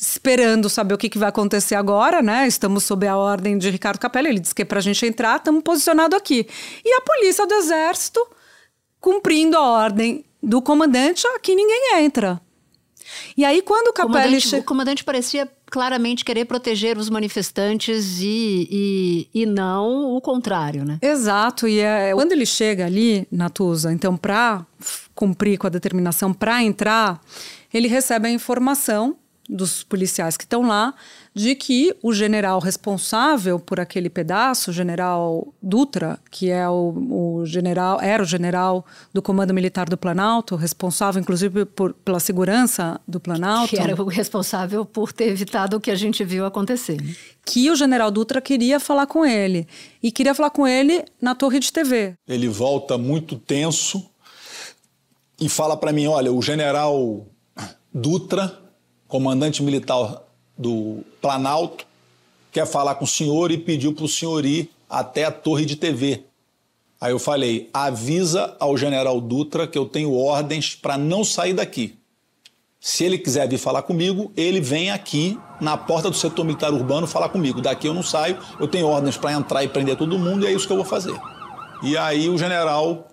esperando 0.00 0.70
saber 0.70 0.94
o 0.94 0.98
que, 0.98 1.10
que, 1.10 1.18
vai 1.18 1.28
acontecer 1.28 1.74
agora, 1.74 2.22
né? 2.22 2.46
Estamos 2.46 2.84
sob 2.84 3.06
a 3.06 3.18
ordem 3.18 3.58
de 3.58 3.68
Ricardo 3.68 3.98
Capelli. 3.98 4.30
Ele 4.30 4.40
disse 4.40 4.54
que 4.54 4.62
é 4.62 4.64
para 4.64 4.78
a 4.78 4.82
gente 4.82 5.04
entrar, 5.04 5.36
estamos 5.36 5.62
posicionados 5.62 6.16
aqui. 6.16 6.48
E 6.82 6.92
a 6.94 7.02
polícia 7.02 7.46
do 7.46 7.52
Exército, 7.54 8.26
cumprindo 8.98 9.58
a 9.58 9.60
ordem 9.60 10.24
do 10.42 10.62
comandante, 10.62 11.26
aqui 11.36 11.54
ninguém 11.54 11.98
entra. 11.98 12.40
E 13.36 13.44
aí, 13.44 13.60
quando 13.60 13.88
o 13.88 13.92
Capelli. 13.92 14.14
Comandante, 14.14 14.48
che... 14.48 14.56
O 14.56 14.64
comandante 14.64 15.04
parecia 15.04 15.48
claramente 15.66 16.24
querer 16.24 16.46
proteger 16.46 16.96
os 16.96 17.10
manifestantes 17.10 18.20
e, 18.20 18.68
e, 18.70 19.28
e 19.34 19.46
não 19.46 20.14
o 20.14 20.20
contrário, 20.20 20.84
né? 20.84 20.98
Exato. 21.02 21.68
E 21.68 21.78
é, 21.80 22.12
quando 22.14 22.32
ele 22.32 22.46
chega 22.46 22.86
ali, 22.86 23.26
Natuza, 23.30 23.92
então, 23.92 24.16
para 24.16 24.64
cumprir 25.14 25.58
com 25.58 25.66
a 25.66 25.70
determinação, 25.70 26.32
para 26.32 26.62
entrar, 26.62 27.20
ele 27.72 27.86
recebe 27.86 28.28
a 28.28 28.30
informação 28.30 29.16
dos 29.50 29.82
policiais 29.82 30.36
que 30.36 30.44
estão 30.44 30.62
lá 30.62 30.94
de 31.34 31.54
que 31.54 31.94
o 32.02 32.12
general 32.12 32.60
responsável 32.60 33.58
por 33.58 33.80
aquele 33.80 34.08
pedaço, 34.08 34.70
o 34.70 34.74
general 34.74 35.52
Dutra, 35.62 36.18
que 36.30 36.50
é 36.50 36.68
o, 36.68 37.40
o, 37.40 37.46
general, 37.46 38.00
era 38.00 38.22
o 38.22 38.26
general 38.26 38.84
do 39.12 39.20
Comando 39.20 39.54
Militar 39.54 39.88
do 39.88 39.96
Planalto, 39.96 40.56
responsável 40.56 41.20
inclusive 41.20 41.64
por, 41.64 41.92
pela 41.92 42.20
segurança 42.20 43.00
do 43.06 43.20
Planalto. 43.20 43.70
Que 43.70 43.80
era 43.80 44.00
o 44.00 44.08
responsável 44.08 44.84
por 44.84 45.12
ter 45.12 45.28
evitado 45.28 45.76
o 45.76 45.80
que 45.80 45.90
a 45.90 45.96
gente 45.96 46.24
viu 46.24 46.44
acontecer. 46.44 46.98
Que 47.44 47.70
o 47.70 47.76
general 47.76 48.10
Dutra 48.10 48.40
queria 48.40 48.78
falar 48.78 49.06
com 49.06 49.24
ele. 49.24 49.66
E 50.02 50.10
queria 50.10 50.34
falar 50.34 50.50
com 50.50 50.66
ele 50.66 51.04
na 51.20 51.34
torre 51.34 51.58
de 51.58 51.72
TV. 51.72 52.14
Ele 52.26 52.48
volta 52.48 52.98
muito 52.98 53.36
tenso 53.36 54.10
e 55.40 55.48
fala 55.48 55.76
para 55.76 55.92
mim: 55.92 56.06
olha, 56.06 56.32
o 56.32 56.42
general 56.42 57.26
Dutra 57.92 58.59
comandante 59.10 59.62
militar 59.62 60.22
do 60.56 61.04
Planalto, 61.20 61.84
quer 62.52 62.66
falar 62.66 62.94
com 62.94 63.04
o 63.04 63.08
senhor 63.08 63.50
e 63.50 63.58
pediu 63.58 63.92
para 63.92 64.04
o 64.04 64.08
senhor 64.08 64.46
ir 64.46 64.70
até 64.88 65.24
a 65.24 65.32
torre 65.32 65.66
de 65.66 65.76
TV. 65.76 66.22
Aí 67.00 67.12
eu 67.12 67.18
falei: 67.18 67.68
avisa 67.74 68.56
ao 68.58 68.76
general 68.76 69.20
Dutra 69.20 69.66
que 69.66 69.76
eu 69.76 69.86
tenho 69.86 70.14
ordens 70.14 70.74
para 70.74 70.96
não 70.96 71.24
sair 71.24 71.52
daqui. 71.52 71.98
Se 72.80 73.04
ele 73.04 73.18
quiser 73.18 73.46
vir 73.46 73.58
falar 73.58 73.82
comigo, 73.82 74.32
ele 74.34 74.60
vem 74.60 74.90
aqui 74.90 75.38
na 75.60 75.76
porta 75.76 76.08
do 76.08 76.16
setor 76.16 76.44
militar 76.44 76.72
urbano 76.72 77.06
falar 77.06 77.28
comigo. 77.28 77.60
Daqui 77.60 77.86
eu 77.86 77.92
não 77.92 78.02
saio, 78.02 78.38
eu 78.58 78.66
tenho 78.66 78.86
ordens 78.86 79.18
para 79.18 79.34
entrar 79.34 79.62
e 79.62 79.68
prender 79.68 79.96
todo 79.96 80.18
mundo 80.18 80.44
e 80.44 80.48
é 80.48 80.52
isso 80.52 80.66
que 80.66 80.72
eu 80.72 80.78
vou 80.78 80.86
fazer. 80.86 81.14
E 81.82 81.96
aí 81.98 82.28
o 82.28 82.38
general 82.38 83.09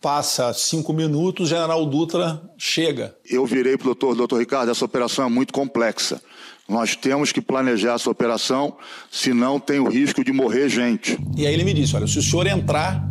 Passa 0.00 0.52
cinco 0.54 0.94
minutos, 0.94 1.46
o 1.46 1.48
general 1.48 1.84
Dutra 1.84 2.40
chega. 2.56 3.14
Eu 3.28 3.44
virei 3.44 3.76
para 3.76 3.84
o 3.84 3.88
doutor, 3.88 4.14
doutor 4.14 4.38
Ricardo, 4.38 4.70
essa 4.70 4.84
operação 4.84 5.26
é 5.26 5.28
muito 5.28 5.52
complexa. 5.52 6.22
Nós 6.66 6.96
temos 6.96 7.32
que 7.32 7.40
planejar 7.40 7.94
essa 7.94 8.08
operação, 8.08 8.76
senão 9.10 9.60
tem 9.60 9.80
o 9.80 9.88
risco 9.88 10.24
de 10.24 10.32
morrer 10.32 10.68
gente. 10.68 11.18
E 11.36 11.46
aí 11.46 11.52
ele 11.52 11.64
me 11.64 11.74
disse: 11.74 11.94
olha, 11.96 12.06
se 12.06 12.18
o 12.18 12.22
senhor 12.22 12.46
entrar, 12.46 13.06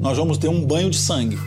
nós 0.00 0.16
vamos 0.16 0.38
ter 0.38 0.48
um 0.48 0.66
banho 0.66 0.90
de 0.90 0.96
sangue. 0.96 1.38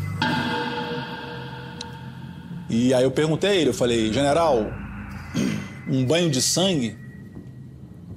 E 2.70 2.94
aí 2.94 3.04
eu 3.04 3.12
perguntei 3.12 3.50
a 3.50 3.56
ele, 3.56 3.70
eu 3.70 3.74
falei, 3.74 4.14
general, 4.14 4.66
um 5.90 6.06
banho 6.06 6.30
de 6.30 6.42
sangue? 6.42 6.98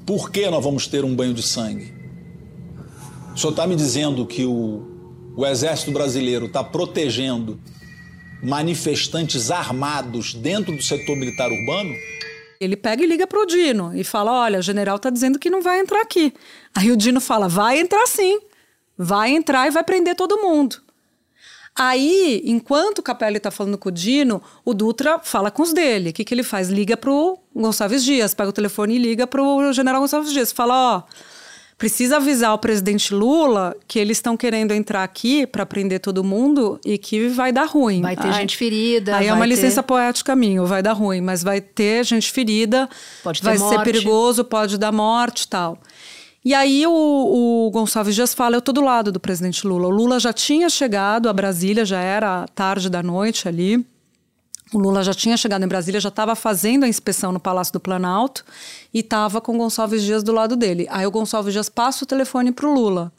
Por 0.05 0.31
que 0.31 0.49
nós 0.49 0.63
vamos 0.63 0.87
ter 0.87 1.05
um 1.05 1.15
banho 1.15 1.35
de 1.35 1.43
sangue? 1.43 1.93
O 3.35 3.39
senhor 3.39 3.51
está 3.51 3.67
me 3.67 3.75
dizendo 3.75 4.25
que 4.25 4.45
o 4.45 4.96
o 5.37 5.47
Exército 5.47 5.93
Brasileiro 5.93 6.47
está 6.47 6.65
protegendo 6.65 7.61
manifestantes 8.43 9.51
armados 9.51 10.35
dentro 10.35 10.75
do 10.75 10.83
setor 10.83 11.15
militar 11.17 11.51
urbano? 11.53 11.95
Ele 12.59 12.75
pega 12.75 13.05
e 13.05 13.07
liga 13.07 13.27
para 13.27 13.41
o 13.41 13.47
Dino 13.47 13.95
e 13.95 14.03
fala: 14.03 14.33
Olha, 14.33 14.59
o 14.59 14.63
general 14.63 14.97
está 14.97 15.11
dizendo 15.11 15.39
que 15.39 15.51
não 15.51 15.61
vai 15.61 15.79
entrar 15.79 16.01
aqui. 16.01 16.33
Aí 16.75 16.91
o 16.91 16.97
Dino 16.97 17.21
fala: 17.21 17.49
Vai 17.49 17.79
entrar 17.79 18.07
sim. 18.07 18.41
Vai 18.97 19.31
entrar 19.31 19.67
e 19.67 19.71
vai 19.71 19.85
prender 19.85 20.15
todo 20.15 20.39
mundo. 20.39 20.77
Aí, 21.79 22.41
enquanto 22.47 23.01
o 23.01 23.03
Capelli 23.03 23.37
está 23.37 23.51
falando 23.51 23.77
com 23.77 23.91
o 23.91 23.93
Dino, 23.93 24.43
o 24.65 24.73
Dutra 24.73 25.19
fala 25.19 25.51
com 25.51 25.63
os 25.63 25.75
dele. 25.75 26.09
O 26.09 26.13
que, 26.15 26.25
que 26.25 26.33
ele 26.33 26.43
faz? 26.43 26.71
Liga 26.71 26.97
para 26.97 27.13
o 27.13 27.39
Gonçalves 27.55 28.03
Dias, 28.03 28.33
pega 28.33 28.49
o 28.49 28.53
telefone 28.55 28.95
e 28.95 28.99
liga 28.99 29.27
para 29.27 29.43
o 29.43 29.71
general 29.75 30.01
Gonçalves 30.01 30.33
Dias. 30.33 30.51
Fala: 30.51 30.75
Ó. 30.75 30.99
Oh, 30.99 31.36
precisa 31.79 32.17
avisar 32.17 32.55
o 32.55 32.59
presidente 32.59 33.13
Lula 33.15 33.77
que 33.87 33.99
eles 33.99 34.17
estão 34.17 34.37
querendo 34.37 34.73
entrar 34.73 35.05
aqui 35.05 35.47
para 35.47 35.67
prender 35.67 36.01
todo 36.01 36.25
mundo 36.25 36.81
e 36.85 36.97
que 36.97 37.29
vai 37.29 37.53
dar 37.53 37.67
ruim. 37.67 38.01
Vai 38.01 38.17
ter 38.17 38.33
gente 38.33 38.57
ferida. 38.57 39.17
Aí 39.17 39.27
é 39.27 39.33
uma 39.33 39.45
ter... 39.45 39.55
licença 39.55 39.83
poética 39.83 40.35
minha, 40.35 40.63
vai 40.65 40.83
dar 40.83 40.93
ruim, 40.93 41.21
mas 41.21 41.43
vai 41.43 41.61
ter 41.61 42.05
gente 42.05 42.31
ferida, 42.33 42.89
pode 43.23 43.43
vai 43.43 43.59
morte. 43.59 43.77
ser 43.77 43.85
perigoso, 43.85 44.45
pode 44.45 44.79
dar 44.79 44.93
morte 44.93 45.43
e 45.43 45.49
tal. 45.49 45.79
E 46.45 46.55
aí 46.55 46.87
o, 46.87 46.93
o, 46.93 47.71
Gonçalves 47.73 48.15
Dias 48.15 48.33
fala, 48.33 48.57
eu 48.57 48.63
tô 48.63 48.73
do 48.73 48.81
lado 48.81 49.11
do 49.11 49.19
presidente 49.19 49.67
Lula. 49.67 49.89
O 49.89 49.91
Lula 49.91 50.21
já 50.21 50.33
tinha 50.33 50.71
chegado 50.71 51.29
a 51.29 51.33
Brasília, 51.33 51.85
já 51.85 52.01
era 52.01 52.47
tarde 52.55 52.89
da 52.89 53.03
noite 53.03 53.49
ali. 53.49 53.85
O 54.73 54.79
Lula 54.79 55.05
já 55.05 55.15
tinha 55.15 55.37
chegado 55.37 55.65
em 55.65 55.69
Brasília, 55.69 56.01
já 56.01 56.09
estava 56.09 56.35
fazendo 56.35 56.85
a 56.85 56.89
inspeção 56.89 57.31
no 57.31 57.39
Palácio 57.39 57.73
do 57.73 57.81
Planalto 57.81 58.45
e 58.93 58.99
estava 58.99 59.41
com 59.41 59.55
o 59.55 59.59
Gonçalves 59.59 60.03
Dias 60.03 60.25
do 60.25 60.33
lado 60.33 60.57
dele. 60.57 60.87
Aí 60.91 61.07
o 61.07 61.11
Gonçalves 61.11 61.53
Dias 61.53 61.69
passa 61.69 62.03
o 62.03 62.07
telefone 62.07 62.51
para 62.51 62.67
o 62.67 62.75
Lula. 62.75 63.13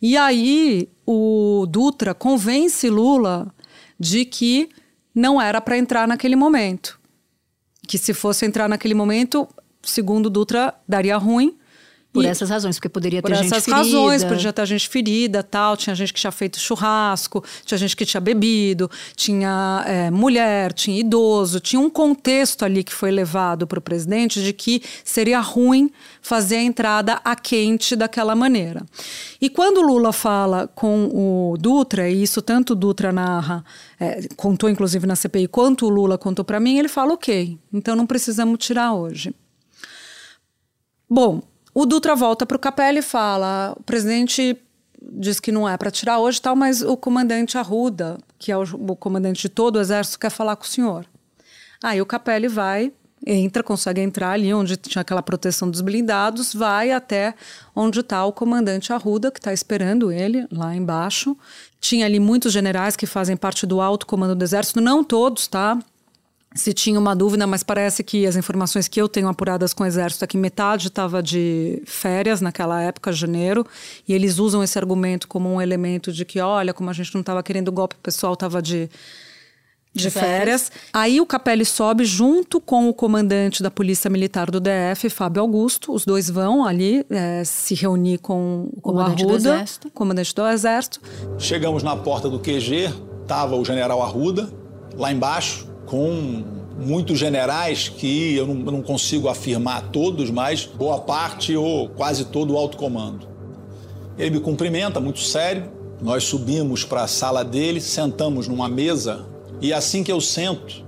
E 0.00 0.16
aí 0.16 0.88
o 1.06 1.64
Dutra 1.66 2.12
convence 2.12 2.90
Lula 2.90 3.54
de 3.98 4.26
que 4.26 4.68
não 5.14 5.40
era 5.40 5.60
para 5.62 5.78
entrar 5.78 6.06
naquele 6.06 6.36
momento. 6.36 7.00
Que 7.88 7.96
se 7.96 8.12
fosse 8.12 8.44
entrar 8.44 8.68
naquele 8.68 8.94
momento, 8.94 9.48
segundo 9.82 10.28
Dutra, 10.28 10.74
daria 10.86 11.16
ruim 11.16 11.56
Por 12.12 12.24
E- 12.24 12.26
essas 12.28 12.50
razões, 12.50 12.76
porque 12.76 12.90
poderia 12.90 13.22
Por 13.22 13.30
ter 13.30 13.36
gente 13.38 13.46
essas 13.46 13.64
ferida. 13.64 13.82
razões, 13.82 14.22
podia 14.22 14.52
ter 14.52 14.66
gente 14.66 14.86
ferida, 14.86 15.42
tal. 15.42 15.78
Tinha 15.78 15.96
gente 15.96 16.12
que 16.12 16.20
tinha 16.20 16.30
feito 16.30 16.60
churrasco, 16.60 17.42
tinha 17.64 17.78
gente 17.78 17.96
que 17.96 18.04
tinha 18.04 18.20
bebido, 18.20 18.90
tinha 19.16 19.82
é, 19.86 20.10
mulher, 20.10 20.74
tinha 20.74 21.00
idoso, 21.00 21.58
tinha 21.58 21.80
um 21.80 21.88
contexto 21.88 22.64
ali 22.66 22.84
que 22.84 22.92
foi 22.92 23.10
levado 23.10 23.66
para 23.66 23.78
o 23.78 23.82
presidente 23.82 24.42
de 24.42 24.52
que 24.52 24.82
seria 25.02 25.40
ruim 25.40 25.90
fazer 26.20 26.56
a 26.56 26.62
entrada 26.62 27.18
a 27.24 27.34
quente 27.34 27.96
daquela 27.96 28.34
maneira. 28.36 28.84
E 29.40 29.48
quando 29.48 29.78
o 29.78 29.82
Lula 29.86 30.12
fala 30.12 30.68
com 30.68 31.06
o 31.06 31.56
Dutra, 31.58 32.10
e 32.10 32.22
isso 32.22 32.42
tanto 32.42 32.74
o 32.74 32.76
Dutra 32.76 33.10
narra, 33.10 33.64
é, 33.98 34.28
contou 34.36 34.68
inclusive 34.68 35.06
na 35.06 35.16
CPI, 35.16 35.48
quanto 35.48 35.86
o 35.86 35.88
Lula 35.88 36.18
contou 36.18 36.44
para 36.44 36.60
mim, 36.60 36.78
ele 36.78 36.88
fala: 36.88 37.14
ok, 37.14 37.56
então 37.72 37.96
não 37.96 38.06
precisamos 38.06 38.58
tirar 38.58 38.92
hoje. 38.92 39.34
Bom, 41.08 41.42
o 41.74 41.86
Dutra 41.86 42.14
volta 42.14 42.44
para 42.44 42.56
o 42.56 42.60
Capelli 42.60 42.98
e 42.98 43.02
fala: 43.02 43.74
o 43.78 43.82
presidente 43.82 44.56
diz 45.00 45.40
que 45.40 45.50
não 45.50 45.68
é 45.68 45.76
para 45.76 45.90
tirar 45.90 46.18
hoje, 46.18 46.40
tal, 46.40 46.54
mas 46.54 46.82
o 46.82 46.96
comandante 46.96 47.58
Arruda, 47.58 48.18
que 48.38 48.52
é 48.52 48.56
o, 48.56 48.62
o 48.62 48.96
comandante 48.96 49.42
de 49.42 49.48
todo 49.48 49.76
o 49.76 49.80
exército, 49.80 50.18
quer 50.18 50.30
falar 50.30 50.56
com 50.56 50.64
o 50.64 50.68
senhor. 50.68 51.06
Aí 51.82 52.00
o 52.00 52.06
Capelli 52.06 52.46
vai, 52.46 52.92
entra, 53.26 53.62
consegue 53.62 54.00
entrar 54.00 54.32
ali 54.32 54.52
onde 54.54 54.76
tinha 54.76 55.02
aquela 55.02 55.22
proteção 55.22 55.68
dos 55.68 55.80
blindados, 55.80 56.54
vai 56.54 56.92
até 56.92 57.34
onde 57.74 58.00
está 58.00 58.24
o 58.24 58.32
comandante 58.32 58.92
Arruda, 58.92 59.30
que 59.30 59.38
está 59.38 59.52
esperando 59.52 60.12
ele 60.12 60.46
lá 60.52 60.74
embaixo. 60.76 61.36
Tinha 61.80 62.06
ali 62.06 62.20
muitos 62.20 62.52
generais 62.52 62.94
que 62.94 63.06
fazem 63.06 63.36
parte 63.36 63.66
do 63.66 63.80
alto 63.80 64.06
comando 64.06 64.36
do 64.36 64.44
exército, 64.44 64.80
não 64.80 65.02
todos, 65.02 65.48
tá? 65.48 65.78
Se 66.54 66.72
tinha 66.72 66.98
uma 66.98 67.16
dúvida, 67.16 67.46
mas 67.46 67.62
parece 67.62 68.02
que 68.04 68.26
as 68.26 68.36
informações 68.36 68.88
que 68.88 69.00
eu 69.00 69.08
tenho 69.08 69.28
apuradas 69.28 69.72
com 69.72 69.84
o 69.84 69.86
Exército 69.86 70.24
é 70.24 70.26
que 70.28 70.36
metade 70.36 70.88
estava 70.88 71.22
de 71.22 71.82
férias 71.86 72.40
naquela 72.40 72.80
época, 72.82 73.12
janeiro, 73.12 73.66
e 74.06 74.12
eles 74.12 74.38
usam 74.38 74.62
esse 74.62 74.78
argumento 74.78 75.26
como 75.26 75.52
um 75.52 75.60
elemento 75.60 76.12
de 76.12 76.24
que, 76.24 76.40
olha, 76.40 76.74
como 76.74 76.90
a 76.90 76.92
gente 76.92 77.14
não 77.14 77.20
estava 77.20 77.42
querendo 77.42 77.72
golpe, 77.72 77.96
o 77.96 78.02
pessoal 78.02 78.34
estava 78.34 78.60
de, 78.60 78.90
de, 79.94 80.04
De 80.04 80.10
férias. 80.10 80.68
férias. 80.68 80.72
Aí 80.92 81.20
o 81.20 81.26
Capelli 81.26 81.64
sobe 81.64 82.04
junto 82.04 82.60
com 82.60 82.88
o 82.88 82.94
comandante 82.94 83.62
da 83.62 83.70
Polícia 83.70 84.10
Militar 84.10 84.50
do 84.50 84.60
DF, 84.60 85.08
Fábio 85.08 85.42
Augusto. 85.42 85.92
Os 85.92 86.04
dois 86.04 86.28
vão 86.28 86.64
ali 86.64 87.04
eh, 87.08 87.42
se 87.44 87.74
reunir 87.74 88.18
com 88.18 88.68
o, 88.76 88.80
comandante 88.80 89.24
do 89.24 89.30
Arruda, 89.30 89.54
Exército. 89.54 89.90
comandante 89.90 90.34
do 90.34 90.46
Exército. 90.46 91.00
Chegamos 91.38 91.82
na 91.82 91.96
porta 91.96 92.28
do 92.28 92.38
QG, 92.38 92.92
estava 93.22 93.56
o 93.56 93.64
general 93.64 94.02
Arruda, 94.02 94.52
lá 94.96 95.10
embaixo, 95.12 95.71
com 95.92 96.42
muitos 96.78 97.18
generais 97.18 97.86
que 97.86 98.34
eu 98.34 98.46
não, 98.46 98.54
não 98.54 98.82
consigo 98.82 99.28
afirmar 99.28 99.90
todos, 99.90 100.30
mas 100.30 100.64
boa 100.64 100.98
parte 100.98 101.54
ou 101.54 101.86
quase 101.90 102.24
todo 102.24 102.54
o 102.54 102.56
alto 102.56 102.78
comando. 102.78 103.28
Ele 104.16 104.30
me 104.30 104.40
cumprimenta, 104.40 104.98
muito 104.98 105.18
sério. 105.18 105.70
Nós 106.00 106.24
subimos 106.24 106.82
para 106.82 107.02
a 107.02 107.06
sala 107.06 107.44
dele, 107.44 107.78
sentamos 107.78 108.48
numa 108.48 108.70
mesa 108.70 109.26
e 109.60 109.70
assim 109.70 110.02
que 110.02 110.10
eu 110.10 110.18
sento, 110.18 110.82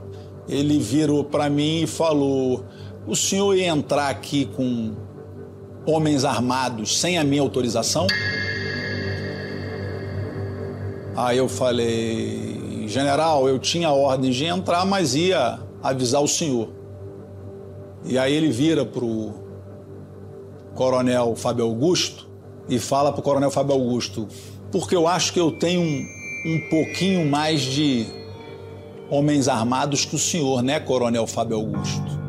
ele 0.49 0.79
virou 0.79 1.23
para 1.23 1.51
mim 1.51 1.83
e 1.83 1.87
falou: 1.87 2.64
O 3.07 3.14
senhor 3.14 3.55
ia 3.55 3.67
entrar 3.67 4.09
aqui 4.09 4.47
com 4.47 4.95
homens 5.85 6.25
armados 6.25 6.99
sem 6.99 7.19
a 7.19 7.25
minha 7.25 7.43
autorização? 7.43 8.07
Aí 11.14 11.37
eu 11.37 11.49
falei, 11.49 12.63
general, 12.88 13.49
eu 13.49 13.59
tinha 13.59 13.90
ordem 13.90 14.31
de 14.31 14.44
entrar, 14.44 14.85
mas 14.85 15.14
ia 15.14 15.59
avisar 15.83 16.23
o 16.23 16.29
senhor. 16.29 16.70
E 18.05 18.18
aí 18.18 18.35
ele 18.35 18.51
vira 18.51 18.85
pro 18.85 19.33
coronel 20.75 21.35
Fábio 21.37 21.64
Augusto 21.64 22.29
e 22.68 22.79
fala 22.79 23.12
pro 23.12 23.23
coronel 23.23 23.51
Fábio 23.51 23.75
Augusto, 23.75 24.29
porque 24.70 24.94
eu 24.94 25.07
acho 25.07 25.33
que 25.33 25.40
eu 25.40 25.53
tenho 25.53 25.81
um, 25.81 26.07
um 26.47 26.68
pouquinho 26.68 27.29
mais 27.29 27.61
de 27.61 28.07
homens 29.11 29.49
armados 29.49 30.05
que 30.05 30.14
o 30.16 30.18
senhor, 30.18 30.62
né, 30.62 30.81
coronel 30.81 31.27
Fábio 31.27 31.57
Augusto? 31.57 32.25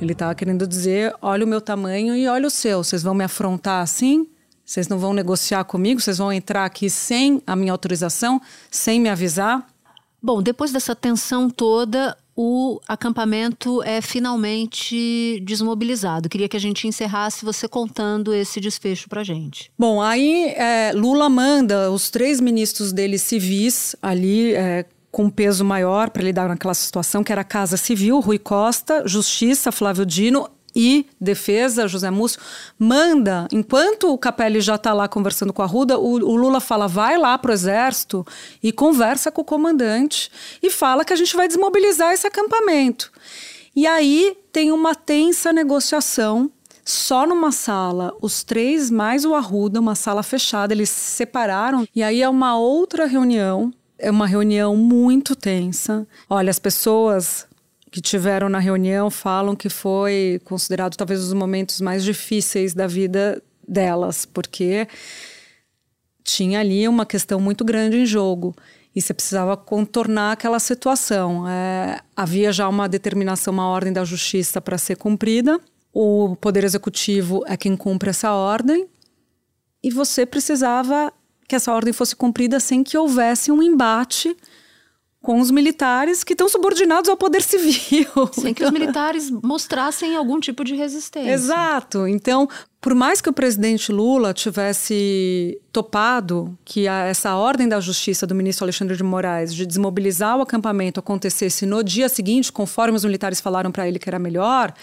Ele 0.00 0.12
estava 0.12 0.34
querendo 0.34 0.66
dizer: 0.66 1.14
olha 1.22 1.44
o 1.44 1.48
meu 1.48 1.60
tamanho 1.60 2.14
e 2.14 2.26
olha 2.26 2.46
o 2.46 2.50
seu. 2.50 2.82
Vocês 2.82 3.02
vão 3.02 3.14
me 3.14 3.24
afrontar 3.24 3.82
assim? 3.82 4.26
Vocês 4.64 4.88
não 4.88 4.98
vão 4.98 5.12
negociar 5.12 5.64
comigo? 5.64 6.00
Vocês 6.00 6.18
vão 6.18 6.32
entrar 6.32 6.64
aqui 6.64 6.88
sem 6.88 7.42
a 7.46 7.54
minha 7.54 7.72
autorização, 7.72 8.40
sem 8.70 9.00
me 9.00 9.08
avisar? 9.08 9.66
Bom, 10.22 10.42
depois 10.42 10.70
dessa 10.70 10.94
tensão 10.94 11.50
toda, 11.50 12.16
o 12.36 12.80
acampamento 12.86 13.82
é 13.82 14.00
finalmente 14.00 15.42
desmobilizado. 15.44 16.28
Queria 16.28 16.48
que 16.48 16.56
a 16.56 16.60
gente 16.60 16.86
encerrasse 16.86 17.44
você 17.44 17.68
contando 17.68 18.32
esse 18.32 18.60
desfecho 18.60 19.08
pra 19.08 19.24
gente. 19.24 19.70
Bom, 19.78 20.00
aí 20.00 20.54
é, 20.56 20.92
Lula 20.94 21.28
manda 21.28 21.90
os 21.90 22.08
três 22.08 22.40
ministros 22.40 22.92
dele 22.92 23.18
civis 23.18 23.96
ali. 24.00 24.54
É, 24.54 24.86
com 25.10 25.28
peso 25.28 25.62
maior 25.62 26.08
para 26.08 26.22
lidar 26.22 26.48
naquela 26.48 26.72
situação, 26.72 27.22
que 27.22 27.30
era 27.30 27.42
a 27.42 27.44
Casa 27.44 27.76
Civil, 27.76 28.18
Rui 28.18 28.38
Costa, 28.38 29.06
Justiça, 29.06 29.70
Flávio 29.70 30.06
Dino 30.06 30.48
e 30.74 31.06
Defesa, 31.20 31.86
José 31.88 32.10
Múcio, 32.10 32.40
manda, 32.78 33.46
enquanto 33.52 34.12
o 34.12 34.18
Capelli 34.18 34.60
já 34.60 34.76
está 34.76 34.92
lá 34.92 35.08
conversando 35.08 35.52
com 35.52 35.62
a 35.62 35.66
Ruda, 35.66 35.98
o, 35.98 36.12
o 36.12 36.36
Lula 36.36 36.60
fala, 36.60 36.86
vai 36.86 37.16
lá 37.18 37.36
pro 37.38 37.52
Exército 37.52 38.26
e 38.62 38.72
conversa 38.72 39.30
com 39.30 39.42
o 39.42 39.44
comandante 39.44 40.30
e 40.62 40.70
fala 40.70 41.04
que 41.04 41.12
a 41.12 41.16
gente 41.16 41.36
vai 41.36 41.46
desmobilizar 41.46 42.12
esse 42.12 42.26
acampamento. 42.26 43.10
E 43.74 43.86
aí 43.86 44.36
tem 44.52 44.70
uma 44.70 44.94
tensa 44.94 45.52
negociação 45.52 46.50
só 46.84 47.26
numa 47.26 47.52
sala, 47.52 48.12
os 48.20 48.42
três 48.42 48.90
mais 48.90 49.24
o 49.24 49.34
Arruda, 49.34 49.80
uma 49.80 49.94
sala 49.94 50.22
fechada, 50.22 50.74
eles 50.74 50.90
se 50.90 51.12
separaram. 51.12 51.86
E 51.94 52.02
aí 52.02 52.20
é 52.20 52.28
uma 52.28 52.58
outra 52.58 53.06
reunião, 53.06 53.72
é 53.98 54.10
uma 54.10 54.26
reunião 54.26 54.76
muito 54.76 55.36
tensa. 55.36 56.06
Olha, 56.28 56.50
as 56.50 56.58
pessoas 56.58 57.46
que 57.92 58.00
tiveram 58.00 58.48
na 58.48 58.58
reunião 58.58 59.10
falam 59.10 59.54
que 59.54 59.68
foi 59.68 60.40
considerado 60.44 60.96
talvez 60.96 61.22
os 61.22 61.34
momentos 61.34 61.78
mais 61.82 62.02
difíceis 62.02 62.72
da 62.72 62.86
vida 62.86 63.40
delas, 63.68 64.24
porque 64.24 64.88
tinha 66.24 66.60
ali 66.60 66.88
uma 66.88 67.04
questão 67.04 67.38
muito 67.38 67.62
grande 67.62 67.98
em 67.98 68.06
jogo 68.06 68.56
e 68.96 69.00
você 69.00 69.12
precisava 69.12 69.58
contornar 69.58 70.32
aquela 70.32 70.58
situação. 70.58 71.46
É, 71.46 72.00
havia 72.16 72.50
já 72.50 72.66
uma 72.66 72.88
determinação, 72.88 73.52
uma 73.52 73.68
ordem 73.68 73.92
da 73.92 74.04
justiça 74.04 74.58
para 74.58 74.78
ser 74.78 74.96
cumprida. 74.96 75.60
O 75.92 76.34
Poder 76.36 76.64
Executivo 76.64 77.44
é 77.46 77.58
quem 77.58 77.76
cumpre 77.76 78.08
essa 78.08 78.32
ordem 78.32 78.86
e 79.82 79.90
você 79.90 80.24
precisava 80.24 81.12
que 81.46 81.54
essa 81.54 81.74
ordem 81.74 81.92
fosse 81.92 82.16
cumprida 82.16 82.58
sem 82.58 82.82
que 82.82 82.96
houvesse 82.96 83.52
um 83.52 83.62
embate 83.62 84.34
com 85.22 85.40
os 85.40 85.52
militares 85.52 86.24
que 86.24 86.34
estão 86.34 86.48
subordinados 86.48 87.08
ao 87.08 87.16
poder 87.16 87.42
civil. 87.42 88.08
Sem 88.34 88.52
que 88.52 88.64
os 88.64 88.72
militares 88.72 89.30
mostrassem 89.30 90.16
algum 90.16 90.40
tipo 90.40 90.64
de 90.64 90.74
resistência. 90.74 91.30
Exato. 91.30 92.08
Então, 92.08 92.48
por 92.80 92.92
mais 92.92 93.20
que 93.20 93.30
o 93.30 93.32
presidente 93.32 93.92
Lula 93.92 94.34
tivesse 94.34 95.58
topado 95.72 96.58
que 96.64 96.88
a, 96.88 97.04
essa 97.04 97.36
ordem 97.36 97.68
da 97.68 97.78
justiça 97.78 98.26
do 98.26 98.34
ministro 98.34 98.64
Alexandre 98.64 98.96
de 98.96 99.04
Moraes 99.04 99.54
de 99.54 99.64
desmobilizar 99.64 100.36
o 100.36 100.42
acampamento 100.42 100.98
acontecesse 100.98 101.64
no 101.64 101.84
dia 101.84 102.08
seguinte, 102.08 102.50
conforme 102.50 102.96
os 102.96 103.04
militares 103.04 103.40
falaram 103.40 103.70
para 103.70 103.86
ele 103.86 104.00
que 104.00 104.10
era 104.10 104.18
melhor, 104.18 104.74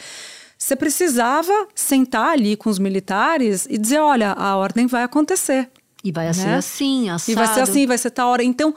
você 0.58 0.75
precisava 0.75 1.67
sentar 1.75 2.32
ali 2.32 2.56
com 2.56 2.69
os 2.69 2.80
militares 2.80 3.67
e 3.69 3.78
dizer: 3.78 3.99
olha, 3.99 4.32
a 4.32 4.56
ordem 4.56 4.88
vai 4.88 5.04
acontecer. 5.04 5.69
E 6.04 6.12
vai 6.12 6.28
né? 6.28 6.34
ser 6.34 6.49
assim, 6.49 7.10
assado. 7.10 7.32
E 7.32 7.36
vai 7.36 7.54
ser 7.54 7.60
assim, 7.60 7.88
vai 7.88 7.97
ser 7.97 8.10
tal 8.12 8.30
hora. 8.30 8.43
Então, 8.43 8.73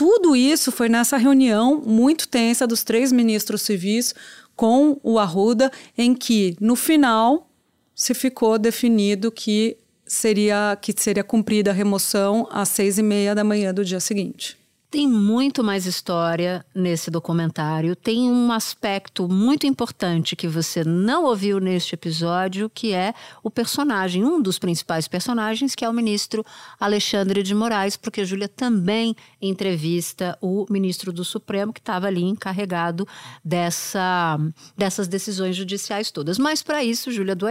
tudo 0.00 0.34
isso 0.34 0.72
foi 0.72 0.88
nessa 0.88 1.18
reunião 1.18 1.78
muito 1.84 2.26
tensa 2.26 2.66
dos 2.66 2.82
três 2.82 3.12
ministros 3.12 3.60
civis 3.60 4.14
com 4.56 4.98
o 5.02 5.18
Arruda, 5.18 5.70
em 5.96 6.14
que, 6.14 6.56
no 6.58 6.74
final, 6.74 7.50
se 7.94 8.14
ficou 8.14 8.58
definido 8.58 9.30
que 9.30 9.76
seria, 10.06 10.78
que 10.80 10.94
seria 10.96 11.22
cumprida 11.22 11.70
a 11.70 11.74
remoção 11.74 12.48
às 12.50 12.70
seis 12.70 12.96
e 12.96 13.02
meia 13.02 13.34
da 13.34 13.44
manhã 13.44 13.74
do 13.74 13.84
dia 13.84 14.00
seguinte. 14.00 14.56
Tem 14.90 15.06
muito 15.06 15.62
mais 15.62 15.86
história 15.86 16.66
nesse 16.74 17.12
documentário. 17.12 17.94
Tem 17.94 18.28
um 18.28 18.50
aspecto 18.50 19.28
muito 19.28 19.64
importante 19.64 20.34
que 20.34 20.48
você 20.48 20.82
não 20.82 21.26
ouviu 21.26 21.60
neste 21.60 21.94
episódio, 21.94 22.68
que 22.68 22.92
é 22.92 23.14
o 23.40 23.48
personagem, 23.48 24.24
um 24.24 24.42
dos 24.42 24.58
principais 24.58 25.06
personagens, 25.06 25.76
que 25.76 25.84
é 25.84 25.88
o 25.88 25.92
ministro 25.92 26.44
Alexandre 26.80 27.40
de 27.40 27.54
Moraes, 27.54 27.96
porque 27.96 28.24
Júlia 28.24 28.48
também 28.48 29.14
entrevista 29.40 30.36
o 30.40 30.66
ministro 30.68 31.12
do 31.12 31.24
Supremo, 31.24 31.72
que 31.72 31.78
estava 31.78 32.08
ali 32.08 32.24
encarregado 32.24 33.06
dessa, 33.44 34.40
dessas 34.76 35.06
decisões 35.06 35.54
judiciais 35.54 36.10
todas. 36.10 36.36
Mas 36.36 36.64
para 36.64 36.82
isso, 36.82 37.12
Júlia 37.12 37.36
do 37.36 37.46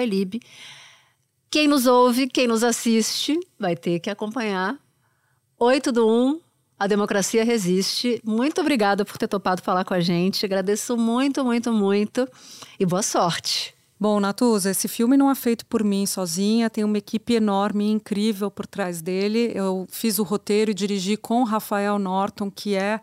quem 1.50 1.70
nos 1.70 1.88
ouve, 1.88 2.28
quem 2.28 2.48
nos 2.48 2.66
assiste, 2.66 3.40
vai 3.58 3.78
ter 3.78 4.02
que 4.02 4.10
acompanhar 4.10 4.78
8 5.58 5.92
do 5.94 6.06
1 6.06 6.49
a 6.80 6.88
democracia 6.88 7.44
resiste. 7.44 8.22
Muito 8.24 8.62
obrigada 8.62 9.04
por 9.04 9.18
ter 9.18 9.28
topado 9.28 9.62
falar 9.62 9.84
com 9.84 9.94
a 9.94 10.00
gente. 10.00 10.46
Agradeço 10.46 10.96
muito, 10.96 11.44
muito, 11.44 11.74
muito. 11.74 12.28
E 12.80 12.86
boa 12.86 13.04
sorte. 13.04 13.76
Bom, 14.00 14.18
Natuza, 14.22 14.72
esse 14.72 14.88
filme 14.88 15.18
não 15.18 15.30
é 15.30 15.36
feito 15.36 15.66
por 15.66 15.84
mim 15.84 16.06
sozinha, 16.06 16.70
tem 16.70 16.86
uma 16.86 16.98
equipe 16.98 17.34
enorme 17.34 17.84
e 17.84 17.92
incrível 17.92 18.50
por 18.50 18.66
trás 18.66 19.02
dele. 19.02 19.52
Eu 19.54 19.86
fiz 19.90 20.20
o 20.20 20.24
roteiro 20.24 20.72
e 20.72 20.74
dirigi 20.74 21.18
com 21.18 21.44
Rafael 21.44 22.00
Norton, 22.00 22.50
que 22.50 22.76
é 22.76 23.02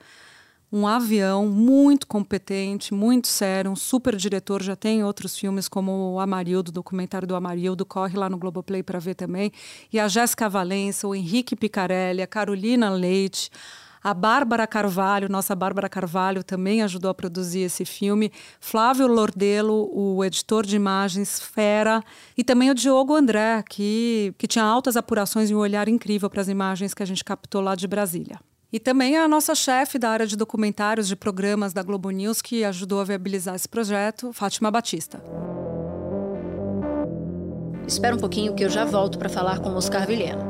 um 0.72 0.86
avião 0.86 1.46
muito 1.46 2.06
competente, 2.06 2.92
muito 2.92 3.28
sério, 3.28 3.70
um 3.70 3.76
super 3.76 4.16
diretor. 4.16 4.62
Já 4.62 4.74
tem 4.74 5.04
outros 5.04 5.38
filmes 5.38 5.68
como 5.68 6.14
o 6.14 6.20
Amarildo, 6.20 6.72
documentário 6.72 7.26
do 7.26 7.36
Amarildo, 7.36 7.86
corre 7.86 8.18
lá 8.18 8.28
no 8.28 8.38
Globoplay 8.38 8.82
para 8.82 8.98
ver 8.98 9.14
também. 9.14 9.52
E 9.92 10.00
a 10.00 10.08
Jéssica 10.08 10.48
Valença, 10.48 11.06
o 11.06 11.14
Henrique 11.14 11.54
Picarelli, 11.54 12.22
a 12.22 12.26
Carolina 12.26 12.90
Leite. 12.90 13.50
A 14.02 14.14
Bárbara 14.14 14.68
Carvalho, 14.68 15.28
nossa 15.28 15.52
Bárbara 15.52 15.88
Carvalho, 15.88 16.44
também 16.44 16.80
ajudou 16.80 17.10
a 17.10 17.14
produzir 17.14 17.62
esse 17.62 17.84
filme. 17.84 18.30
Flávio 18.60 19.08
Lordelo, 19.08 19.90
o 19.92 20.24
editor 20.24 20.64
de 20.64 20.76
imagens, 20.76 21.40
fera. 21.40 22.00
E 22.38 22.44
também 22.44 22.70
o 22.70 22.74
Diogo 22.74 23.16
André, 23.16 23.64
que, 23.68 24.32
que 24.38 24.46
tinha 24.46 24.64
altas 24.64 24.96
apurações 24.96 25.50
e 25.50 25.54
um 25.56 25.58
olhar 25.58 25.88
incrível 25.88 26.30
para 26.30 26.40
as 26.40 26.46
imagens 26.46 26.94
que 26.94 27.02
a 27.02 27.06
gente 27.06 27.24
captou 27.24 27.60
lá 27.60 27.74
de 27.74 27.88
Brasília. 27.88 28.38
E 28.72 28.80
também 28.80 29.16
a 29.16 29.28
nossa 29.28 29.54
chefe 29.54 29.98
da 29.98 30.10
área 30.10 30.26
de 30.26 30.36
documentários 30.36 31.06
de 31.06 31.14
programas 31.14 31.72
da 31.72 31.82
Globo 31.82 32.10
News, 32.10 32.42
que 32.42 32.64
ajudou 32.64 33.00
a 33.00 33.04
viabilizar 33.04 33.54
esse 33.54 33.68
projeto, 33.68 34.32
Fátima 34.32 34.70
Batista. 34.70 35.22
Espera 37.86 38.16
um 38.16 38.18
pouquinho 38.18 38.54
que 38.54 38.64
eu 38.64 38.68
já 38.68 38.84
volto 38.84 39.18
para 39.18 39.28
falar 39.28 39.60
com 39.60 39.70
Oscar 39.74 40.06
Vilhena. 40.06 40.44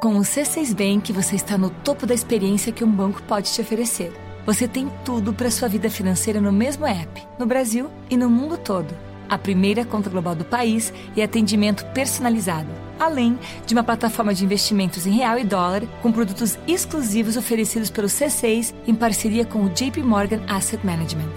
Com 0.00 0.16
o 0.16 0.20
C6 0.20 0.74
Bank, 0.74 1.12
você 1.12 1.36
está 1.36 1.58
no 1.58 1.68
topo 1.68 2.06
da 2.06 2.14
experiência 2.14 2.72
que 2.72 2.84
um 2.84 2.90
banco 2.90 3.22
pode 3.24 3.52
te 3.52 3.60
oferecer. 3.60 4.12
Você 4.46 4.66
tem 4.66 4.90
tudo 5.04 5.34
para 5.34 5.50
sua 5.50 5.68
vida 5.68 5.90
financeira 5.90 6.40
no 6.40 6.50
mesmo 6.50 6.86
app, 6.86 7.22
no 7.38 7.44
Brasil 7.44 7.90
e 8.08 8.16
no 8.16 8.30
mundo 8.30 8.56
todo. 8.56 8.96
A 9.28 9.36
primeira 9.36 9.84
conta 9.84 10.08
global 10.08 10.34
do 10.34 10.44
país 10.44 10.90
e 11.14 11.20
atendimento 11.20 11.84
personalizado, 11.92 12.70
além 12.98 13.38
de 13.66 13.74
uma 13.74 13.84
plataforma 13.84 14.34
de 14.34 14.44
investimentos 14.44 15.06
em 15.06 15.10
real 15.10 15.38
e 15.38 15.44
dólar 15.44 15.82
com 16.02 16.12
produtos 16.12 16.58
exclusivos 16.66 17.36
oferecidos 17.36 17.90
pelo 17.90 18.08
C6 18.08 18.74
em 18.86 18.94
parceria 18.94 19.44
com 19.44 19.64
o 19.64 19.70
JP 19.70 20.02
Morgan 20.02 20.42
Asset 20.48 20.84
Management. 20.84 21.30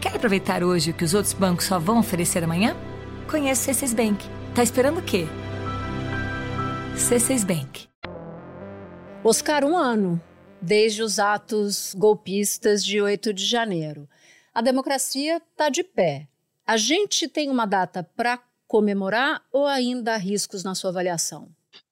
Quer 0.00 0.14
aproveitar 0.14 0.62
hoje 0.62 0.90
o 0.90 0.94
que 0.94 1.04
os 1.04 1.14
outros 1.14 1.34
bancos 1.34 1.66
só 1.66 1.78
vão 1.78 1.98
oferecer 1.98 2.44
amanhã? 2.44 2.76
Conheça 3.28 3.70
o 3.70 3.74
C6 3.74 3.94
Bank. 3.94 4.24
Tá 4.54 4.62
esperando 4.62 4.98
o 4.98 5.02
quê? 5.02 5.26
C6 6.96 7.44
Bank. 7.44 7.88
Oscar, 9.24 9.64
um 9.64 9.76
ano 9.76 10.20
desde 10.60 11.02
os 11.02 11.18
atos 11.18 11.94
golpistas 11.96 12.84
de 12.84 13.00
8 13.00 13.32
de 13.32 13.44
janeiro. 13.44 14.08
A 14.54 14.60
democracia 14.60 15.36
está 15.36 15.68
de 15.68 15.84
pé. 15.84 16.28
A 16.66 16.76
gente 16.76 17.28
tem 17.28 17.50
uma 17.50 17.66
data 17.66 18.08
para 18.16 18.38
comemorar 18.68 19.42
ou 19.50 19.66
ainda 19.66 20.14
há 20.14 20.16
riscos 20.16 20.62
na 20.62 20.74
sua 20.74 20.90
avaliação? 20.90 21.48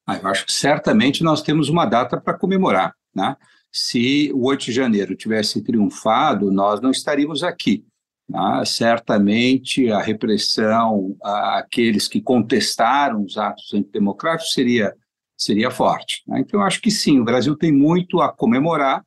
Ah, 0.07 0.17
eu 0.17 0.29
acho 0.29 0.47
que 0.47 0.53
certamente 0.53 1.25
nós 1.25 1.43
temos 1.43 1.69
uma 1.69 1.87
data 1.87 2.21
para 2.21 2.39
comemorar. 2.39 2.95
Né? 3.13 3.37
Se 3.73 4.31
o 4.33 4.47
8 4.47 4.67
de 4.67 4.73
janeiro 4.73 5.17
tivesse 5.17 5.63
triunfado, 5.63 6.53
nós 6.53 6.81
não 6.81 6.91
estaríamos 6.91 7.43
aqui. 7.43 7.85
Né? 8.29 8.63
Certamente 8.65 9.91
a 9.91 10.01
repressão 10.01 11.17
àqueles 11.23 12.07
que 12.07 12.21
contestaram 12.21 13.25
os 13.25 13.37
atos 13.37 13.75
antidemocráticos 13.75 14.53
seria 14.53 14.95
seria 15.37 15.71
forte. 15.71 16.23
Né? 16.27 16.41
Então, 16.41 16.61
eu 16.61 16.67
acho 16.67 16.81
que 16.81 16.91
sim, 16.91 17.21
o 17.21 17.25
Brasil 17.25 17.55
tem 17.57 17.71
muito 17.71 18.21
a 18.21 18.33
comemorar, 18.33 19.05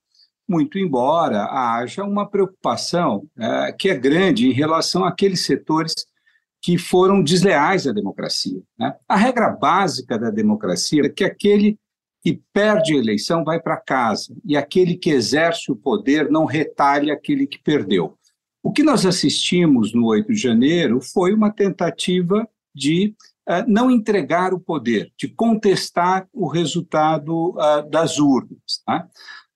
muito 0.47 0.77
embora 0.77 1.45
haja 1.45 2.03
uma 2.03 2.29
preocupação 2.29 3.23
é, 3.37 3.71
que 3.71 3.89
é 3.89 3.95
grande 3.95 4.47
em 4.47 4.53
relação 4.53 5.03
àqueles 5.05 5.45
setores 5.45 5.93
que 6.61 6.77
foram 6.77 7.23
desleais 7.23 7.87
à 7.87 7.91
democracia. 7.91 8.61
Né? 8.77 8.93
A 9.07 9.15
regra 9.15 9.49
básica 9.49 10.17
da 10.17 10.29
democracia 10.29 11.03
é 11.05 11.09
que 11.09 11.23
aquele 11.23 11.77
que 12.21 12.41
perde 12.51 12.93
a 12.93 12.97
eleição 12.97 13.43
vai 13.45 13.61
para 13.61 13.77
casa 13.77 14.35
e 14.43 14.57
aquele 14.57 14.95
que 14.95 15.09
exerce 15.09 15.71
o 15.71 15.75
poder 15.75 16.29
não 16.29 16.45
retalha 16.45 17.13
aquele 17.13 17.47
que 17.47 17.61
perdeu. 17.61 18.17
O 18.61 18.73
que 18.73 18.83
nós 18.83 19.05
assistimos 19.05 19.93
no 19.93 20.05
8 20.07 20.33
de 20.33 20.39
janeiro 20.39 20.99
foi 21.01 21.33
uma 21.33 21.49
tentativa 21.49 22.47
de 22.75 23.15
não 23.67 23.89
entregar 23.89 24.53
o 24.53 24.59
poder, 24.59 25.11
de 25.17 25.27
contestar 25.27 26.27
o 26.31 26.47
resultado 26.47 27.51
uh, 27.51 27.89
das 27.89 28.19
urnas. 28.19 28.83
Tá? 28.85 29.07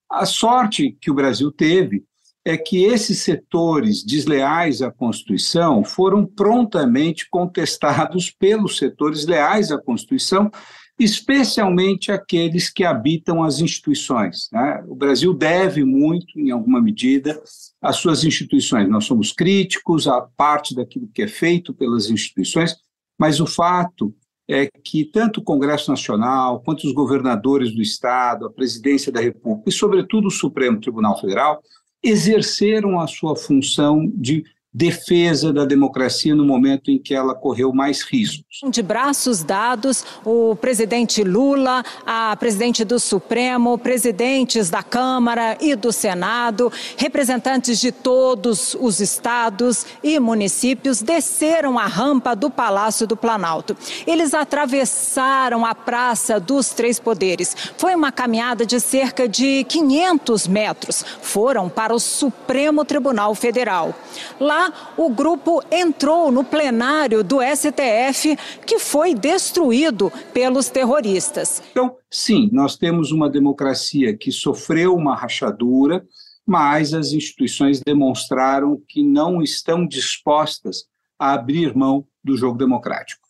A 0.09 0.25
sorte 0.25 0.97
que 0.99 1.11
o 1.11 1.13
Brasil 1.13 1.51
teve 1.51 2.03
é 2.45 2.57
que 2.57 2.83
esses 2.83 3.19
setores 3.19 4.03
desleais 4.03 4.81
à 4.81 4.91
Constituição 4.91 5.83
foram 5.83 6.25
prontamente 6.25 7.29
contestados 7.29 8.29
pelos 8.31 8.77
setores 8.77 9.25
leais 9.25 9.71
à 9.71 9.77
Constituição, 9.77 10.51
especialmente 10.99 12.11
aqueles 12.11 12.69
que 12.69 12.83
habitam 12.83 13.41
as 13.41 13.59
instituições. 13.59 14.49
Né? 14.51 14.83
O 14.87 14.95
Brasil 14.95 15.33
deve 15.33 15.83
muito, 15.85 16.37
em 16.39 16.51
alguma 16.51 16.81
medida, 16.81 17.41
às 17.81 17.95
suas 17.95 18.23
instituições. 18.23 18.89
Nós 18.89 19.05
somos 19.05 19.31
críticos 19.31 20.07
a 20.07 20.21
parte 20.21 20.75
daquilo 20.75 21.09
que 21.13 21.23
é 21.23 21.27
feito 21.27 21.73
pelas 21.73 22.09
instituições, 22.09 22.75
mas 23.17 23.39
o 23.39 23.47
fato 23.47 24.13
é 24.47 24.67
que 24.67 25.05
tanto 25.05 25.39
o 25.39 25.43
Congresso 25.43 25.89
Nacional, 25.89 26.61
quanto 26.61 26.85
os 26.85 26.93
governadores 26.93 27.73
do 27.73 27.81
Estado, 27.81 28.45
a 28.45 28.51
presidência 28.51 29.11
da 29.11 29.21
República 29.21 29.69
e, 29.69 29.73
sobretudo, 29.73 30.27
o 30.27 30.31
Supremo 30.31 30.81
Tribunal 30.81 31.19
Federal 31.19 31.61
exerceram 32.03 32.99
a 32.99 33.07
sua 33.07 33.35
função 33.35 34.11
de 34.13 34.43
defesa 34.73 35.53
da 35.53 35.65
democracia 35.65 36.33
no 36.33 36.43
momento 36.43 36.89
em 36.89 36.97
que 36.97 37.13
ela 37.13 37.35
correu 37.35 37.71
mais 37.71 38.01
riscos. 38.01 38.43
De 38.69 38.81
braços 38.81 39.43
dados, 39.43 40.03
o 40.25 40.55
presidente 40.55 41.23
Lula, 41.23 41.83
a 42.05 42.35
presidente 42.35 42.83
do 42.83 42.99
Supremo, 42.99 43.77
presidentes 43.77 44.71
da 44.71 44.81
Câmara 44.81 45.57
e 45.61 45.75
do 45.75 45.91
Senado, 45.91 46.71
representantes 46.97 47.79
de 47.79 47.91
todos 47.91 48.75
os 48.79 48.99
estados 48.99 49.85
e 50.03 50.19
municípios 50.19 51.01
desceram 51.01 51.77
a 51.77 51.85
rampa 51.85 52.35
do 52.35 52.49
Palácio 52.49 53.05
do 53.05 53.15
Planalto. 53.15 53.77
Eles 54.07 54.33
atravessaram 54.33 55.65
a 55.65 55.75
Praça 55.75 56.39
dos 56.39 56.69
Três 56.69 56.99
Poderes. 56.99 57.55
Foi 57.77 57.93
uma 57.93 58.11
caminhada 58.11 58.65
de 58.65 58.79
cerca 58.79 59.27
de 59.27 59.63
500 59.65 60.47
metros. 60.47 61.05
Foram 61.21 61.69
para 61.69 61.93
o 61.93 61.99
Supremo 61.99 62.83
Tribunal 62.83 63.35
Federal. 63.35 63.93
Lá 64.39 64.62
o 64.95 65.09
grupo 65.09 65.61
entrou 65.71 66.31
no 66.31 66.43
plenário 66.43 67.23
do 67.23 67.39
STF, 67.41 68.37
que 68.65 68.79
foi 68.79 69.15
destruído 69.15 70.11
pelos 70.33 70.69
terroristas. 70.69 71.63
Então, 71.71 71.95
sim, 72.09 72.49
nós 72.51 72.77
temos 72.77 73.11
uma 73.11 73.29
democracia 73.29 74.15
que 74.15 74.31
sofreu 74.31 74.95
uma 74.95 75.15
rachadura, 75.15 76.05
mas 76.45 76.93
as 76.93 77.11
instituições 77.11 77.79
demonstraram 77.79 78.81
que 78.87 79.03
não 79.03 79.41
estão 79.41 79.87
dispostas 79.87 80.85
a 81.17 81.33
abrir 81.33 81.75
mão 81.75 82.05
do 82.23 82.35
jogo 82.37 82.57
democrático. 82.57 83.23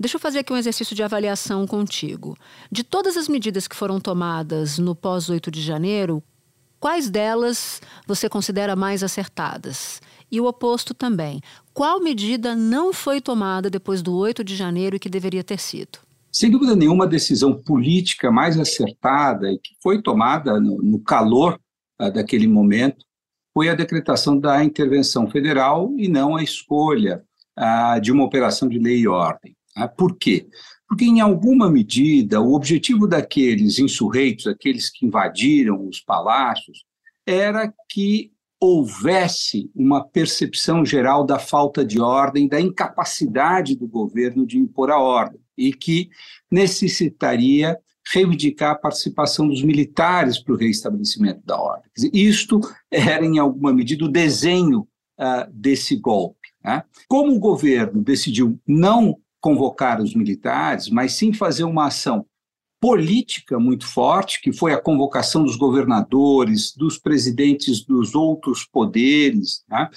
Deixa 0.00 0.16
eu 0.16 0.20
fazer 0.20 0.40
aqui 0.40 0.52
um 0.52 0.56
exercício 0.56 0.94
de 0.94 1.02
avaliação 1.02 1.66
contigo. 1.66 2.36
De 2.70 2.84
todas 2.84 3.16
as 3.16 3.28
medidas 3.28 3.66
que 3.66 3.74
foram 3.74 3.98
tomadas 3.98 4.78
no 4.78 4.94
pós-8 4.94 5.50
de 5.50 5.60
janeiro, 5.60 6.22
quais 6.78 7.10
delas 7.10 7.82
você 8.06 8.28
considera 8.28 8.76
mais 8.76 9.02
acertadas? 9.02 10.00
E 10.30 10.40
o 10.40 10.46
oposto 10.46 10.94
também. 10.94 11.40
Qual 11.72 12.00
medida 12.00 12.54
não 12.54 12.92
foi 12.92 13.20
tomada 13.20 13.70
depois 13.70 14.02
do 14.02 14.14
8 14.14 14.44
de 14.44 14.54
janeiro 14.56 14.96
e 14.96 14.98
que 14.98 15.08
deveria 15.08 15.44
ter 15.44 15.58
sido? 15.58 15.98
Sem 16.30 16.50
dúvida 16.50 16.76
nenhuma, 16.76 17.04
a 17.04 17.08
decisão 17.08 17.54
política 17.54 18.30
mais 18.30 18.58
acertada 18.58 19.50
e 19.50 19.58
que 19.58 19.74
foi 19.82 20.02
tomada 20.02 20.60
no, 20.60 20.78
no 20.82 21.00
calor 21.00 21.58
uh, 22.00 22.12
daquele 22.12 22.46
momento 22.46 23.04
foi 23.54 23.68
a 23.68 23.74
decretação 23.74 24.38
da 24.38 24.62
intervenção 24.62 25.28
federal 25.28 25.92
e 25.96 26.06
não 26.06 26.36
a 26.36 26.42
escolha 26.42 27.24
uh, 27.58 28.00
de 28.00 28.12
uma 28.12 28.24
operação 28.24 28.68
de 28.68 28.78
lei 28.78 29.00
e 29.00 29.08
ordem. 29.08 29.56
Uh, 29.76 29.88
por 29.96 30.16
quê? 30.16 30.46
Porque, 30.88 31.04
em 31.04 31.20
alguma 31.20 31.70
medida, 31.70 32.40
o 32.40 32.54
objetivo 32.54 33.06
daqueles 33.06 33.78
insurreitos, 33.78 34.46
aqueles 34.46 34.90
que 34.90 35.06
invadiram 35.06 35.86
os 35.86 36.00
palácios, 36.00 36.84
era 37.26 37.72
que 37.90 38.32
houvesse 38.60 39.70
uma 39.74 40.04
percepção 40.04 40.84
geral 40.84 41.24
da 41.24 41.38
falta 41.38 41.84
de 41.84 42.00
ordem, 42.00 42.48
da 42.48 42.60
incapacidade 42.60 43.76
do 43.76 43.86
governo 43.86 44.46
de 44.46 44.58
impor 44.58 44.90
a 44.90 44.98
ordem, 44.98 45.40
e 45.56 45.72
que 45.72 46.10
necessitaria 46.50 47.78
reivindicar 48.12 48.72
a 48.72 48.78
participação 48.78 49.46
dos 49.46 49.62
militares 49.62 50.38
para 50.38 50.54
o 50.54 50.56
reestabelecimento 50.56 51.40
da 51.44 51.60
ordem. 51.60 51.90
Isto 52.12 52.60
era, 52.90 53.24
em 53.24 53.38
alguma 53.38 53.72
medida, 53.72 54.04
o 54.04 54.10
desenho 54.10 54.80
uh, 55.18 55.50
desse 55.52 55.96
golpe. 55.96 56.48
Né? 56.64 56.82
Como 57.06 57.34
o 57.34 57.40
governo 57.40 58.02
decidiu 58.02 58.58
não 58.66 59.18
convocar 59.40 60.00
os 60.00 60.14
militares, 60.14 60.88
mas 60.88 61.12
sim 61.12 61.32
fazer 61.32 61.64
uma 61.64 61.86
ação 61.86 62.26
política 62.80 63.58
muito 63.58 63.86
forte, 63.86 64.40
que 64.40 64.52
foi 64.52 64.72
a 64.72 64.80
convocação 64.80 65.42
dos 65.42 65.56
governadores, 65.56 66.72
dos 66.74 66.98
presidentes 66.98 67.84
dos 67.84 68.14
outros 68.14 68.64
poderes, 68.64 69.64
né? 69.68 69.88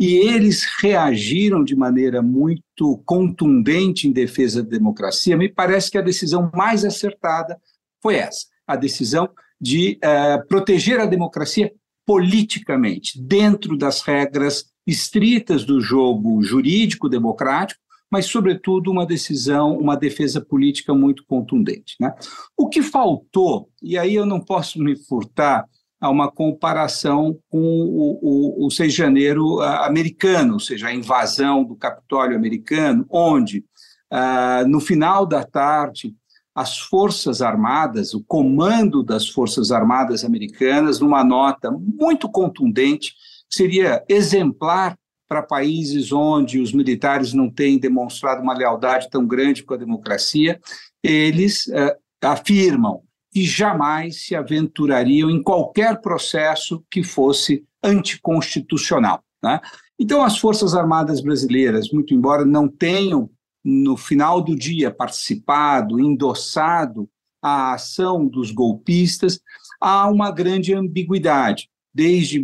e 0.00 0.14
eles 0.16 0.66
reagiram 0.80 1.62
de 1.62 1.76
maneira 1.76 2.20
muito 2.20 3.00
contundente 3.04 4.08
em 4.08 4.12
defesa 4.12 4.62
da 4.62 4.70
democracia. 4.70 5.36
Me 5.36 5.48
parece 5.48 5.90
que 5.90 5.98
a 5.98 6.02
decisão 6.02 6.50
mais 6.54 6.84
acertada 6.84 7.56
foi 8.02 8.16
essa, 8.16 8.46
a 8.66 8.74
decisão 8.74 9.28
de 9.60 9.98
uh, 10.04 10.46
proteger 10.48 10.98
a 10.98 11.06
democracia 11.06 11.72
politicamente, 12.04 13.20
dentro 13.20 13.78
das 13.78 14.02
regras 14.02 14.66
estritas 14.86 15.64
do 15.64 15.80
jogo 15.80 16.42
jurídico 16.42 17.08
democrático, 17.08 17.80
mas, 18.14 18.26
sobretudo, 18.26 18.92
uma 18.92 19.04
decisão, 19.04 19.76
uma 19.76 19.96
defesa 19.96 20.40
política 20.40 20.94
muito 20.94 21.26
contundente. 21.26 21.96
Né? 21.98 22.14
O 22.56 22.68
que 22.68 22.80
faltou, 22.80 23.68
e 23.82 23.98
aí 23.98 24.14
eu 24.14 24.24
não 24.24 24.38
posso 24.38 24.78
me 24.78 24.94
furtar 24.94 25.64
a 26.00 26.08
uma 26.08 26.30
comparação 26.30 27.36
com 27.50 27.58
o, 27.58 28.60
o, 28.62 28.66
o 28.66 28.70
6 28.70 28.92
de 28.92 28.98
janeiro 28.98 29.60
americano, 29.60 30.52
ou 30.52 30.60
seja, 30.60 30.86
a 30.86 30.94
invasão 30.94 31.64
do 31.64 31.74
Capitólio 31.74 32.36
americano, 32.36 33.04
onde, 33.10 33.64
uh, 34.12 34.64
no 34.68 34.78
final 34.78 35.26
da 35.26 35.42
tarde, 35.42 36.14
as 36.54 36.78
Forças 36.78 37.42
Armadas, 37.42 38.14
o 38.14 38.22
comando 38.22 39.02
das 39.02 39.28
Forças 39.28 39.72
Armadas 39.72 40.24
americanas, 40.24 41.00
numa 41.00 41.24
nota 41.24 41.68
muito 41.68 42.30
contundente, 42.30 43.12
seria 43.50 44.04
exemplar 44.08 44.96
para 45.28 45.42
países 45.42 46.12
onde 46.12 46.60
os 46.60 46.72
militares 46.72 47.32
não 47.32 47.50
têm 47.50 47.78
demonstrado 47.78 48.42
uma 48.42 48.56
lealdade 48.56 49.08
tão 49.10 49.26
grande 49.26 49.62
com 49.62 49.74
a 49.74 49.78
democracia, 49.78 50.60
eles 51.02 51.66
uh, 51.66 51.94
afirmam 52.22 53.02
que 53.32 53.44
jamais 53.44 54.24
se 54.24 54.36
aventurariam 54.36 55.28
em 55.28 55.42
qualquer 55.42 56.00
processo 56.00 56.84
que 56.90 57.02
fosse 57.02 57.64
anticonstitucional. 57.82 59.22
Né? 59.42 59.60
Então, 59.98 60.22
as 60.22 60.38
Forças 60.38 60.74
Armadas 60.74 61.20
brasileiras, 61.20 61.90
muito 61.90 62.14
embora 62.14 62.44
não 62.44 62.68
tenham, 62.68 63.28
no 63.64 63.96
final 63.96 64.42
do 64.42 64.54
dia, 64.54 64.90
participado, 64.90 65.98
endossado 65.98 67.08
a 67.42 67.74
ação 67.74 68.26
dos 68.26 68.50
golpistas, 68.50 69.40
há 69.80 70.08
uma 70.08 70.30
grande 70.30 70.74
ambiguidade, 70.74 71.68
desde 71.94 72.42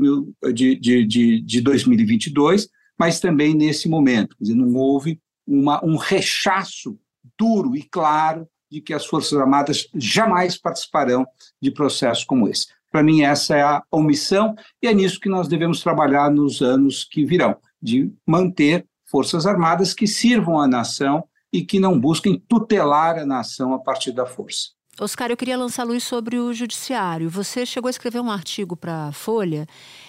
de, 0.54 0.76
de, 0.76 1.06
de, 1.06 1.40
de 1.40 1.60
2022, 1.60 2.68
mas 2.98 3.18
também 3.18 3.54
nesse 3.54 3.88
momento. 3.88 4.36
Quer 4.36 4.44
dizer, 4.44 4.54
não 4.54 4.74
houve 4.74 5.20
uma, 5.46 5.84
um 5.84 5.96
rechaço 5.96 6.98
duro 7.38 7.74
e 7.74 7.82
claro 7.82 8.46
de 8.70 8.80
que 8.80 8.94
as 8.94 9.04
Forças 9.04 9.36
Armadas 9.36 9.88
jamais 9.94 10.56
participarão 10.56 11.26
de 11.60 11.70
processos 11.70 12.24
como 12.24 12.48
esse. 12.48 12.66
Para 12.90 13.02
mim, 13.02 13.22
essa 13.22 13.56
é 13.56 13.62
a 13.62 13.82
omissão, 13.90 14.54
e 14.82 14.86
é 14.86 14.94
nisso 14.94 15.20
que 15.20 15.28
nós 15.28 15.48
devemos 15.48 15.80
trabalhar 15.80 16.30
nos 16.30 16.60
anos 16.60 17.04
que 17.04 17.24
virão, 17.24 17.56
de 17.80 18.12
manter 18.26 18.86
Forças 19.06 19.46
Armadas 19.46 19.92
que 19.92 20.06
sirvam 20.06 20.60
à 20.60 20.68
nação 20.68 21.24
e 21.52 21.64
que 21.64 21.80
não 21.80 21.98
busquem 21.98 22.40
tutelar 22.48 23.18
a 23.18 23.26
nação 23.26 23.74
a 23.74 23.78
partir 23.78 24.12
da 24.12 24.24
força. 24.24 24.70
Oscar, 25.02 25.30
eu 25.30 25.36
queria 25.36 25.56
lançar 25.56 25.84
luz 25.84 26.04
sobre 26.04 26.38
o 26.38 26.52
judiciário. 26.52 27.30
Você 27.30 27.64
chegou 27.64 27.88
a 27.88 27.90
escrever 27.90 28.20
um 28.20 28.30
artigo 28.30 28.76
para 28.76 29.06
a 29.06 29.12
Folha 29.12 29.66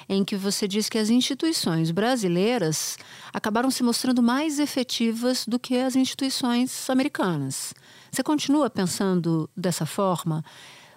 em 0.09 0.21
que 0.21 0.35
você 0.35 0.67
diz 0.67 0.89
que 0.89 0.97
as 0.97 1.09
instituições 1.09 1.91
brasileiras 1.91 2.97
acabaram 3.31 3.71
se 3.71 3.83
mostrando 3.83 4.21
mais 4.21 4.59
efetivas 4.59 5.45
do 5.47 5.57
que 5.57 5.77
as 5.77 5.95
instituições 5.95 6.89
americanas. 6.89 7.73
Você 8.11 8.21
continua 8.21 8.69
pensando 8.69 9.49
dessa 9.55 9.85
forma? 9.85 10.43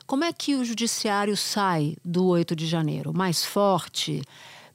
Como 0.08 0.24
é 0.24 0.32
que 0.32 0.56
o 0.56 0.64
judiciário 0.64 1.36
sai 1.36 1.96
do 2.04 2.26
8 2.26 2.56
de 2.56 2.66
janeiro? 2.66 3.16
Mais 3.16 3.44
forte? 3.44 4.22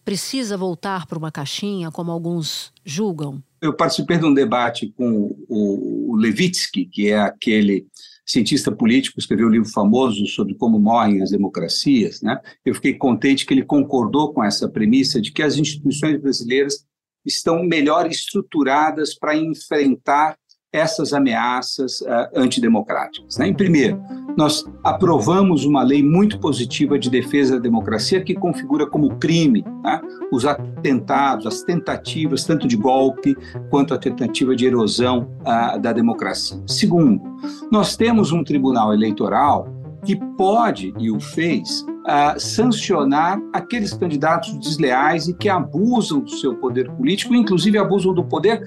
Precisa 0.06 0.56
voltar 0.56 1.06
para 1.06 1.20
uma 1.20 1.30
caixinha, 1.30 1.92
como 1.92 2.10
alguns 2.10 2.72
julgam? 2.86 3.44
Eu 3.62 3.74
participei 3.74 4.18
de 4.18 4.24
um 4.24 4.34
debate 4.34 4.94
com 4.96 5.36
o 5.50 6.16
Levitsky, 6.16 6.86
que 6.86 7.10
é 7.10 7.20
aquele 7.20 7.86
cientista 8.30 8.72
político, 8.72 9.20
escreveu 9.20 9.48
um 9.48 9.52
livro 9.52 9.70
famoso 9.70 10.28
sobre 10.28 10.54
como 10.54 10.80
morrem 10.80 11.24
as 11.24 11.32
democracias, 11.32 12.22
né? 12.22 12.40
Eu 12.64 12.76
fiquei 12.76 12.94
contente 12.94 13.44
que 13.44 13.54
ele 13.54 13.66
concordou 13.66 14.32
com 14.32 14.44
essa 14.44 14.70
premissa 14.70 15.20
de 15.20 15.32
que 15.32 15.42
as 15.42 15.58
instituições 15.58 16.22
brasileiras 16.22 16.86
estão 17.26 17.64
melhor 17.64 18.06
estruturadas 18.06 19.18
para 19.18 19.36
enfrentar 19.36 20.38
essas 20.72 21.12
ameaças 21.12 22.02
uh, 22.02 22.30
antidemocráticas. 22.36 23.38
Né? 23.38 23.48
Em 23.48 23.54
primeiro, 23.56 24.00
nós 24.40 24.64
aprovamos 24.86 25.66
uma 25.66 25.84
lei 25.84 26.02
muito 26.02 26.40
positiva 26.40 26.98
de 26.98 27.10
defesa 27.10 27.56
da 27.56 27.62
democracia 27.62 28.24
que 28.24 28.34
configura 28.34 28.88
como 28.88 29.18
crime 29.18 29.66
né? 29.84 30.00
os 30.32 30.46
atentados, 30.46 31.46
as 31.46 31.62
tentativas, 31.62 32.46
tanto 32.46 32.66
de 32.66 32.78
golpe 32.78 33.36
quanto 33.70 33.94
a 33.94 33.98
tentativa 33.98 34.56
de 34.56 34.66
erosão 34.66 35.30
uh, 35.42 35.78
da 35.78 35.92
democracia. 35.92 36.58
Segundo, 36.66 37.22
nós 37.70 37.98
temos 37.98 38.32
um 38.32 38.42
tribunal 38.42 38.94
eleitoral 38.94 39.68
que 40.06 40.16
pode, 40.38 40.94
e 40.98 41.12
o 41.12 41.20
fez, 41.20 41.82
uh, 41.82 42.40
sancionar 42.40 43.42
aqueles 43.52 43.92
candidatos 43.92 44.58
desleais 44.58 45.28
e 45.28 45.34
que 45.34 45.50
abusam 45.50 46.22
do 46.22 46.32
seu 46.32 46.56
poder 46.56 46.90
político, 46.92 47.36
inclusive 47.36 47.78
abusam 47.78 48.14
do 48.14 48.24
poder 48.24 48.62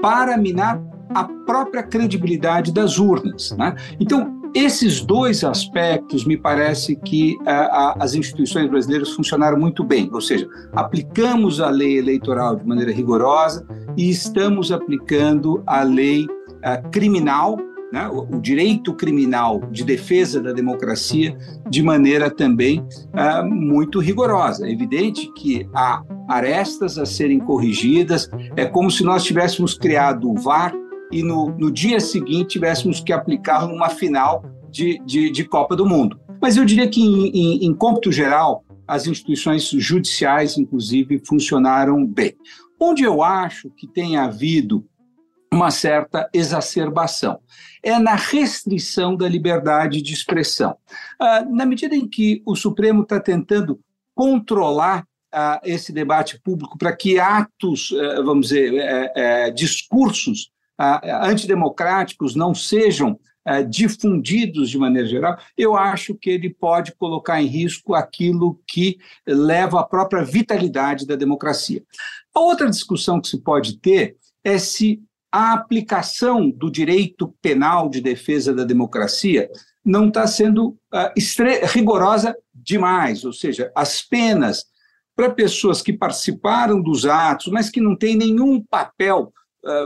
para 0.00 0.38
minar 0.38 0.82
a 1.14 1.24
própria 1.24 1.82
credibilidade 1.82 2.72
das 2.72 2.98
urnas. 2.98 3.52
Né? 3.52 3.76
Então, 4.00 4.37
esses 4.54 5.00
dois 5.00 5.44
aspectos 5.44 6.24
me 6.24 6.36
parece 6.36 6.96
que 6.96 7.36
uh, 7.42 7.96
as 7.98 8.14
instituições 8.14 8.68
brasileiras 8.68 9.10
funcionaram 9.10 9.58
muito 9.58 9.84
bem, 9.84 10.08
ou 10.12 10.20
seja, 10.20 10.48
aplicamos 10.72 11.60
a 11.60 11.70
lei 11.70 11.98
eleitoral 11.98 12.56
de 12.56 12.66
maneira 12.66 12.92
rigorosa 12.92 13.66
e 13.96 14.08
estamos 14.08 14.72
aplicando 14.72 15.62
a 15.66 15.82
lei 15.82 16.24
uh, 16.24 16.88
criminal, 16.90 17.58
né, 17.92 18.08
o, 18.08 18.36
o, 18.36 18.40
direito 18.40 18.92
criminal 18.94 19.60
de 19.70 19.82
defesa 19.82 20.40
da 20.40 20.52
democracia 20.52 21.36
de 21.70 21.82
maneira 21.82 22.30
também 22.30 22.80
uh, 22.80 23.44
muito 23.48 23.98
rigorosa. 23.98 24.66
É 24.66 24.72
evidente 24.72 25.30
que 25.34 25.68
há 25.74 26.02
arestas 26.28 26.98
a 26.98 27.06
serem 27.06 27.38
corrigidas, 27.38 28.30
é 28.56 28.66
como 28.66 28.90
se 28.90 29.02
nós 29.02 29.24
tivéssemos 29.24 29.74
criado 29.74 30.30
o 30.30 30.34
VAR 30.34 30.74
e 31.10 31.22
no, 31.22 31.50
no 31.56 31.70
dia 31.70 32.00
seguinte 32.00 32.50
tivéssemos 32.50 33.00
que 33.00 33.12
aplicar 33.12 33.66
numa 33.66 33.88
final 33.88 34.44
de, 34.70 34.98
de, 35.04 35.30
de, 35.30 35.44
Copa 35.44 35.74
do 35.74 35.86
Mundo. 35.86 36.20
Mas 36.40 36.56
eu 36.56 36.64
diria 36.64 36.88
que, 36.88 37.00
em, 37.00 37.64
em, 37.64 37.66
em 37.66 38.12
geral, 38.12 38.64
as 38.86 39.06
instituições 39.06 39.68
judiciais, 39.68 40.56
inclusive, 40.56 41.22
funcionaram 41.26 42.06
bem. 42.06 42.34
Onde 42.80 43.02
eu 43.02 43.22
acho 43.22 43.70
que 43.70 43.86
tem 43.86 44.16
havido 44.16 44.84
uma 45.52 45.70
certa 45.70 46.28
exacerbação 46.32 47.40
é 47.82 47.98
na 47.98 48.14
restrição 48.14 49.16
da 49.16 49.28
liberdade 49.28 50.02
de 50.02 50.12
expressão. 50.12 50.76
Ah, 51.18 51.44
na 51.44 51.64
medida 51.64 51.94
em 51.94 52.06
que 52.06 52.42
o 52.44 52.54
Supremo 52.54 53.02
está 53.02 53.18
tentando 53.18 53.80
controlar 54.14 55.04
ah, 55.32 55.60
esse 55.64 55.92
debate 55.92 56.40
público 56.42 56.76
para 56.76 56.94
que 56.94 57.18
atos, 57.18 57.94
eh, 57.94 58.22
vamos 58.22 58.48
dizer, 58.48 58.74
eh, 58.74 59.12
eh, 59.14 59.50
discursos 59.50 60.50
antidemocráticos 60.78 62.34
não 62.34 62.54
sejam 62.54 63.18
difundidos 63.68 64.68
de 64.68 64.76
maneira 64.76 65.08
geral, 65.08 65.38
eu 65.56 65.74
acho 65.74 66.14
que 66.14 66.28
ele 66.28 66.50
pode 66.50 66.94
colocar 66.94 67.40
em 67.40 67.46
risco 67.46 67.94
aquilo 67.94 68.60
que 68.66 68.98
leva 69.26 69.80
à 69.80 69.84
própria 69.84 70.22
vitalidade 70.22 71.06
da 71.06 71.16
democracia. 71.16 71.82
A 72.34 72.40
outra 72.40 72.68
discussão 72.68 73.20
que 73.20 73.28
se 73.28 73.42
pode 73.42 73.78
ter 73.80 74.16
é 74.44 74.58
se 74.58 75.02
a 75.32 75.52
aplicação 75.52 76.50
do 76.50 76.70
direito 76.70 77.34
penal 77.40 77.88
de 77.88 78.00
defesa 78.00 78.54
da 78.54 78.64
democracia 78.64 79.50
não 79.84 80.08
está 80.08 80.26
sendo 80.26 80.76
uh, 80.92 81.66
rigorosa 81.72 82.36
demais, 82.54 83.24
ou 83.24 83.32
seja, 83.32 83.70
as 83.74 84.02
penas 84.02 84.64
para 85.16 85.30
pessoas 85.30 85.82
que 85.82 85.92
participaram 85.92 86.80
dos 86.80 87.04
atos, 87.04 87.48
mas 87.48 87.70
que 87.70 87.80
não 87.80 87.96
têm 87.96 88.16
nenhum 88.16 88.62
papel 88.62 89.32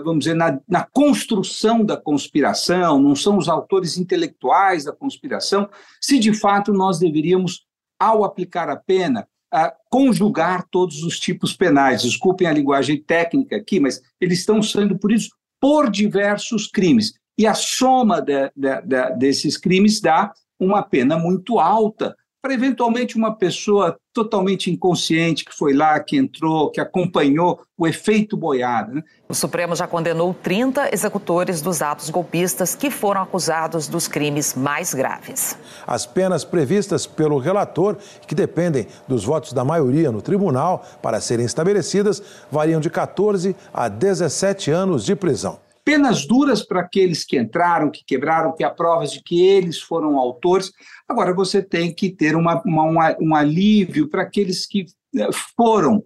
vamos 0.04 0.24
dizer, 0.24 0.34
na, 0.34 0.58
na, 0.68 0.84
construção 0.84 1.84
da 1.84 1.96
conspiração, 1.96 3.00
não 3.00 3.14
são 3.14 3.36
os 3.36 3.48
autores 3.48 3.96
intelectuais 3.98 4.84
da 4.84 4.92
conspiração, 4.92 5.68
se 6.00 6.18
de 6.18 6.32
fato 6.32 6.72
nós 6.72 6.98
deveríamos, 6.98 7.66
ao 7.98 8.24
aplicar 8.24 8.68
a 8.68 8.76
pena, 8.76 9.26
uh, 9.54 9.70
conjugar 9.90 10.66
todos 10.70 11.02
os 11.02 11.18
tipos 11.18 11.54
penais. 11.54 12.02
Desculpem 12.02 12.46
a 12.46 12.52
linguagem 12.52 13.02
técnica 13.02 13.56
aqui, 13.56 13.78
mas 13.78 14.00
eles 14.20 14.40
estão 14.40 14.62
sendo 14.62 14.98
punidos 14.98 15.30
por 15.60 15.90
diversos 15.90 16.66
crimes. 16.66 17.12
E 17.38 17.46
a 17.46 17.54
soma 17.54 18.20
de, 18.20 18.50
de, 18.56 18.82
de, 18.82 19.16
desses 19.16 19.56
crimes 19.56 20.00
dá 20.00 20.32
uma 20.58 20.82
pena 20.82 21.18
muito 21.18 21.58
alta 21.58 22.16
para 22.42 22.52
eventualmente 22.52 23.16
uma 23.16 23.36
pessoa 23.36 23.96
totalmente 24.12 24.68
inconsciente 24.68 25.44
que 25.44 25.54
foi 25.54 25.72
lá, 25.72 25.98
que 26.00 26.16
entrou, 26.16 26.72
que 26.72 26.80
acompanhou 26.80 27.62
o 27.78 27.86
efeito 27.86 28.36
boiada. 28.36 28.94
Né? 28.94 29.02
O 29.28 29.34
Supremo 29.34 29.76
já 29.76 29.86
condenou 29.86 30.34
30 30.34 30.92
executores 30.92 31.62
dos 31.62 31.80
atos 31.80 32.10
golpistas 32.10 32.74
que 32.74 32.90
foram 32.90 33.22
acusados 33.22 33.86
dos 33.86 34.08
crimes 34.08 34.54
mais 34.54 34.92
graves. 34.92 35.56
As 35.86 36.04
penas 36.04 36.44
previstas 36.44 37.06
pelo 37.06 37.38
relator, 37.38 37.96
que 38.26 38.34
dependem 38.34 38.88
dos 39.06 39.24
votos 39.24 39.52
da 39.52 39.64
maioria 39.64 40.10
no 40.10 40.20
tribunal 40.20 40.84
para 41.00 41.20
serem 41.20 41.46
estabelecidas, 41.46 42.20
variam 42.50 42.80
de 42.80 42.90
14 42.90 43.54
a 43.72 43.88
17 43.88 44.70
anos 44.72 45.04
de 45.04 45.14
prisão 45.14 45.60
penas 45.84 46.26
duras 46.26 46.62
para 46.64 46.80
aqueles 46.80 47.24
que 47.24 47.38
entraram, 47.38 47.90
que 47.90 48.04
quebraram, 48.04 48.54
que 48.54 48.64
há 48.64 48.70
provas 48.70 49.12
de 49.12 49.22
que 49.22 49.44
eles 49.44 49.80
foram 49.80 50.18
autores. 50.18 50.72
Agora, 51.08 51.34
você 51.34 51.62
tem 51.62 51.94
que 51.94 52.10
ter 52.10 52.36
uma, 52.36 52.62
uma, 52.64 53.16
um 53.20 53.34
alívio 53.34 54.08
para 54.08 54.22
aqueles 54.22 54.66
que 54.66 54.86
eh, 55.16 55.28
foram, 55.56 56.02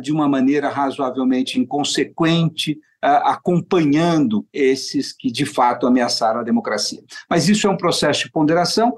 de 0.00 0.12
uma 0.12 0.28
maneira 0.28 0.68
razoavelmente 0.68 1.58
inconsequente, 1.60 2.78
acompanhando 3.00 4.46
esses 4.52 5.12
que 5.12 5.30
de 5.30 5.44
fato 5.44 5.86
ameaçaram 5.86 6.40
a 6.40 6.44
democracia. 6.44 7.02
Mas 7.28 7.48
isso 7.48 7.66
é 7.66 7.70
um 7.70 7.76
processo 7.76 8.24
de 8.24 8.30
ponderação 8.30 8.94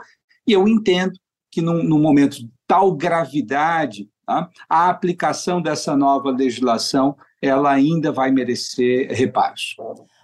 e 0.47 0.53
eu 0.53 0.69
entendo 0.69 1.19
que 1.51 1.61
num, 1.61 1.83
num 1.83 1.99
momento 1.99 2.39
de 2.39 2.51
tal 2.67 2.95
gravidade, 2.95 4.09
tá, 4.27 4.51
a 4.69 4.91
aplicação 4.91 5.63
dessa 5.63 5.97
nova 5.97 6.31
legislação 6.31 7.17
ela 7.41 7.71
ainda 7.71 8.11
vai 8.11 8.31
merecer 8.31 9.09
reparos. 9.13 9.77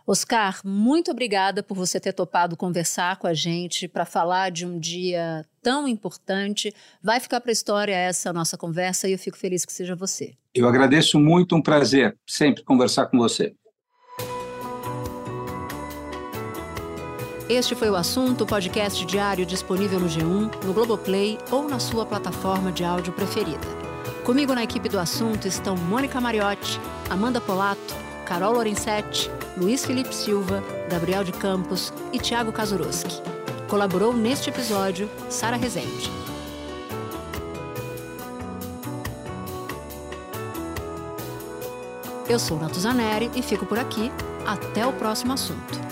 Oscar, 0.06 0.60
muito 0.64 1.10
obrigada 1.10 1.62
por 1.62 1.76
você 1.76 2.00
ter 2.00 2.12
topado 2.12 2.56
conversar 2.56 3.16
com 3.18 3.26
a 3.26 3.34
gente 3.34 3.86
para 3.86 4.04
falar 4.04 4.50
de 4.50 4.66
um 4.66 4.78
dia 4.78 5.44
tão 5.62 5.86
importante. 5.86 6.74
Vai 7.00 7.20
ficar 7.20 7.40
para 7.40 7.50
a 7.50 7.52
história 7.52 7.94
essa 7.94 8.32
nossa 8.32 8.58
conversa 8.58 9.08
e 9.08 9.12
eu 9.12 9.18
fico 9.18 9.38
feliz 9.38 9.64
que 9.64 9.72
seja 9.72 9.94
você. 9.94 10.34
Eu 10.54 10.68
agradeço 10.68 11.20
muito, 11.20 11.54
um 11.54 11.62
prazer 11.62 12.16
sempre 12.26 12.64
conversar 12.64 13.06
com 13.06 13.16
você. 13.16 13.54
Este 17.48 17.74
foi 17.74 17.90
o 17.90 17.96
assunto, 17.96 18.46
podcast 18.46 19.04
diário 19.04 19.44
disponível 19.44 20.00
no 20.00 20.06
G1, 20.06 20.64
no 20.64 20.72
Globoplay 20.72 21.38
ou 21.50 21.68
na 21.68 21.78
sua 21.78 22.06
plataforma 22.06 22.72
de 22.72 22.82
áudio 22.82 23.12
preferida. 23.12 23.91
Comigo 24.24 24.54
na 24.54 24.62
equipe 24.62 24.88
do 24.88 25.00
assunto 25.00 25.48
estão 25.48 25.76
Mônica 25.76 26.20
Mariotti, 26.20 26.80
Amanda 27.10 27.40
Polato, 27.40 27.92
Carol 28.24 28.52
Lorenzetti, 28.52 29.28
Luiz 29.56 29.84
Felipe 29.84 30.14
Silva, 30.14 30.62
Gabriel 30.88 31.24
de 31.24 31.32
Campos 31.32 31.92
e 32.12 32.20
Tiago 32.20 32.52
Kazuroski. 32.52 33.20
Colaborou 33.68 34.12
neste 34.12 34.48
episódio 34.48 35.10
Sara 35.28 35.56
Rezende. 35.56 36.08
Eu 42.28 42.38
sou 42.38 42.60
Natuzaneri 42.60 43.28
e 43.34 43.42
fico 43.42 43.66
por 43.66 43.78
aqui. 43.78 44.12
Até 44.46 44.86
o 44.86 44.92
próximo 44.92 45.32
assunto. 45.32 45.91